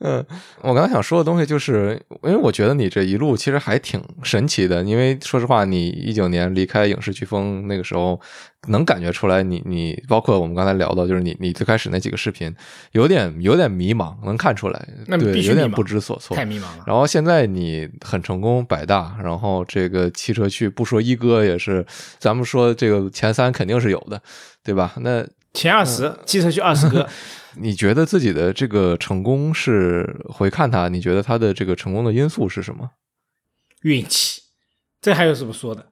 [0.00, 0.24] 嗯，
[0.60, 4.82] 我刚才想说的东西就是，因为我觉得你这一路其实还挺神奇的。
[4.82, 8.20] 因为说实话，你一九年离开影视飓风那个时候，
[8.66, 12.52] 能感觉出来你，你包括我们刚才聊到，就是你你最开始那几个视频，
[12.92, 16.44] 有点有点迷茫，能看出来，那对，有点不知所措太。
[16.44, 16.84] 迷茫了。
[16.86, 21.86] 然后现在你很成功，百大，然后这个汽车去不说一哥也是，
[22.24, 24.18] 咱们说这个前三肯定是有的，
[24.62, 24.94] 对吧？
[24.96, 25.22] 那
[25.52, 27.06] 前二十，汽车去二十个，
[27.60, 32.92] 你觉得自己的这个成功是回看它，你觉得它的这个成功的因素是什么？
[33.82, 34.40] 运气，
[35.02, 35.90] 这还有什么说的？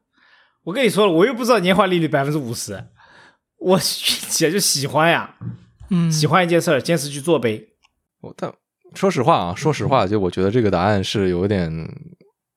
[0.64, 2.82] 我跟你说了，我又不知道年化利率百分之五十，
[3.58, 5.34] 我运气就喜欢呀，
[5.90, 7.62] 嗯，喜欢一件事儿，坚持去做呗。
[8.22, 8.50] 我但
[8.94, 11.70] 说实话啊，说实话，就我觉得这个答案是有点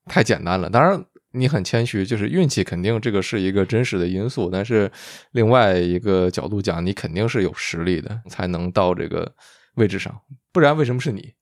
[0.05, 0.69] 太简单了。
[0.69, 1.03] 当然，
[1.35, 4.91] 你很谦虚，就是运气肯定这个是一个真实的因素，但是
[5.31, 9.35] 另外一个角度讲，你肯定是有实力的，才能到这个
[9.75, 10.21] 位置上，
[10.51, 11.33] 不然为什么是你？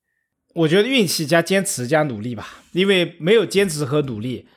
[0.56, 4.48] 我觉得运气加坚持加努力吧，因为没有坚持和努力，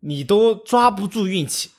[0.00, 1.70] 你都抓不住运气。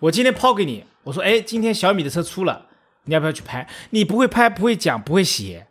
[0.00, 2.66] 我今天抛给你，我说，哎，今天小米的车出了，
[3.04, 3.68] 你要不要去拍？
[3.90, 5.66] 你不会拍，不会讲，不会写，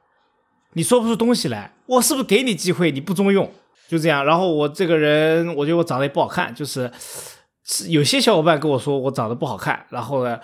[0.74, 3.52] 你说不出东西来，我是不是给你机会，你不中用？
[3.90, 4.24] 就这样。
[4.24, 6.90] 然后我这个人，我觉得我长得也不好看，就是
[7.88, 10.40] 有些小伙伴跟我说我长得不好看，然后呢，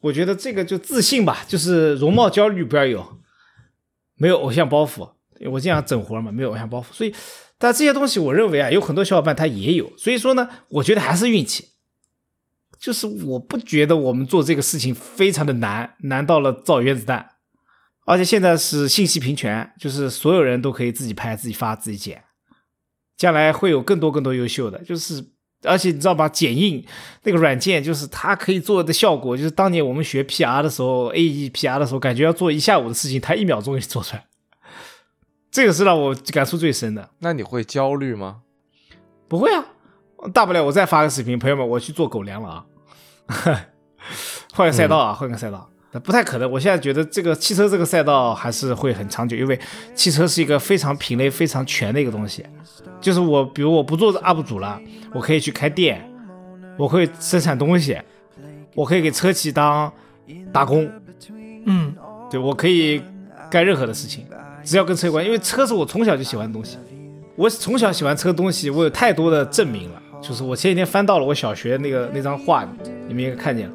[0.00, 3.18] 我觉得这个就自信吧，就是容貌焦虑不要有，
[4.14, 5.10] 没有偶像包袱。
[5.50, 7.14] 我这样整活嘛，没有偶像包袱，所以，
[7.58, 11.68] 但这些东西我认为啊，有很多小伙伴他也有，所以说呢，我觉得还是运气。
[12.80, 17.28] 就是我不觉得我们做这个事情非常的难，难到了造原子弹，
[18.06, 22.22] 而且现在是信息平权，就是所有人都可以自己拍、自己发、自己剪，
[23.18, 25.22] 将来会有更多更多优秀的，就是
[25.64, 26.82] 而且你知道吧，剪映
[27.24, 34.24] 那个软件，就是它可以做的效果，就是当年我们学 PR 的时候，AE PR 的时候，感觉要做一下午的事情，它一秒钟就做出来，
[35.50, 37.10] 这个是让我感触最深的。
[37.18, 38.42] 那你会焦虑吗？
[39.26, 39.64] 不会啊，
[40.32, 42.66] 大不了我再发个视频，朋友们，我去做狗粮了啊，
[44.54, 45.68] 换个赛道啊，换个赛道。
[46.04, 49.58] 不太可能，我现在觉得这个汽车这个赛道还是会很长久，因为
[49.94, 52.44] 汽车是一个非常品类非常全的一个东西。
[53.00, 54.78] 就是我，比如我不做 UP 主了，
[55.14, 56.06] 我可以去开店，
[56.76, 57.98] 我可以生产东西，
[58.74, 59.90] 我可以给车企当
[60.52, 60.90] 打工，
[61.64, 61.94] 嗯，
[62.30, 63.00] 对我可以
[63.50, 64.26] 干任何的事情，
[64.62, 66.76] 只要跟车有关，因为车是我从小就喜欢的东西。
[67.34, 70.02] 我从小喜欢车的东西，我有太多的证明了。
[70.20, 72.68] 就是我前几天翻到了我小学那个那张画，
[73.06, 73.74] 你们应该看见了，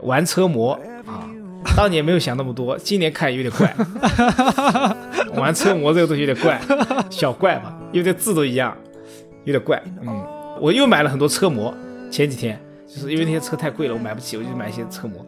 [0.00, 0.80] 玩车模啊。
[1.76, 3.74] 当年没有想那么多，今年看有点怪。
[5.34, 6.60] 玩车模这个东西有点怪，
[7.10, 8.76] 小怪嘛，因为这字都一样，
[9.44, 9.82] 有点怪。
[10.00, 10.24] 嗯，
[10.60, 11.74] 我又买了很多车模，
[12.10, 15.24] 前几天就是因为那些车太贵了，我买不起，我就买一些车模。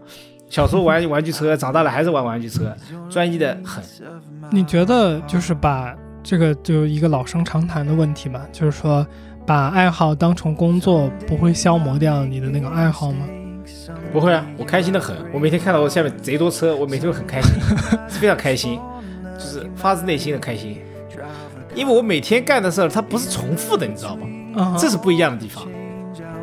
[0.49, 2.73] 小时候玩玩具车，长大了还是玩玩具车，
[3.11, 3.83] 专一的很。
[4.51, 5.93] 你觉得就是把
[6.23, 9.05] 这个就一个老生常谈的问题嘛，就是说
[9.45, 13.27] 把爱好当成工作，不会消磨掉你的那个爱好吗？
[14.13, 15.17] 不会啊，我开心的很。
[15.33, 17.53] 我每天看到我下面贼多车，我每天都很开心，
[18.09, 18.81] 非常开心，
[19.39, 20.79] 就是发自内心的开心。
[21.75, 24.27] 因为我每天干的事儿，它不是重复的，你知道吗？
[24.57, 25.67] 啊，这是不一样的地方。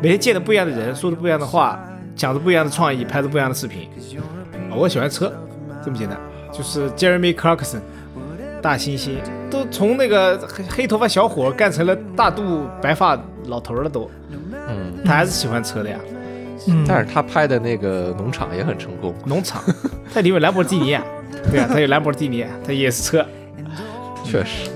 [0.00, 1.80] 每天见的不一样的人，说的不一样的话，
[2.14, 3.88] 讲的不一样的创意，拍的不一样的视频。
[4.70, 5.32] 啊我喜欢车，
[5.84, 6.18] 这么简单。
[6.52, 7.80] 就是 Jeremy Clarkson，
[8.62, 9.16] 大猩猩，
[9.50, 14.08] 都从那个黑黑头发小伙干成了大肚白发老头了都，
[14.68, 15.98] 嗯，他还是喜欢车的呀。
[16.68, 19.14] 嗯，但是他拍的那个农场也很成功。
[19.26, 19.62] 农场，
[20.12, 21.04] 它里面有兰博基尼啊，
[21.50, 23.26] 对啊，它有兰博基尼，它也是车。
[24.24, 24.70] 确实。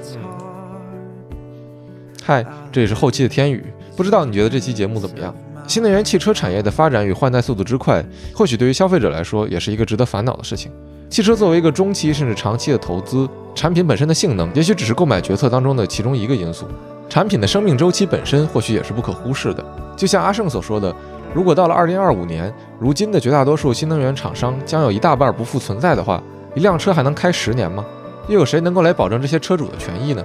[2.23, 3.65] 嗨，这里是后期的天宇，
[3.97, 5.35] 不知道你觉得这期节目怎么样？
[5.67, 8.05] 新能源汽车产业的发展与换代速度之快，
[8.35, 10.71] 或许对于消费者来说也是一个值得烦恼的事情。
[11.11, 16.67] 汽车作为一个中期甚至长期的投资，产品本身的性能也许只是购买决策当中的其中一个因素，
[17.09, 19.65] 产品的生命周期本身或许也是不可忽视的。
[19.97, 20.95] 就像阿胜所说的，
[21.35, 26.23] 如果到了2025年，如今的绝大多数新能源厂商将有一大半不复存在的话，
[26.55, 27.85] 一辆车还能开十年吗？
[28.29, 30.25] 又有谁能够来保证这些车主的权益呢？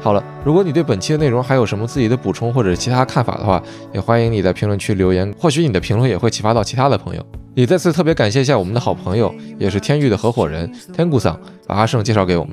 [0.00, 3.60] 好了，如果你对本期的内容还有什么自己的补充或者其他看法的话，
[3.92, 7.22] 也欢迎你在评论区留言，或许你的评论也会启发到其他的朋友。
[7.54, 12.52] 也再次特别感谢一下我们的好朋友，也是天域的合伙人天谷桑，把阿胜介绍给我们。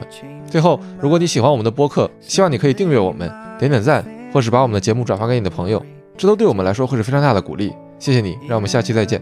[0.49, 4.03] 最后，如果你喜欢我们的播客，希望你可以订阅我们，点点赞，
[4.33, 5.79] 或是把我们的节目转发给你的朋友。
[6.17, 7.73] 这都对我们来说会是非常大的鼓励。
[7.97, 9.21] 谢谢你，让我们下期再见。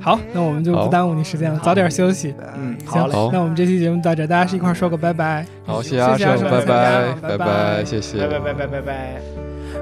[0.00, 2.34] 好，那我们就不耽误你时间了，早点休息。
[2.56, 5.44] 嗯，行好嘞，那我们这期节目到这，大家是一块儿说个拜拜。
[5.64, 9.20] 好，谢谢阿胜，拜拜，拜拜拜谢谢，拜拜拜拜拜拜。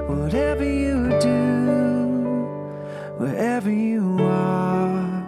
[0.09, 1.29] Whatever you do,
[3.19, 5.23] wherever you are,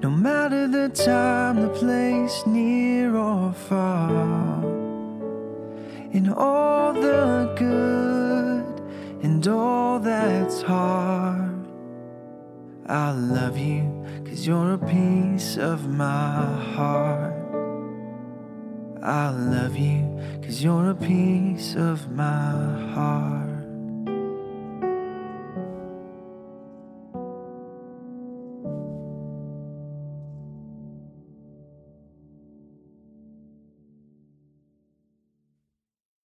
[0.00, 4.10] no matter the time, the place, near or far,
[6.12, 8.51] in all the good
[9.22, 11.66] and all that's hard,
[12.86, 16.44] I love you, cause you're a piece of my
[16.74, 17.32] heart.
[19.00, 23.51] I love you, cause you're a piece of my heart.